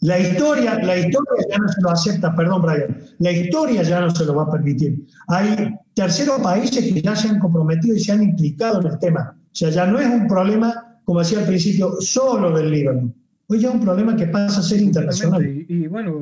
La 0.00 0.18
historia, 0.18 0.78
la 0.78 0.96
historia 0.96 1.44
ya 1.50 1.58
no 1.58 1.68
se 1.68 1.80
lo 1.80 1.90
acepta, 1.90 2.34
perdón 2.34 2.62
Brian, 2.62 2.96
la 3.18 3.32
historia 3.32 3.82
ya 3.82 4.00
no 4.00 4.14
se 4.14 4.24
lo 4.24 4.36
va 4.36 4.44
a 4.44 4.50
permitir. 4.50 5.06
Hay 5.26 5.74
terceros 5.92 6.40
países 6.40 6.92
que 6.92 7.02
ya 7.02 7.16
se 7.16 7.28
han 7.28 7.40
comprometido 7.40 7.96
y 7.96 8.00
se 8.00 8.12
han 8.12 8.22
implicado 8.22 8.80
en 8.80 8.86
el 8.92 8.98
tema. 9.00 9.36
O 9.36 9.54
sea, 9.54 9.70
ya 9.70 9.86
no 9.86 9.98
es 9.98 10.06
un 10.06 10.28
problema, 10.28 11.00
como 11.04 11.18
decía 11.18 11.40
al 11.40 11.46
principio, 11.46 12.00
solo 12.00 12.56
del 12.56 12.70
Líbano. 12.70 13.12
Hoy 13.48 13.58
ya 13.58 13.70
es 13.70 13.74
un 13.74 13.80
problema 13.80 14.14
que 14.14 14.26
pasa 14.26 14.60
a 14.60 14.62
ser 14.62 14.80
internacional. 14.80 15.44
Y, 15.44 15.88
bueno, 15.88 16.20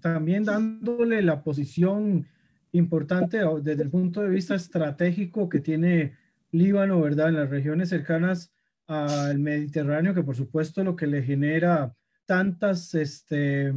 también 0.00 0.44
dándole 0.44 1.22
la 1.22 1.42
posición 1.42 2.26
importante 2.74 3.38
desde 3.62 3.82
el 3.82 3.90
punto 3.90 4.22
de 4.22 4.28
vista 4.28 4.54
estratégico 4.54 5.48
que 5.48 5.60
tiene 5.60 6.16
Líbano, 6.50 7.00
¿verdad? 7.00 7.28
En 7.28 7.36
las 7.36 7.50
regiones 7.50 7.88
cercanas 7.88 8.52
al 8.86 9.38
Mediterráneo, 9.38 10.14
que 10.14 10.22
por 10.22 10.36
supuesto 10.36 10.84
lo 10.84 10.94
que 10.94 11.06
le 11.06 11.22
genera 11.22 11.94
tantas 12.26 12.94
este, 12.94 13.72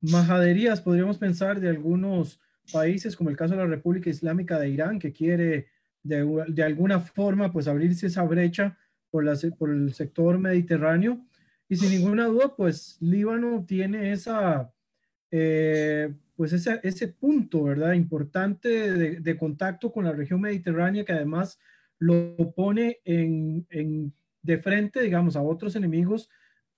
majaderías, 0.00 0.80
podríamos 0.80 1.18
pensar, 1.18 1.60
de 1.60 1.68
algunos 1.68 2.40
países, 2.72 3.16
como 3.16 3.30
el 3.30 3.36
caso 3.36 3.54
de 3.54 3.60
la 3.60 3.66
República 3.66 4.10
Islámica 4.10 4.58
de 4.58 4.70
Irán, 4.70 4.98
que 4.98 5.12
quiere 5.12 5.68
de, 6.02 6.44
de 6.48 6.62
alguna 6.62 7.00
forma 7.00 7.52
pues 7.52 7.68
abrirse 7.68 8.06
esa 8.06 8.22
brecha 8.22 8.76
por, 9.10 9.24
la, 9.24 9.36
por 9.58 9.70
el 9.70 9.94
sector 9.94 10.38
mediterráneo. 10.38 11.24
Y 11.68 11.76
sin 11.76 11.90
ninguna 11.90 12.26
duda, 12.26 12.54
pues 12.56 12.96
Líbano 13.00 13.64
tiene 13.66 14.12
esa, 14.12 14.72
eh, 15.30 16.14
pues 16.38 16.52
ese, 16.52 16.78
ese 16.84 17.08
punto, 17.08 17.64
¿verdad? 17.64 17.94
Importante 17.94 18.92
de, 18.92 19.18
de, 19.18 19.36
contacto 19.36 19.90
con 19.90 20.04
la 20.04 20.12
región 20.12 20.40
mediterránea 20.40 21.04
que 21.04 21.12
además 21.12 21.58
lo 21.98 22.36
pone 22.54 23.00
en, 23.04 23.66
en, 23.70 24.14
de 24.42 24.58
frente, 24.58 25.02
digamos, 25.02 25.34
a 25.34 25.42
otros 25.42 25.74
enemigos 25.74 26.30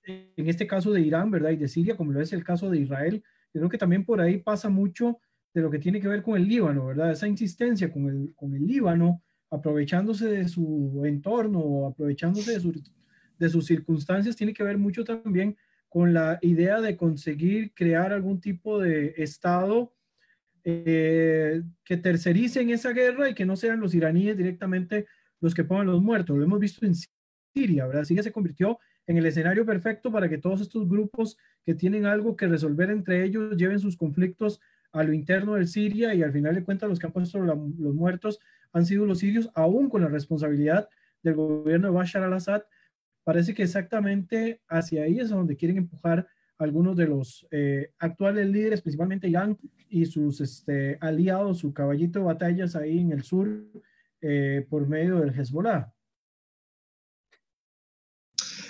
en 0.06 0.48
este 0.48 0.66
caso 0.66 0.92
de 0.92 1.02
Irán, 1.02 1.30
¿verdad? 1.30 1.50
Y 1.50 1.56
de 1.56 1.68
Siria, 1.68 1.94
como 1.94 2.10
lo 2.10 2.22
es 2.22 2.32
el 2.32 2.42
caso 2.42 2.70
de 2.70 2.78
Israel. 2.78 3.22
Yo 3.52 3.60
creo 3.60 3.68
que 3.68 3.76
también 3.76 4.06
por 4.06 4.22
ahí 4.22 4.38
pasa 4.38 4.70
mucho 4.70 5.18
de 5.52 5.60
lo 5.60 5.70
que 5.70 5.78
tiene 5.78 6.00
que 6.00 6.08
ver 6.08 6.22
con 6.22 6.38
el 6.38 6.48
Líbano, 6.48 6.86
¿verdad? 6.86 7.12
Esa 7.12 7.28
insistencia 7.28 7.92
con 7.92 8.08
el, 8.08 8.32
con 8.34 8.54
el 8.54 8.66
Líbano, 8.66 9.22
aprovechándose 9.50 10.26
de 10.26 10.48
su 10.48 11.02
entorno, 11.04 11.86
aprovechándose 11.86 12.58
de, 12.58 12.80
de 13.38 13.48
sus 13.50 13.66
circunstancias, 13.66 14.36
tiene 14.36 14.54
que 14.54 14.64
ver 14.64 14.78
mucho 14.78 15.04
también 15.04 15.54
con 15.90 16.14
la 16.14 16.38
idea 16.40 16.80
de 16.80 16.96
conseguir 16.96 17.74
crear 17.74 18.12
algún 18.12 18.40
tipo 18.40 18.78
de 18.78 19.12
Estado 19.18 19.92
eh, 20.64 21.62
que 21.84 21.96
tercerice 21.96 22.60
en 22.60 22.70
esa 22.70 22.92
guerra 22.92 23.28
y 23.28 23.34
que 23.34 23.44
no 23.44 23.56
sean 23.56 23.80
los 23.80 23.94
iraníes 23.94 24.36
directamente 24.36 25.06
los 25.40 25.52
que 25.52 25.64
pongan 25.64 25.88
los 25.88 26.00
muertos. 26.00 26.38
Lo 26.38 26.44
hemos 26.44 26.60
visto 26.60 26.86
en 26.86 26.94
Siria, 27.52 27.86
¿verdad? 27.86 28.04
Siria 28.04 28.22
se 28.22 28.30
convirtió 28.30 28.78
en 29.06 29.16
el 29.16 29.26
escenario 29.26 29.66
perfecto 29.66 30.12
para 30.12 30.28
que 30.28 30.38
todos 30.38 30.60
estos 30.60 30.88
grupos 30.88 31.36
que 31.66 31.74
tienen 31.74 32.06
algo 32.06 32.36
que 32.36 32.46
resolver 32.46 32.90
entre 32.90 33.24
ellos 33.24 33.56
lleven 33.56 33.80
sus 33.80 33.96
conflictos 33.96 34.60
a 34.92 35.02
lo 35.02 35.12
interno 35.12 35.54
de 35.54 35.66
Siria 35.66 36.14
y 36.14 36.22
al 36.22 36.32
final 36.32 36.54
de 36.54 36.62
cuentas 36.62 36.88
los 36.88 37.00
que 37.00 37.06
han 37.06 37.12
puesto 37.12 37.40
los 37.40 37.94
muertos 37.94 38.38
han 38.72 38.86
sido 38.86 39.06
los 39.06 39.18
sirios, 39.18 39.50
aún 39.54 39.88
con 39.88 40.02
la 40.02 40.08
responsabilidad 40.08 40.88
del 41.24 41.34
gobierno 41.34 41.88
de 41.88 41.94
Bashar 41.94 42.22
al-Assad. 42.22 42.62
Parece 43.24 43.54
que 43.54 43.62
exactamente 43.62 44.60
hacia 44.68 45.04
ahí 45.04 45.20
es 45.20 45.30
donde 45.30 45.56
quieren 45.56 45.78
empujar 45.78 46.26
algunos 46.58 46.96
de 46.96 47.06
los 47.06 47.46
eh, 47.50 47.92
actuales 47.98 48.46
líderes, 48.48 48.82
principalmente 48.82 49.28
Irán 49.28 49.58
y 49.88 50.04
sus 50.06 50.40
este, 50.40 50.98
aliados, 51.00 51.58
su 51.58 51.72
caballito 51.72 52.18
de 52.18 52.24
batallas 52.26 52.76
ahí 52.76 52.98
en 53.00 53.12
el 53.12 53.22
sur, 53.22 53.48
eh, 54.20 54.66
por 54.68 54.86
medio 54.86 55.20
del 55.20 55.30
Hezbollah. 55.30 55.90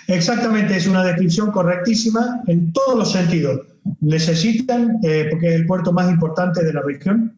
Exactamente, 0.07 0.75
es 0.75 0.87
una 0.87 1.03
descripción 1.03 1.51
correctísima 1.51 2.41
en 2.47 2.71
todos 2.73 2.97
los 2.97 3.11
sentidos. 3.11 3.61
Necesitan, 3.99 4.99
eh, 5.03 5.27
porque 5.29 5.49
es 5.49 5.55
el 5.55 5.65
puerto 5.65 5.91
más 5.91 6.09
importante 6.09 6.63
de 6.63 6.73
la 6.73 6.81
región, 6.81 7.35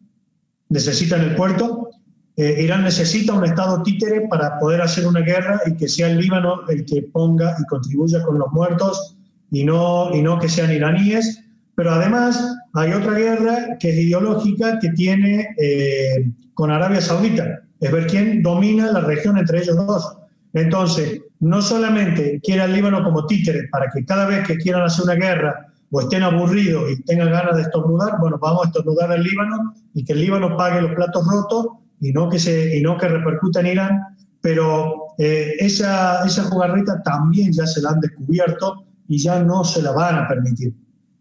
necesitan 0.68 1.20
el 1.22 1.36
puerto. 1.36 1.90
Eh, 2.36 2.62
Irán 2.64 2.82
necesita 2.82 3.32
un 3.32 3.44
Estado 3.44 3.82
títere 3.82 4.22
para 4.28 4.58
poder 4.58 4.82
hacer 4.82 5.06
una 5.06 5.20
guerra 5.20 5.60
y 5.66 5.76
que 5.76 5.88
sea 5.88 6.10
el 6.10 6.18
Líbano 6.18 6.68
el 6.68 6.84
que 6.84 7.02
ponga 7.02 7.54
y 7.60 7.64
contribuya 7.66 8.22
con 8.24 8.38
los 8.38 8.50
muertos 8.52 9.16
y 9.50 9.64
no, 9.64 10.12
y 10.12 10.20
no 10.20 10.38
que 10.38 10.48
sean 10.48 10.72
iraníes. 10.72 11.44
Pero 11.76 11.92
además 11.92 12.56
hay 12.72 12.92
otra 12.92 13.12
guerra 13.12 13.78
que 13.78 13.90
es 13.90 13.96
ideológica 13.98 14.78
que 14.80 14.90
tiene 14.90 15.54
eh, 15.58 16.30
con 16.54 16.70
Arabia 16.70 17.00
Saudita. 17.00 17.60
Es 17.80 17.92
ver 17.92 18.06
quién 18.06 18.42
domina 18.42 18.90
la 18.90 19.00
región 19.00 19.38
entre 19.38 19.60
ellos 19.60 19.76
dos. 19.76 20.16
Entonces, 20.54 21.20
no 21.40 21.60
solamente 21.62 22.40
quiere 22.42 22.62
al 22.62 22.72
Líbano 22.72 23.04
como 23.04 23.26
títere 23.26 23.68
para 23.70 23.90
que 23.90 24.04
cada 24.04 24.26
vez 24.26 24.46
que 24.46 24.56
quieran 24.56 24.82
hacer 24.82 25.04
una 25.04 25.14
guerra 25.14 25.66
o 25.90 26.00
estén 26.00 26.22
aburridos 26.22 26.90
y 26.90 27.02
tengan 27.02 27.30
ganas 27.30 27.56
de 27.56 27.62
estornudar, 27.62 28.18
bueno, 28.20 28.38
vamos 28.40 28.64
a 28.64 28.68
estornudar 28.68 29.12
al 29.12 29.22
Líbano 29.22 29.74
y 29.94 30.04
que 30.04 30.12
el 30.12 30.20
Líbano 30.20 30.56
pague 30.56 30.80
los 30.80 30.94
platos 30.94 31.24
rotos 31.26 31.66
y 32.04 32.12
no 32.12 32.28
que, 32.28 32.38
se, 32.38 32.76
y 32.76 32.82
no 32.82 32.98
que 32.98 33.08
repercuta 33.08 33.60
en 33.60 33.66
Irán, 33.66 34.00
pero 34.40 35.14
eh, 35.18 35.54
esa, 35.58 36.24
esa 36.26 36.44
jugarreta 36.44 37.02
también 37.02 37.50
ya 37.52 37.66
se 37.66 37.80
la 37.80 37.90
han 37.90 38.00
descubierto 38.00 38.84
y 39.08 39.18
ya 39.18 39.42
no 39.42 39.64
se 39.64 39.80
la 39.80 39.92
van 39.92 40.16
a 40.16 40.28
permitir. 40.28 40.74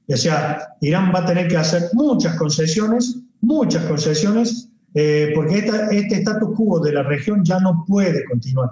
O 0.09 0.17
sea, 0.17 0.75
Irán 0.81 1.11
va 1.15 1.19
a 1.19 1.25
tener 1.25 1.47
que 1.47 1.55
hacer 1.55 1.83
muchas 1.93 2.35
concesiones, 2.35 3.19
muchas 3.39 3.85
concesiones, 3.85 4.69
eh, 4.93 5.31
porque 5.33 5.59
este 5.59 6.15
status 6.15 6.49
quo 6.55 6.79
de 6.81 6.91
la 6.91 7.03
región 7.03 7.43
ya 7.45 7.59
no 7.59 7.85
puede 7.87 8.25
continuar. 8.25 8.71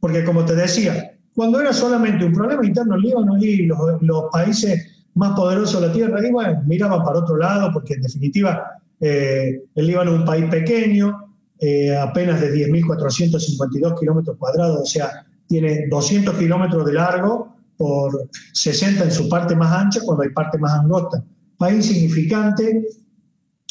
Porque 0.00 0.24
como 0.24 0.46
te 0.46 0.54
decía, 0.54 1.12
cuando 1.34 1.60
era 1.60 1.72
solamente 1.74 2.24
un 2.24 2.32
problema 2.32 2.64
interno 2.66 2.94
en 2.94 3.02
Líbano 3.02 3.36
y 3.38 3.66
los, 3.66 4.24
países 4.32 5.04
más 5.14 5.32
poderosos 5.36 5.80
de 5.80 5.88
la 5.88 5.92
tierra, 5.92 6.20
y 6.26 6.66
miraban 6.66 7.04
para 7.04 7.18
otro 7.18 7.36
lado, 7.36 7.70
porque 7.72 7.94
en 7.94 8.02
definitiva 8.02 8.80
eh, 9.00 9.62
el 9.74 9.86
Líbano 9.86 10.12
es 10.12 10.18
un 10.20 10.24
país 10.24 10.46
pequeño, 10.46 11.29
eh, 11.60 11.96
apenas 11.96 12.40
de 12.40 12.52
10.452 12.54 13.98
kilómetros 13.98 14.36
cuadrados, 14.38 14.80
o 14.80 14.86
sea, 14.86 15.26
tiene 15.46 15.86
200 15.88 16.36
kilómetros 16.36 16.86
de 16.86 16.92
largo 16.92 17.56
por 17.76 18.28
60 18.52 19.04
en 19.04 19.10
su 19.10 19.28
parte 19.28 19.54
más 19.56 19.72
ancha, 19.72 20.00
cuando 20.04 20.22
hay 20.22 20.30
parte 20.30 20.58
más 20.58 20.72
angosta. 20.80 21.22
País 21.56 21.86
significante, 21.86 22.86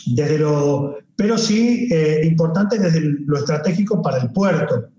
desde 0.07 0.39
lo, 0.39 0.97
pero 1.15 1.37
sí 1.37 1.87
eh, 1.91 2.21
importante 2.23 2.77
desde 2.79 3.01
lo 3.01 3.37
estratégico 3.37 4.01
para 4.01 4.17
el 4.17 4.31
puerto 4.31 4.89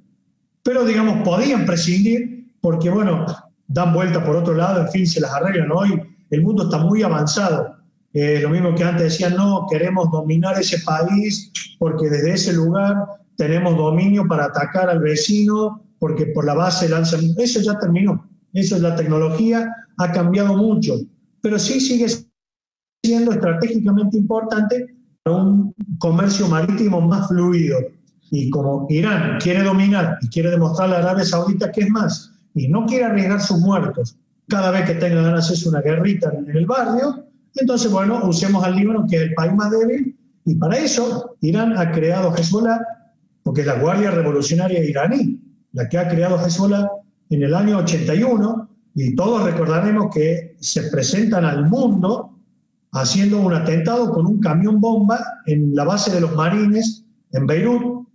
pero 0.62 0.84
digamos, 0.84 1.22
podían 1.22 1.64
prescindir 1.64 2.55
porque, 2.61 2.91
bueno, 2.91 3.24
dan 3.66 3.93
vuelta 3.93 4.24
por 4.24 4.36
otro 4.36 4.55
lado, 4.55 4.82
en 4.82 4.88
fin, 4.91 5.07
se 5.07 5.20
las 5.20 5.32
arreglan. 5.32 5.72
Hoy 5.72 6.01
el 6.30 6.43
mundo 6.43 6.64
está 6.64 6.78
muy 6.78 7.03
avanzado. 7.03 7.76
Eh, 8.13 8.41
lo 8.43 8.51
mismo 8.51 8.75
que 8.75 8.83
antes 8.83 9.05
decían, 9.05 9.37
no, 9.37 9.67
queremos 9.71 10.11
dominar 10.11 10.59
ese 10.59 10.81
país 10.81 11.53
porque 11.79 12.09
desde 12.09 12.33
ese 12.33 12.53
lugar 12.53 12.97
tenemos 13.37 13.77
dominio 13.77 14.27
para 14.27 14.47
atacar 14.47 14.91
al 14.91 15.01
vecino, 15.01 15.83
porque 15.99 16.27
por 16.27 16.45
la 16.45 16.55
base 16.55 16.89
lanzan... 16.89 17.21
Eso 17.39 17.61
ya 17.61 17.79
terminó. 17.79 18.29
Eso 18.53 18.77
es 18.77 18.83
la 18.83 18.97
tecnología, 18.97 19.73
ha 19.99 20.13
cambiado 20.13 20.57
mucho, 20.57 20.95
pero 21.41 21.59
sí 21.59 21.81
sigue 21.81 22.07
siendo 23.03 23.33
estratégicamente 23.33 24.19
importante 24.19 24.87
para 25.23 25.37
un 25.37 25.75
comercio 25.99 26.49
marítimo 26.49 27.01
más 27.01 27.29
fluido. 27.29 27.79
Y 28.33 28.51
como 28.51 28.87
Irán 28.91 29.39
quiere 29.41 29.63
dominar 29.63 30.19
y 30.21 30.29
quiere 30.29 30.51
demostrarle 30.51 30.97
a 30.97 30.99
Arabia 30.99 31.25
Saudita 31.25 31.71
que 31.71 31.83
es 31.83 31.91
más, 31.91 32.33
y 32.55 32.69
no 32.69 32.87
quiere 32.87 33.05
arriesgar 33.05 33.41
sus 33.41 33.59
muertos 33.59 34.17
cada 34.49 34.71
vez 34.71 34.85
que 34.85 34.95
tenga 34.95 35.23
ganas 35.23 35.51
hacer 35.51 35.69
una 35.69 35.81
guerrita 35.81 36.33
en 36.37 36.51
el 36.57 36.67
barrio, 36.67 37.25
Entonces, 37.55 37.90
bueno, 37.90 38.22
usemos 38.26 38.64
al 38.64 38.76
Líbano, 38.76 39.07
que 39.09 39.16
es 39.16 39.22
el 39.22 39.34
país 39.34 39.53
más 39.55 39.70
débil, 39.70 40.16
y 40.44 40.55
para 40.55 40.78
eso 40.78 41.36
Irán 41.40 41.76
ha 41.76 41.90
creado 41.90 42.34
Hezbollah, 42.34 42.78
porque 43.42 43.62
es 43.62 43.66
la 43.66 43.78
Guardia 43.78 44.11
Revolucionaria 44.11 44.82
iraní, 44.82 45.40
la 45.72 45.88
que 45.88 45.98
ha 45.98 46.09
creado 46.09 46.38
Hezbollah 46.44 46.88
en 47.30 47.42
el 47.42 47.55
año 47.55 47.78
81, 47.78 48.68
y 48.94 49.14
todos 49.14 49.44
recordaremos 49.44 50.12
que 50.12 50.57
se 50.61 50.84
presentan 50.84 51.44
al 51.44 51.68
mundo 51.68 52.36
haciendo 52.92 53.40
un 53.40 53.55
atentado 53.55 54.12
con 54.12 54.26
un 54.26 54.40
camión 54.40 54.80
bomba 54.80 55.20
en 55.46 55.74
la 55.74 55.84
base 55.84 56.11
de 56.11 56.20
los 56.20 56.34
marines 56.34 57.05
en 57.32 57.46
Beirut, 57.46 58.09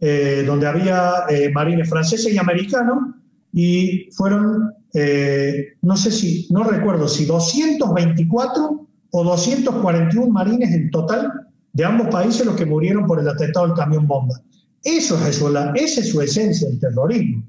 eh, 0.00 0.44
donde 0.46 0.66
había 0.66 1.24
eh, 1.28 1.50
marines 1.52 1.88
franceses 1.88 2.32
y 2.32 2.38
americanos, 2.38 3.14
y 3.52 4.08
fueron, 4.12 4.72
eh, 4.94 5.74
no 5.82 5.96
sé 5.96 6.10
si, 6.10 6.46
no 6.50 6.64
recuerdo 6.64 7.08
si 7.08 7.24
224 7.24 8.86
o 9.10 9.24
241 9.24 10.30
marines 10.30 10.72
en 10.72 10.90
total 10.90 11.30
de 11.72 11.84
ambos 11.84 12.08
países 12.08 12.44
los 12.44 12.56
que 12.56 12.66
murieron 12.66 13.06
por 13.06 13.18
el 13.18 13.28
atentado 13.28 13.66
del 13.66 13.76
camión 13.76 14.06
bomba. 14.06 14.40
Eso 14.84 15.16
es 15.26 15.40
esa 15.40 16.00
es 16.00 16.08
su 16.10 16.20
esencia, 16.20 16.68
el 16.68 16.78
terrorismo. 16.78 17.44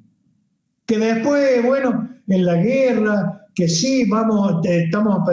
Que 0.85 0.97
después, 0.97 1.63
bueno, 1.65 2.09
en 2.27 2.45
la 2.45 2.55
guerra, 2.55 3.47
que 3.55 3.67
sí, 3.67 4.05
vamos, 4.05 4.65
estamos 4.65 5.27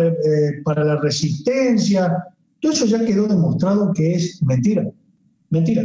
para 0.65 0.85
la 0.85 0.97
resistencia, 0.97 2.25
todo 2.61 2.73
eso 2.73 2.87
ya 2.87 3.05
quedó 3.05 3.27
demostrado 3.27 3.93
que 3.93 4.15
es 4.15 4.43
mentira, 4.43 4.85
mentira. 5.49 5.85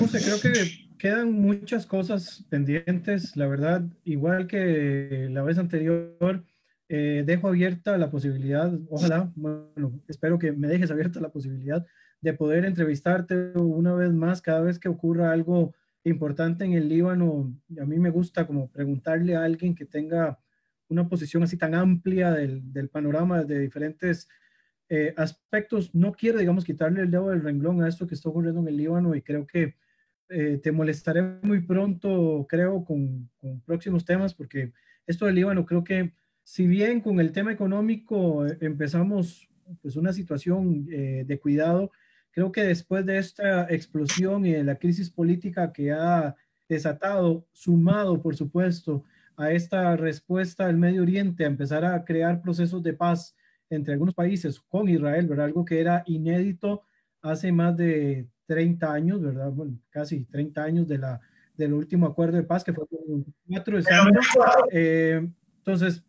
José, 0.00 0.20
creo 0.20 0.40
que 0.40 0.81
quedan 1.02 1.32
muchas 1.32 1.84
cosas 1.84 2.44
pendientes, 2.48 3.36
la 3.36 3.48
verdad, 3.48 3.82
igual 4.04 4.46
que 4.46 5.26
la 5.32 5.42
vez 5.42 5.58
anterior, 5.58 6.44
eh, 6.88 7.24
dejo 7.26 7.48
abierta 7.48 7.98
la 7.98 8.08
posibilidad, 8.08 8.72
ojalá, 8.88 9.32
bueno, 9.34 10.00
espero 10.06 10.38
que 10.38 10.52
me 10.52 10.68
dejes 10.68 10.92
abierta 10.92 11.18
la 11.18 11.32
posibilidad 11.32 11.84
de 12.20 12.34
poder 12.34 12.64
entrevistarte 12.64 13.34
una 13.56 13.94
vez 13.94 14.12
más 14.12 14.40
cada 14.42 14.60
vez 14.60 14.78
que 14.78 14.88
ocurra 14.88 15.32
algo 15.32 15.74
importante 16.04 16.64
en 16.64 16.74
el 16.74 16.88
Líbano. 16.88 17.52
A 17.80 17.84
mí 17.84 17.98
me 17.98 18.10
gusta 18.10 18.46
como 18.46 18.70
preguntarle 18.70 19.34
a 19.34 19.42
alguien 19.42 19.74
que 19.74 19.86
tenga 19.86 20.38
una 20.88 21.08
posición 21.08 21.42
así 21.42 21.56
tan 21.56 21.74
amplia 21.74 22.30
del, 22.30 22.72
del 22.72 22.90
panorama 22.90 23.42
de 23.42 23.58
diferentes 23.58 24.28
eh, 24.88 25.12
aspectos. 25.16 25.92
No 25.96 26.12
quiero, 26.12 26.38
digamos, 26.38 26.64
quitarle 26.64 27.00
el 27.00 27.10
dedo 27.10 27.30
del 27.30 27.42
renglón 27.42 27.82
a 27.82 27.88
esto 27.88 28.06
que 28.06 28.14
está 28.14 28.28
ocurriendo 28.28 28.60
en 28.60 28.68
el 28.68 28.76
Líbano 28.76 29.16
y 29.16 29.22
creo 29.22 29.48
que 29.48 29.81
eh, 30.32 30.58
te 30.62 30.72
molestaré 30.72 31.22
muy 31.42 31.60
pronto, 31.60 32.46
creo, 32.48 32.84
con, 32.84 33.30
próximos 33.64 34.04
temas, 34.04 34.34
porque 34.34 34.72
esto 35.06 35.26
del 35.26 35.36
Líbano 35.36 35.66
creo 35.66 35.84
que 35.84 36.12
si 36.44 36.66
bien 36.66 37.00
con 37.00 37.20
el 37.20 37.32
tema 37.32 37.52
económico 37.52 38.46
eh, 38.46 38.58
empezamos 38.60 39.48
pues 39.80 39.96
una 39.96 40.12
situación 40.12 40.84
de 40.84 41.38
cuidado, 41.40 41.92
creo 42.32 42.52
que 42.52 42.62
después 42.64 43.06
de 43.06 43.16
esta 43.18 43.62
explosión 43.70 44.44
y 44.44 44.52
de 44.52 44.64
la 44.64 44.74
crisis 44.74 45.08
política 45.08 45.72
que 45.72 45.92
ha 45.92 46.36
desatado, 46.68 47.46
sumado, 47.52 48.20
por 48.20 48.36
supuesto, 48.36 49.04
a 49.36 49.52
esta 49.52 49.96
respuesta 49.96 50.66
del 50.66 50.76
Medio 50.76 51.02
Oriente 51.02 51.44
a 51.44 51.48
empezar 51.48 51.84
a 51.84 52.04
crear 52.04 52.42
procesos 52.42 52.82
de 52.82 52.92
paz 52.92 53.34
entre 53.70 53.94
algunos 53.94 54.14
países 54.14 54.60
con 54.60 54.88
Israel, 54.88 55.26
¿verdad? 55.26 55.46
Algo 55.46 55.64
que 55.64 55.80
era 55.80 56.02
inédito 56.06 56.82
hace 57.22 57.52
más 57.52 57.76
de 57.76 58.26
30 58.46 58.92
años, 58.92 59.22
¿verdad? 59.22 59.50
Bueno, 59.50 59.78
casi 59.90 60.24
30 60.24 60.62
años 60.62 60.88
de 60.88 60.98
la, 60.98 61.20
del 61.56 61.72
último 61.72 62.06
acuerdo 62.06 62.36
de 62.36 62.42
paz 62.42 62.64
que 62.64 62.72
fue 62.72 62.84
el 62.90 63.24
4 63.48 63.76
de 63.78 63.84
eh, 64.72 65.28
entonces, 65.58 66.02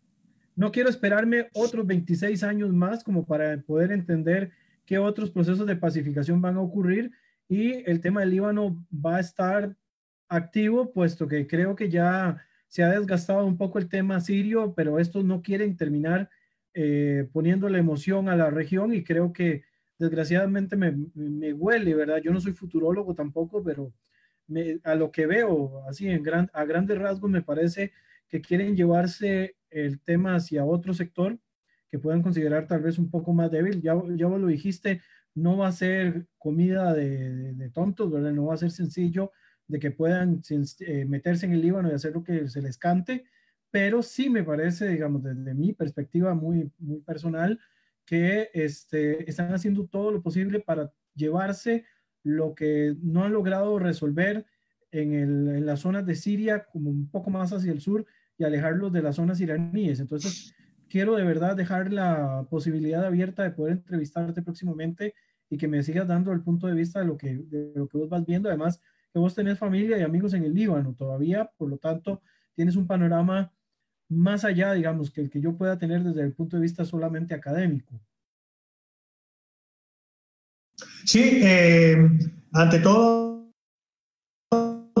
no 0.56 0.72
quiero 0.72 0.88
esperarme 0.88 1.48
otros 1.54 1.86
26 1.86 2.42
años 2.42 2.72
más 2.72 3.04
como 3.04 3.24
para 3.24 3.56
poder 3.62 3.92
entender 3.92 4.52
qué 4.86 4.98
otros 4.98 5.30
procesos 5.30 5.66
de 5.66 5.76
pacificación 5.76 6.40
van 6.40 6.56
a 6.56 6.60
ocurrir 6.60 7.12
y 7.48 7.88
el 7.88 8.00
tema 8.00 8.20
del 8.20 8.30
Líbano 8.30 8.84
va 8.92 9.16
a 9.16 9.20
estar 9.20 9.76
activo, 10.28 10.92
puesto 10.92 11.28
que 11.28 11.46
creo 11.46 11.76
que 11.76 11.90
ya 11.90 12.42
se 12.68 12.82
ha 12.82 12.90
desgastado 12.90 13.46
un 13.46 13.56
poco 13.56 13.78
el 13.78 13.88
tema 13.88 14.20
sirio, 14.20 14.74
pero 14.74 14.98
estos 14.98 15.24
no 15.24 15.42
quieren 15.42 15.76
terminar 15.76 16.30
eh, 16.72 17.28
poniéndole 17.32 17.78
emoción 17.78 18.28
a 18.28 18.36
la 18.36 18.50
región 18.50 18.92
y 18.94 19.04
creo 19.04 19.32
que 19.32 19.62
desgraciadamente 19.98 20.76
me, 20.76 20.94
me, 21.14 21.52
huele, 21.52 21.94
¿verdad? 21.94 22.20
Yo 22.22 22.32
no 22.32 22.40
soy 22.40 22.52
futurólogo 22.52 23.14
tampoco, 23.14 23.62
pero 23.62 23.92
a 24.84 24.94
lo 24.94 25.10
que 25.10 25.26
veo, 25.26 25.82
así 25.88 26.08
en 26.08 26.22
gran, 26.22 26.50
a 26.52 26.64
grandes 26.64 26.98
rasgos, 26.98 27.30
me 27.30 27.42
parece 27.42 27.92
que 28.28 28.40
quieren 28.40 28.76
llevarse 28.76 29.56
el 29.70 30.00
tema 30.00 30.36
hacia 30.36 30.64
otro 30.64 30.94
sector 30.94 31.38
que 31.90 31.98
puedan 31.98 32.22
considerar 32.22 32.66
tal 32.66 32.82
vez 32.82 32.98
un 32.98 33.10
poco 33.10 33.32
más 33.32 33.50
débil. 33.50 33.80
Ya, 33.80 33.94
ya 34.16 34.26
vos 34.26 34.40
lo 34.40 34.48
dijiste, 34.48 35.00
no 35.34 35.56
va 35.56 35.68
a 35.68 35.72
ser 35.72 36.26
comida 36.38 36.92
de, 36.92 37.54
de, 37.54 37.70
tontos, 37.70 38.10
¿verdad? 38.10 38.32
No 38.32 38.46
va 38.46 38.54
a 38.54 38.58
ser 38.58 38.70
sencillo 38.70 39.32
de 39.66 39.78
que 39.78 39.90
puedan 39.90 40.42
eh, 40.80 41.04
meterse 41.06 41.46
en 41.46 41.52
el 41.52 41.62
Líbano 41.62 41.90
y 41.90 41.94
hacer 41.94 42.12
lo 42.12 42.22
que 42.22 42.48
se 42.48 42.62
les 42.62 42.78
cante, 42.78 43.24
pero 43.70 44.02
sí 44.02 44.30
me 44.30 44.44
parece, 44.44 44.88
digamos, 44.88 45.22
desde 45.22 45.54
mi 45.54 45.72
perspectiva 45.72 46.34
muy, 46.34 46.70
muy 46.78 47.00
personal, 47.00 47.58
que 48.04 48.50
este, 48.54 49.28
están 49.28 49.52
haciendo 49.52 49.86
todo 49.86 50.10
lo 50.12 50.22
posible 50.22 50.60
para 50.60 50.92
llevarse 51.14 51.84
lo 52.22 52.54
que 52.54 52.96
no 53.02 53.24
han 53.24 53.32
logrado 53.32 53.78
resolver 53.78 54.46
en, 54.90 55.14
el, 55.14 55.48
en 55.56 55.66
las 55.66 55.80
zonas 55.80 56.06
de 56.06 56.14
Siria, 56.14 56.64
como 56.64 56.90
un 56.90 57.08
poco 57.10 57.30
más 57.30 57.52
hacia 57.52 57.72
el 57.72 57.80
sur, 57.80 58.06
y 58.38 58.44
alejarlos 58.44 58.92
de 58.92 59.02
las 59.02 59.16
zonas 59.16 59.40
iraníes. 59.40 60.00
Entonces, 60.00 60.54
quiero 60.88 61.16
de 61.16 61.24
verdad 61.24 61.56
dejar 61.56 61.92
la 61.92 62.46
posibilidad 62.50 63.04
abierta 63.04 63.42
de 63.42 63.50
poder 63.50 63.74
entrevistarte 63.74 64.42
próximamente 64.42 65.14
y 65.50 65.56
que 65.56 65.68
me 65.68 65.82
sigas 65.82 66.08
dando 66.08 66.32
el 66.32 66.42
punto 66.42 66.66
de 66.66 66.74
vista 66.74 67.00
de 67.00 67.06
lo 67.06 67.16
que, 67.16 67.36
de 67.36 67.72
lo 67.74 67.88
que 67.88 67.98
vos 67.98 68.08
vas 68.08 68.24
viendo. 68.24 68.48
Además, 68.48 68.80
que 69.12 69.18
vos 69.18 69.34
tenés 69.34 69.58
familia 69.58 69.98
y 69.98 70.02
amigos 70.02 70.34
en 70.34 70.44
el 70.44 70.54
Líbano 70.54 70.94
todavía, 70.94 71.50
por 71.56 71.68
lo 71.68 71.78
tanto, 71.78 72.22
tienes 72.54 72.76
un 72.76 72.86
panorama 72.86 73.52
más 74.08 74.44
allá, 74.44 74.72
digamos, 74.72 75.10
que 75.10 75.22
el 75.22 75.30
que 75.30 75.40
yo 75.40 75.56
pueda 75.56 75.78
tener 75.78 76.02
desde 76.02 76.22
el 76.22 76.32
punto 76.32 76.56
de 76.56 76.62
vista 76.62 76.84
solamente 76.84 77.34
académico. 77.34 78.00
Sí, 81.04 81.40
eh, 81.42 81.96
ante 82.52 82.78
todo, 82.80 83.50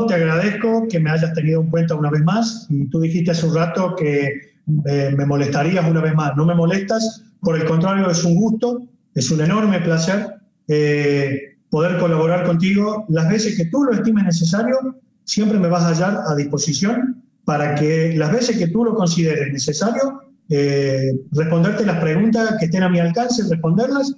te 0.06 0.14
agradezco 0.14 0.86
que 0.88 1.00
me 1.00 1.10
hayas 1.10 1.32
tenido 1.32 1.62
en 1.62 1.70
cuenta 1.70 1.94
una 1.94 2.10
vez 2.10 2.22
más 2.22 2.66
y 2.68 2.88
tú 2.88 3.00
dijiste 3.00 3.30
hace 3.30 3.46
un 3.46 3.54
rato 3.54 3.94
que 3.96 4.54
eh, 4.86 5.14
me 5.16 5.26
molestarías 5.26 5.88
una 5.88 6.00
vez 6.00 6.14
más. 6.14 6.36
No 6.36 6.44
me 6.44 6.54
molestas, 6.54 7.24
por 7.40 7.56
el 7.56 7.64
contrario, 7.64 8.10
es 8.10 8.24
un 8.24 8.36
gusto, 8.36 8.86
es 9.14 9.30
un 9.30 9.40
enorme 9.40 9.80
placer. 9.80 10.34
Eh, 10.68 11.58
poder 11.70 11.98
colaborar 11.98 12.44
contigo 12.44 13.04
las 13.08 13.28
veces 13.28 13.56
que 13.56 13.66
tú 13.66 13.82
lo 13.82 13.92
estimes 13.92 14.24
necesario, 14.24 14.76
siempre 15.24 15.58
me 15.58 15.68
vas 15.68 15.82
a 15.82 15.88
hallar 15.88 16.22
a 16.28 16.36
disposición 16.36 17.23
para 17.44 17.74
que 17.74 18.14
las 18.16 18.32
veces 18.32 18.56
que 18.58 18.68
tú 18.68 18.84
lo 18.84 18.94
consideres 18.94 19.52
necesario, 19.52 20.20
eh, 20.48 21.12
responderte 21.32 21.86
las 21.86 22.00
preguntas 22.00 22.56
que 22.58 22.66
estén 22.66 22.82
a 22.82 22.88
mi 22.88 23.00
alcance, 23.00 23.42
responderlas. 23.48 24.14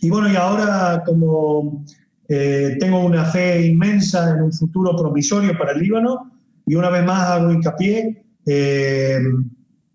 Y 0.00 0.10
bueno, 0.10 0.30
y 0.30 0.36
ahora 0.36 1.02
como 1.06 1.84
eh, 2.28 2.76
tengo 2.80 3.04
una 3.04 3.24
fe 3.24 3.66
inmensa 3.66 4.30
en 4.30 4.42
un 4.42 4.52
futuro 4.52 4.96
promisorio 4.96 5.56
para 5.56 5.72
el 5.72 5.80
Líbano, 5.80 6.32
y 6.66 6.74
una 6.74 6.90
vez 6.90 7.04
más 7.04 7.28
hago 7.30 7.52
hincapié, 7.52 8.24
eh, 8.46 9.20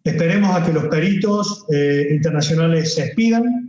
esperemos 0.04 0.56
a 0.56 0.64
que 0.64 0.74
los 0.74 0.86
peritos 0.88 1.66
internacionales 2.10 2.96
se 2.96 3.06
expidan, 3.06 3.68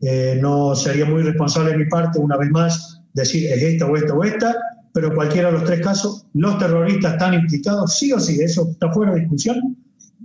eh, 0.00 0.38
no 0.40 0.76
sería 0.76 1.04
muy 1.06 1.22
responsable 1.22 1.72
de 1.72 1.78
mi 1.78 1.86
parte, 1.86 2.20
una 2.20 2.36
vez 2.36 2.50
más, 2.50 3.02
decir 3.14 3.50
es 3.50 3.62
esta 3.62 3.86
o 3.86 3.96
esta 3.96 4.14
o 4.14 4.22
esta, 4.22 4.54
pero 4.92 5.14
cualquiera 5.14 5.48
de 5.48 5.58
los 5.58 5.64
tres 5.64 5.80
casos, 5.80 6.26
los 6.34 6.58
terroristas 6.58 7.12
están 7.12 7.34
implicados, 7.34 7.96
sí 7.98 8.12
o 8.12 8.20
sí, 8.20 8.40
eso 8.40 8.68
está 8.70 8.92
fuera 8.92 9.14
de 9.14 9.20
discusión. 9.20 9.76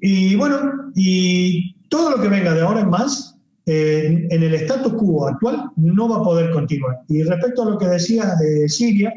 Y 0.01 0.35
bueno, 0.35 0.91
y 0.95 1.75
todo 1.89 2.11
lo 2.11 2.21
que 2.21 2.29
venga 2.29 2.53
de 2.53 2.61
ahora 2.61 2.81
en 2.81 2.89
más, 2.89 3.37
eh, 3.65 4.27
en 4.29 4.43
el 4.43 4.53
status 4.55 4.93
quo 4.93 5.27
actual, 5.27 5.69
no 5.75 6.09
va 6.09 6.17
a 6.17 6.23
poder 6.23 6.51
continuar. 6.51 7.01
Y 7.07 7.23
respecto 7.23 7.63
a 7.63 7.69
lo 7.71 7.77
que 7.77 7.87
decías 7.87 8.39
de 8.39 8.67
Siria, 8.67 9.13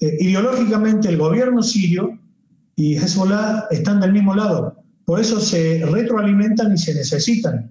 eh, 0.00 0.16
ideológicamente 0.20 1.08
el 1.08 1.18
gobierno 1.18 1.62
sirio 1.62 2.18
y 2.76 2.96
Hezbollah 2.96 3.66
están 3.70 4.00
del 4.00 4.12
mismo 4.12 4.34
lado. 4.34 4.76
Por 5.04 5.20
eso 5.20 5.40
se 5.40 5.84
retroalimentan 5.84 6.72
y 6.72 6.78
se 6.78 6.94
necesitan. 6.94 7.70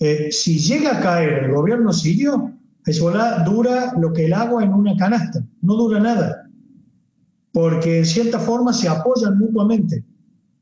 Eh, 0.00 0.28
si 0.30 0.58
llega 0.58 0.98
a 0.98 1.00
caer 1.00 1.44
el 1.44 1.52
gobierno 1.52 1.92
sirio, 1.92 2.52
Hezbollah 2.88 3.44
dura 3.44 3.92
lo 4.00 4.12
que 4.12 4.26
el 4.26 4.32
agua 4.32 4.64
en 4.64 4.72
una 4.72 4.96
canasta, 4.96 5.44
no 5.62 5.74
dura 5.74 6.00
nada, 6.00 6.48
porque 7.52 7.98
en 7.98 8.06
cierta 8.06 8.38
forma 8.38 8.72
se 8.72 8.88
apoyan 8.88 9.38
mutuamente. 9.38 10.04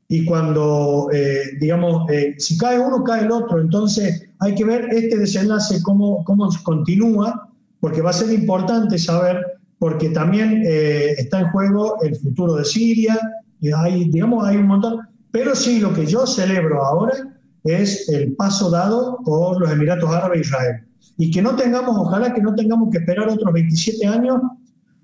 Y 0.09 0.25
cuando, 0.25 1.09
eh, 1.11 1.57
digamos, 1.59 2.09
eh, 2.09 2.35
si 2.37 2.57
cae 2.57 2.79
uno, 2.79 3.03
cae 3.03 3.25
el 3.25 3.31
otro. 3.31 3.59
Entonces 3.59 4.29
hay 4.39 4.55
que 4.55 4.63
ver 4.63 4.87
este 4.91 5.17
desenlace, 5.17 5.81
cómo, 5.83 6.23
cómo 6.23 6.49
continúa, 6.63 7.49
porque 7.81 8.01
va 8.01 8.11
a 8.11 8.13
ser 8.13 8.31
importante 8.31 8.97
saber, 8.97 9.41
porque 9.79 10.09
también 10.09 10.63
está 10.65 11.41
en 11.41 11.49
juego 11.49 12.01
el 12.01 12.15
futuro 12.15 12.55
de 12.55 12.65
Siria, 12.65 13.19
hay, 13.75 14.09
digamos, 14.09 14.45
hay 14.45 14.57
un 14.57 14.67
montón. 14.67 14.99
Pero 15.31 15.55
sí, 15.55 15.79
lo 15.79 15.93
que 15.93 16.05
yo 16.05 16.25
celebro 16.25 16.83
ahora 16.83 17.13
es 17.63 18.09
el 18.09 18.33
paso 18.35 18.69
dado 18.69 19.19
por 19.23 19.59
los 19.59 19.69
Emiratos 19.71 20.09
Árabes 20.09 20.37
e 20.37 20.41
Israel. 20.41 20.86
Y 21.17 21.31
que 21.31 21.41
no 21.41 21.55
tengamos, 21.55 21.97
ojalá 21.97 22.33
que 22.33 22.41
no 22.41 22.53
tengamos 22.55 22.89
que 22.91 22.99
esperar 22.99 23.27
otros 23.27 23.51
27 23.51 24.05
años 24.05 24.41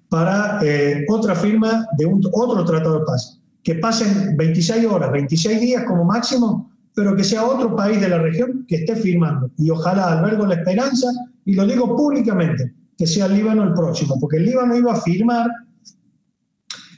para 0.09 0.59
eh, 0.63 1.05
otra 1.09 1.33
firma 1.35 1.87
de 1.97 2.05
un, 2.05 2.21
otro 2.31 2.63
tratado 2.63 2.99
de 2.99 3.05
paz. 3.05 3.39
Que 3.63 3.75
pasen 3.75 4.37
26 4.37 4.85
horas, 4.85 5.11
26 5.11 5.59
días 5.59 5.83
como 5.85 6.03
máximo, 6.03 6.71
pero 6.93 7.15
que 7.15 7.23
sea 7.23 7.43
otro 7.43 7.75
país 7.75 7.99
de 7.99 8.09
la 8.09 8.19
región 8.19 8.65
que 8.67 8.75
esté 8.75 8.95
firmando. 8.95 9.49
Y 9.57 9.69
ojalá 9.69 10.19
albergo 10.19 10.45
la 10.45 10.55
esperanza, 10.55 11.07
y 11.45 11.53
lo 11.55 11.65
digo 11.65 11.95
públicamente, 11.95 12.73
que 12.97 13.07
sea 13.07 13.25
el 13.25 13.33
Líbano 13.33 13.63
el 13.63 13.73
próximo, 13.73 14.19
porque 14.19 14.37
el 14.37 14.45
Líbano 14.45 14.75
iba 14.77 14.93
a 14.93 15.01
firmar 15.01 15.49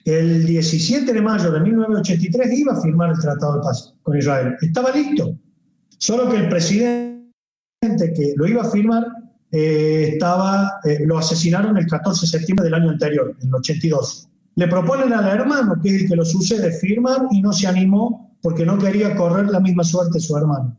el 0.06 0.46
17 0.46 1.12
de 1.12 1.22
mayo 1.22 1.52
de 1.52 1.60
1983 1.60 2.60
iba 2.60 2.74
a 2.74 2.82
firmar 2.82 3.10
el 3.12 3.20
Tratado 3.20 3.56
de 3.56 3.62
Paz 3.62 3.94
con 4.04 4.16
Israel. 4.16 4.56
Estaba 4.62 4.92
listo. 4.92 5.36
Solo 5.98 6.30
que 6.30 6.38
el 6.38 6.50
presidente 6.50 7.15
que 8.14 8.34
lo 8.36 8.48
iba 8.48 8.62
a 8.62 8.70
firmar 8.70 9.06
eh, 9.52 10.10
estaba, 10.14 10.80
eh, 10.84 11.00
lo 11.06 11.18
asesinaron 11.18 11.78
el 11.78 11.88
14 11.88 12.26
de 12.26 12.28
septiembre 12.28 12.66
del 12.66 12.74
año 12.74 12.90
anterior, 12.90 13.36
en 13.42 13.48
el 13.48 13.56
82. 13.56 14.28
Le 14.56 14.68
proponen 14.68 15.14
al 15.14 15.28
hermano, 15.28 15.76
que 15.82 15.96
es 15.96 16.02
el 16.02 16.10
que 16.10 16.16
lo 16.16 16.26
sucede, 16.26 16.72
firmar 16.72 17.28
y 17.32 17.42
no 17.42 17.54
se 17.54 17.68
animó 17.68 18.36
porque 18.42 18.66
no 18.66 18.78
quería 18.78 19.16
correr 19.16 19.48
la 19.48 19.60
misma 19.60 19.84
suerte 19.84 20.20
su 20.20 20.36
hermano. 20.38 20.78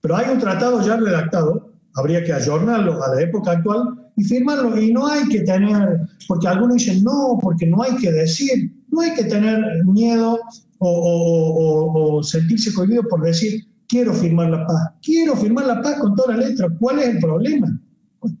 Pero 0.00 0.16
hay 0.16 0.30
un 0.30 0.38
tratado 0.38 0.80
ya 0.82 0.96
redactado, 0.96 1.72
habría 1.94 2.22
que 2.24 2.32
ayornarlo 2.32 3.02
a 3.02 3.14
la 3.14 3.20
época 3.20 3.52
actual, 3.52 4.06
y 4.16 4.24
firmarlo. 4.24 4.80
Y 4.80 4.92
no 4.92 5.06
hay 5.06 5.28
que 5.28 5.40
tener, 5.40 6.00
porque 6.26 6.48
algunos 6.48 6.76
dicen 6.76 7.04
no, 7.04 7.38
porque 7.40 7.66
no 7.66 7.82
hay 7.82 7.96
que 7.96 8.10
decir, 8.10 8.72
no 8.90 9.00
hay 9.00 9.14
que 9.14 9.24
tener 9.24 9.60
miedo 9.84 10.38
o, 10.78 12.20
sentirse 12.22 12.72
cohibido 12.74 13.02
por 13.08 13.22
decir 13.22 13.66
quiero 13.88 14.12
firmar 14.12 14.50
la 14.50 14.66
paz. 14.66 14.92
Quiero 15.02 15.36
firmar 15.36 15.66
la 15.66 15.82
paz 15.82 15.98
con 15.98 16.14
toda 16.14 16.36
la 16.36 16.48
letra. 16.48 16.68
¿Cuál 16.78 16.98
es 17.00 17.08
el 17.08 17.18
problema? 17.18 17.80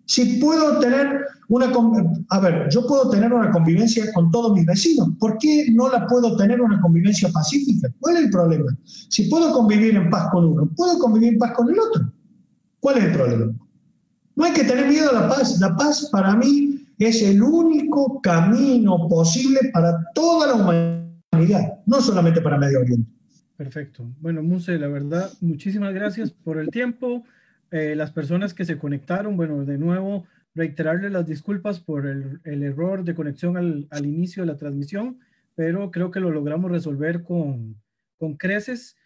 Si 0.06 0.38
puedo 0.40 0.78
tener 0.78 1.20
una... 1.48 1.72
A 2.30 2.40
ver, 2.40 2.68
yo 2.70 2.86
puedo 2.86 3.08
tener 3.10 3.32
una 3.32 3.50
convivencia 3.50 4.12
con 4.12 4.30
todos 4.30 4.52
mis 4.52 4.66
vecinos. 4.66 5.08
¿Por 5.18 5.38
qué 5.38 5.66
no 5.72 5.88
la 5.88 6.06
puedo 6.06 6.36
tener 6.36 6.60
una 6.60 6.80
convivencia 6.80 7.28
pacífica? 7.30 7.88
¿Cuál 8.00 8.16
es 8.16 8.24
el 8.24 8.30
problema? 8.30 8.76
Si 8.84 9.24
puedo 9.28 9.52
convivir 9.52 9.96
en 9.96 10.10
paz 10.10 10.28
con 10.32 10.44
uno, 10.44 10.68
puedo 10.76 10.98
convivir 10.98 11.34
en 11.34 11.38
paz 11.38 11.52
con 11.52 11.70
el 11.70 11.78
otro. 11.78 12.12
¿Cuál 12.80 12.98
es 12.98 13.04
el 13.04 13.12
problema? 13.12 13.52
No 14.34 14.44
hay 14.44 14.52
que 14.52 14.64
tener 14.64 14.88
miedo 14.88 15.10
a 15.10 15.20
la 15.20 15.28
paz. 15.28 15.58
La 15.60 15.74
paz 15.76 16.08
para 16.10 16.34
mí 16.34 16.86
es 16.98 17.22
el 17.22 17.42
único 17.42 18.20
camino 18.20 19.08
posible 19.08 19.60
para 19.72 20.04
toda 20.14 20.48
la 20.48 20.54
humanidad, 20.54 21.74
no 21.86 22.00
solamente 22.00 22.40
para 22.40 22.58
Medio 22.58 22.80
Oriente. 22.80 23.15
Perfecto. 23.56 24.04
Bueno, 24.20 24.42
Muse, 24.42 24.78
la 24.78 24.88
verdad, 24.88 25.30
muchísimas 25.40 25.94
gracias 25.94 26.30
por 26.30 26.58
el 26.58 26.68
tiempo. 26.68 27.24
Eh, 27.70 27.94
las 27.96 28.10
personas 28.10 28.52
que 28.52 28.64
se 28.64 28.78
conectaron, 28.78 29.36
bueno, 29.36 29.64
de 29.64 29.78
nuevo, 29.78 30.26
reiterarle 30.54 31.08
las 31.10 31.26
disculpas 31.26 31.80
por 31.80 32.06
el, 32.06 32.40
error 32.44 33.02
de 33.02 33.14
conexión 33.14 33.56
al, 33.56 34.06
inicio 34.06 34.42
de 34.42 34.52
la 34.52 34.58
transmisión, 34.58 35.20
pero 35.54 35.90
creo 35.90 36.10
que 36.10 36.20
lo 36.20 36.30
logramos 36.30 36.70
resolver 36.70 37.22
con, 37.22 37.80
con 38.18 38.36
creces. 38.36 38.96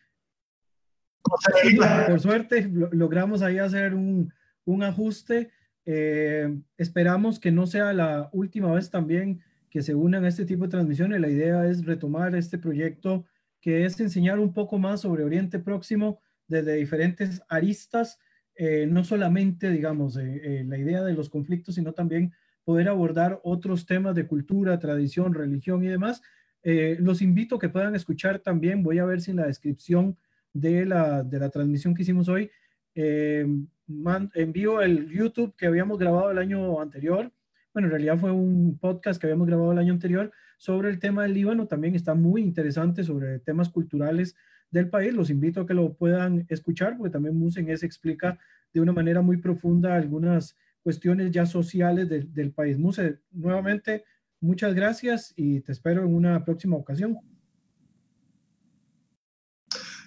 por 2.09 2.21
suerte, 2.21 2.69
logramos 2.93 3.43
ahí 3.43 3.59
hacer 3.59 3.95
un, 3.95 4.33
un 4.65 4.83
ajuste. 4.83 5.51
Eh, 5.87 6.59
esperamos 6.77 7.39
que 7.39 7.53
no 7.53 7.67
sea 7.67 7.93
la 7.93 8.31
última 8.33 8.73
vez 8.73 8.91
también 8.91 9.43
que 9.71 9.83
se 9.83 9.95
unan 9.95 10.25
a 10.25 10.29
este 10.29 10.45
tipo 10.45 10.65
de 10.65 10.71
transmisiones. 10.71 11.21
La 11.21 11.29
idea 11.29 11.67
es 11.67 11.85
retomar 11.85 12.35
este 12.35 12.59
proyecto 12.59 13.25
que 13.61 13.85
es 13.85 13.99
enseñar 14.01 14.39
un 14.39 14.53
poco 14.53 14.79
más 14.79 15.03
sobre 15.03 15.25
Oriente 15.25 15.59
Próximo 15.59 16.21
desde 16.49 16.75
diferentes 16.75 17.43
aristas, 17.49 18.19
eh, 18.55 18.87
no 18.89 19.05
solamente, 19.05 19.71
digamos, 19.71 20.17
eh, 20.17 20.65
la 20.67 20.79
idea 20.79 21.03
de 21.03 21.15
los 21.15 21.29
conflictos, 21.29 21.77
sino 21.77 21.93
también 21.93 22.33
poder 22.65 22.89
abordar 22.89 23.41
otros 23.43 23.87
temas 23.87 24.15
de 24.15 24.27
cultura, 24.27 24.79
tradición, 24.79 25.35
religión 25.35 25.85
y 25.85 25.89
demás. 25.89 26.23
los 26.63 27.23
invito 27.23 27.57
a 27.57 27.59
que 27.59 27.71
puedan 27.71 27.95
escuchar 27.95 28.41
también, 28.41 28.83
voy 28.83 28.99
a 28.99 29.07
ver 29.07 29.23
si 29.23 29.31
en 29.31 29.39
la 29.39 29.47
descripción 29.47 30.19
de 30.53 30.85
la, 30.85 31.23
de 31.23 31.39
la 31.39 31.49
transmisión 31.49 31.95
que 31.95 32.03
hicimos 32.03 32.29
hoy 32.29 32.51
envío 34.35 34.81
el 34.83 35.09
YouTube 35.09 35.55
que 35.57 35.67
habíamos 35.67 35.99
grabado 35.99 36.31
el 36.31 36.39
año 36.39 36.81
anterior. 36.81 37.33
Bueno, 37.73 37.87
en 37.87 37.93
realidad 37.93 38.19
fue 38.19 38.31
un 38.31 38.79
podcast 38.79 39.21
que 39.21 39.27
habíamos 39.27 39.47
grabado 39.47 39.73
el 39.73 39.79
año 39.79 39.93
anterior 39.93 40.33
sobre 40.61 40.91
el 40.91 40.99
tema 40.99 41.23
del 41.23 41.33
Líbano. 41.33 41.67
También 41.67 41.95
está 41.95 42.15
muy 42.15 42.43
interesante 42.43 43.03
sobre 43.03 43.39
temas 43.39 43.71
culturales 43.71 44.37
del 44.71 44.91
país. 44.91 45.15
Los 45.15 45.31
invito 45.31 45.63
a 45.63 45.67
que 45.67 45.73
lo 45.73 45.95
puedan 45.95 46.45
escuchar 46.51 46.99
porque 46.99 47.11
también 47.11 47.39
Musen 47.39 47.71
explica 47.71 48.39
de 48.75 48.81
una 48.83 48.93
manera 48.93 49.23
muy 49.23 49.39
profunda 49.39 49.95
algunas 49.95 50.59
cuestiones 50.83 51.31
ya 51.31 51.47
sociales 51.47 52.11
del 52.11 52.53
país. 52.53 52.79
Muse, 52.79 53.21
nuevamente, 53.33 54.05
muchas 54.39 54.75
gracias 54.75 55.33
y 55.35 55.61
te 55.61 55.73
espero 55.73 56.03
en 56.03 56.15
una 56.15 56.45
próxima 56.45 56.77
ocasión. 56.77 57.17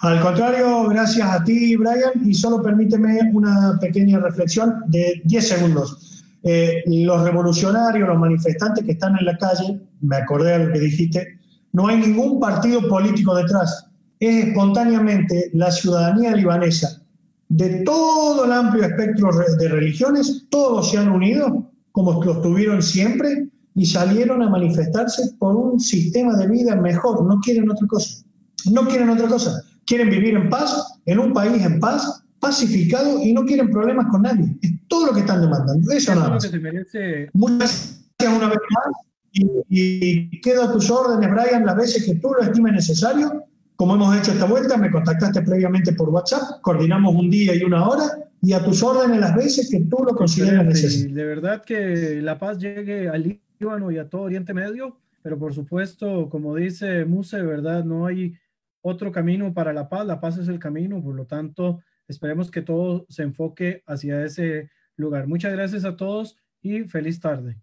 Al 0.02 0.22
contrario, 0.22 0.88
gracias 0.88 1.28
a 1.32 1.44
ti, 1.44 1.76
Brian, 1.78 2.12
y 2.24 2.36
solo 2.36 2.62
permíteme 2.62 3.22
una 3.34 3.80
pequeña 3.82 4.20
reflexión 4.20 4.84
de 4.86 5.20
10 5.26 5.48
segundos. 5.48 6.13
Eh, 6.44 6.84
los 6.88 7.24
revolucionarios, 7.24 8.08
los 8.08 8.20
manifestantes 8.20 8.84
que 8.84 8.92
están 8.92 9.18
en 9.18 9.26
la 9.26 9.38
calle, 9.38 9.80
me 10.02 10.18
acordé 10.18 10.58
de 10.58 10.66
lo 10.66 10.74
que 10.74 10.80
dijiste, 10.80 11.40
no 11.72 11.88
hay 11.88 11.98
ningún 11.98 12.40
partido 12.40 12.88
político 12.88 13.34
detrás. 13.36 13.88
Es 14.20 14.46
espontáneamente 14.46 15.50
la 15.54 15.72
ciudadanía 15.72 16.36
libanesa 16.36 17.02
de 17.50 17.84
todo 17.84 18.46
el 18.46 18.52
amplio 18.52 18.84
espectro 18.84 19.30
de 19.58 19.68
religiones, 19.68 20.46
todos 20.50 20.92
se 20.92 20.98
han 20.98 21.10
unido, 21.10 21.72
como 21.92 22.24
lo 22.24 22.42
tuvieron 22.42 22.82
siempre, 22.82 23.48
y 23.76 23.86
salieron 23.86 24.42
a 24.42 24.50
manifestarse 24.50 25.36
por 25.40 25.56
un 25.56 25.80
sistema 25.80 26.36
de 26.36 26.48
vida 26.48 26.76
mejor. 26.76 27.26
No 27.26 27.40
quieren 27.40 27.70
otra 27.70 27.88
cosa. 27.88 28.24
No 28.72 28.88
quieren 28.88 29.10
otra 29.10 29.28
cosa 29.28 29.62
quieren 29.86 30.10
vivir 30.10 30.36
en 30.36 30.50
paz, 30.50 31.00
en 31.06 31.20
un 31.20 31.34
país 31.34 31.64
en 31.64 31.80
paz, 31.80 32.23
pacificado 32.44 33.24
y 33.24 33.34
no 33.34 33.44
quieren 33.46 33.72
problemas 33.72 34.06
con 34.12 34.22
nadie. 34.22 34.56
Es 34.62 34.72
todo 34.88 35.08
lo 35.08 35.14
que 35.14 35.22
están 35.22 35.42
demandando. 35.42 35.92
Eso, 35.92 36.14
nada 36.14 36.30
más. 36.30 36.46
Muchas 36.46 36.62
gracias 36.62 38.38
una 38.38 38.48
vez 38.48 38.60
más 38.70 38.96
y, 39.70 40.42
quedo 40.42 40.64
a 40.64 40.72
tus 40.72 40.90
órdenes, 40.92 41.32
Brian, 41.32 41.66
las 41.66 41.76
veces 41.76 42.06
que 42.06 42.16
tú 42.16 42.32
lo 42.34 42.42
estimes 42.42 42.74
necesario. 42.74 43.46
Como 43.76 43.96
hemos 43.96 44.16
hecho 44.16 44.32
esta 44.32 44.46
vuelta, 44.46 44.78
me 44.78 44.92
contactaste 44.92 45.42
previamente 45.42 45.94
por 45.94 46.10
WhatsApp, 46.10 46.62
coordinamos 46.62 47.16
un 47.16 47.30
día 47.30 47.56
y 47.56 47.64
una 47.64 47.88
hora 47.88 48.04
y 48.42 48.54
a 48.54 48.64
tus 48.64 48.84
órdenes 48.84 49.20
las 49.20 49.36
veces 49.36 49.70
que 49.70 49.80
tú 49.82 50.04
lo 50.06 50.16
consideres 50.16 50.64
necesario. 50.64 51.16
De 51.16 51.26
verdad 51.26 51.64
que 51.66 52.22
la 52.22 52.38
paz 52.38 52.60
llegue 52.60 53.10
al 53.10 53.40
Líbano 53.60 53.90
y 53.92 53.98
a 53.98 54.08
todo 54.08 54.24
Oriente 54.24 54.54
Medio, 54.54 54.98
pero 55.24 55.40
por 55.40 55.54
supuesto, 55.54 56.30
como 56.30 56.56
dice 56.56 57.06
Muse, 57.06 57.42
¿verdad? 57.42 57.84
No 57.84 58.06
hay 58.06 58.36
otro 58.82 59.12
camino 59.12 59.54
para 59.54 59.74
la 59.74 59.90
paz. 59.90 60.06
La 60.06 60.20
paz 60.20 60.38
es 60.38 60.48
el 60.50 60.60
camino, 60.60 61.02
por 61.02 61.16
lo 61.16 61.26
tanto, 61.26 61.80
esperemos 62.08 62.52
que 62.52 62.62
todo 62.62 63.06
se 63.10 63.24
enfoque 63.24 63.84
hacia 63.86 64.24
ese 64.24 64.70
lugar. 64.96 65.28
Muchas 65.28 65.54
gracias 65.54 65.86
a 65.86 65.96
todos 65.96 66.38
y 66.62 66.84
feliz 66.84 67.20
tarde. 67.20 67.63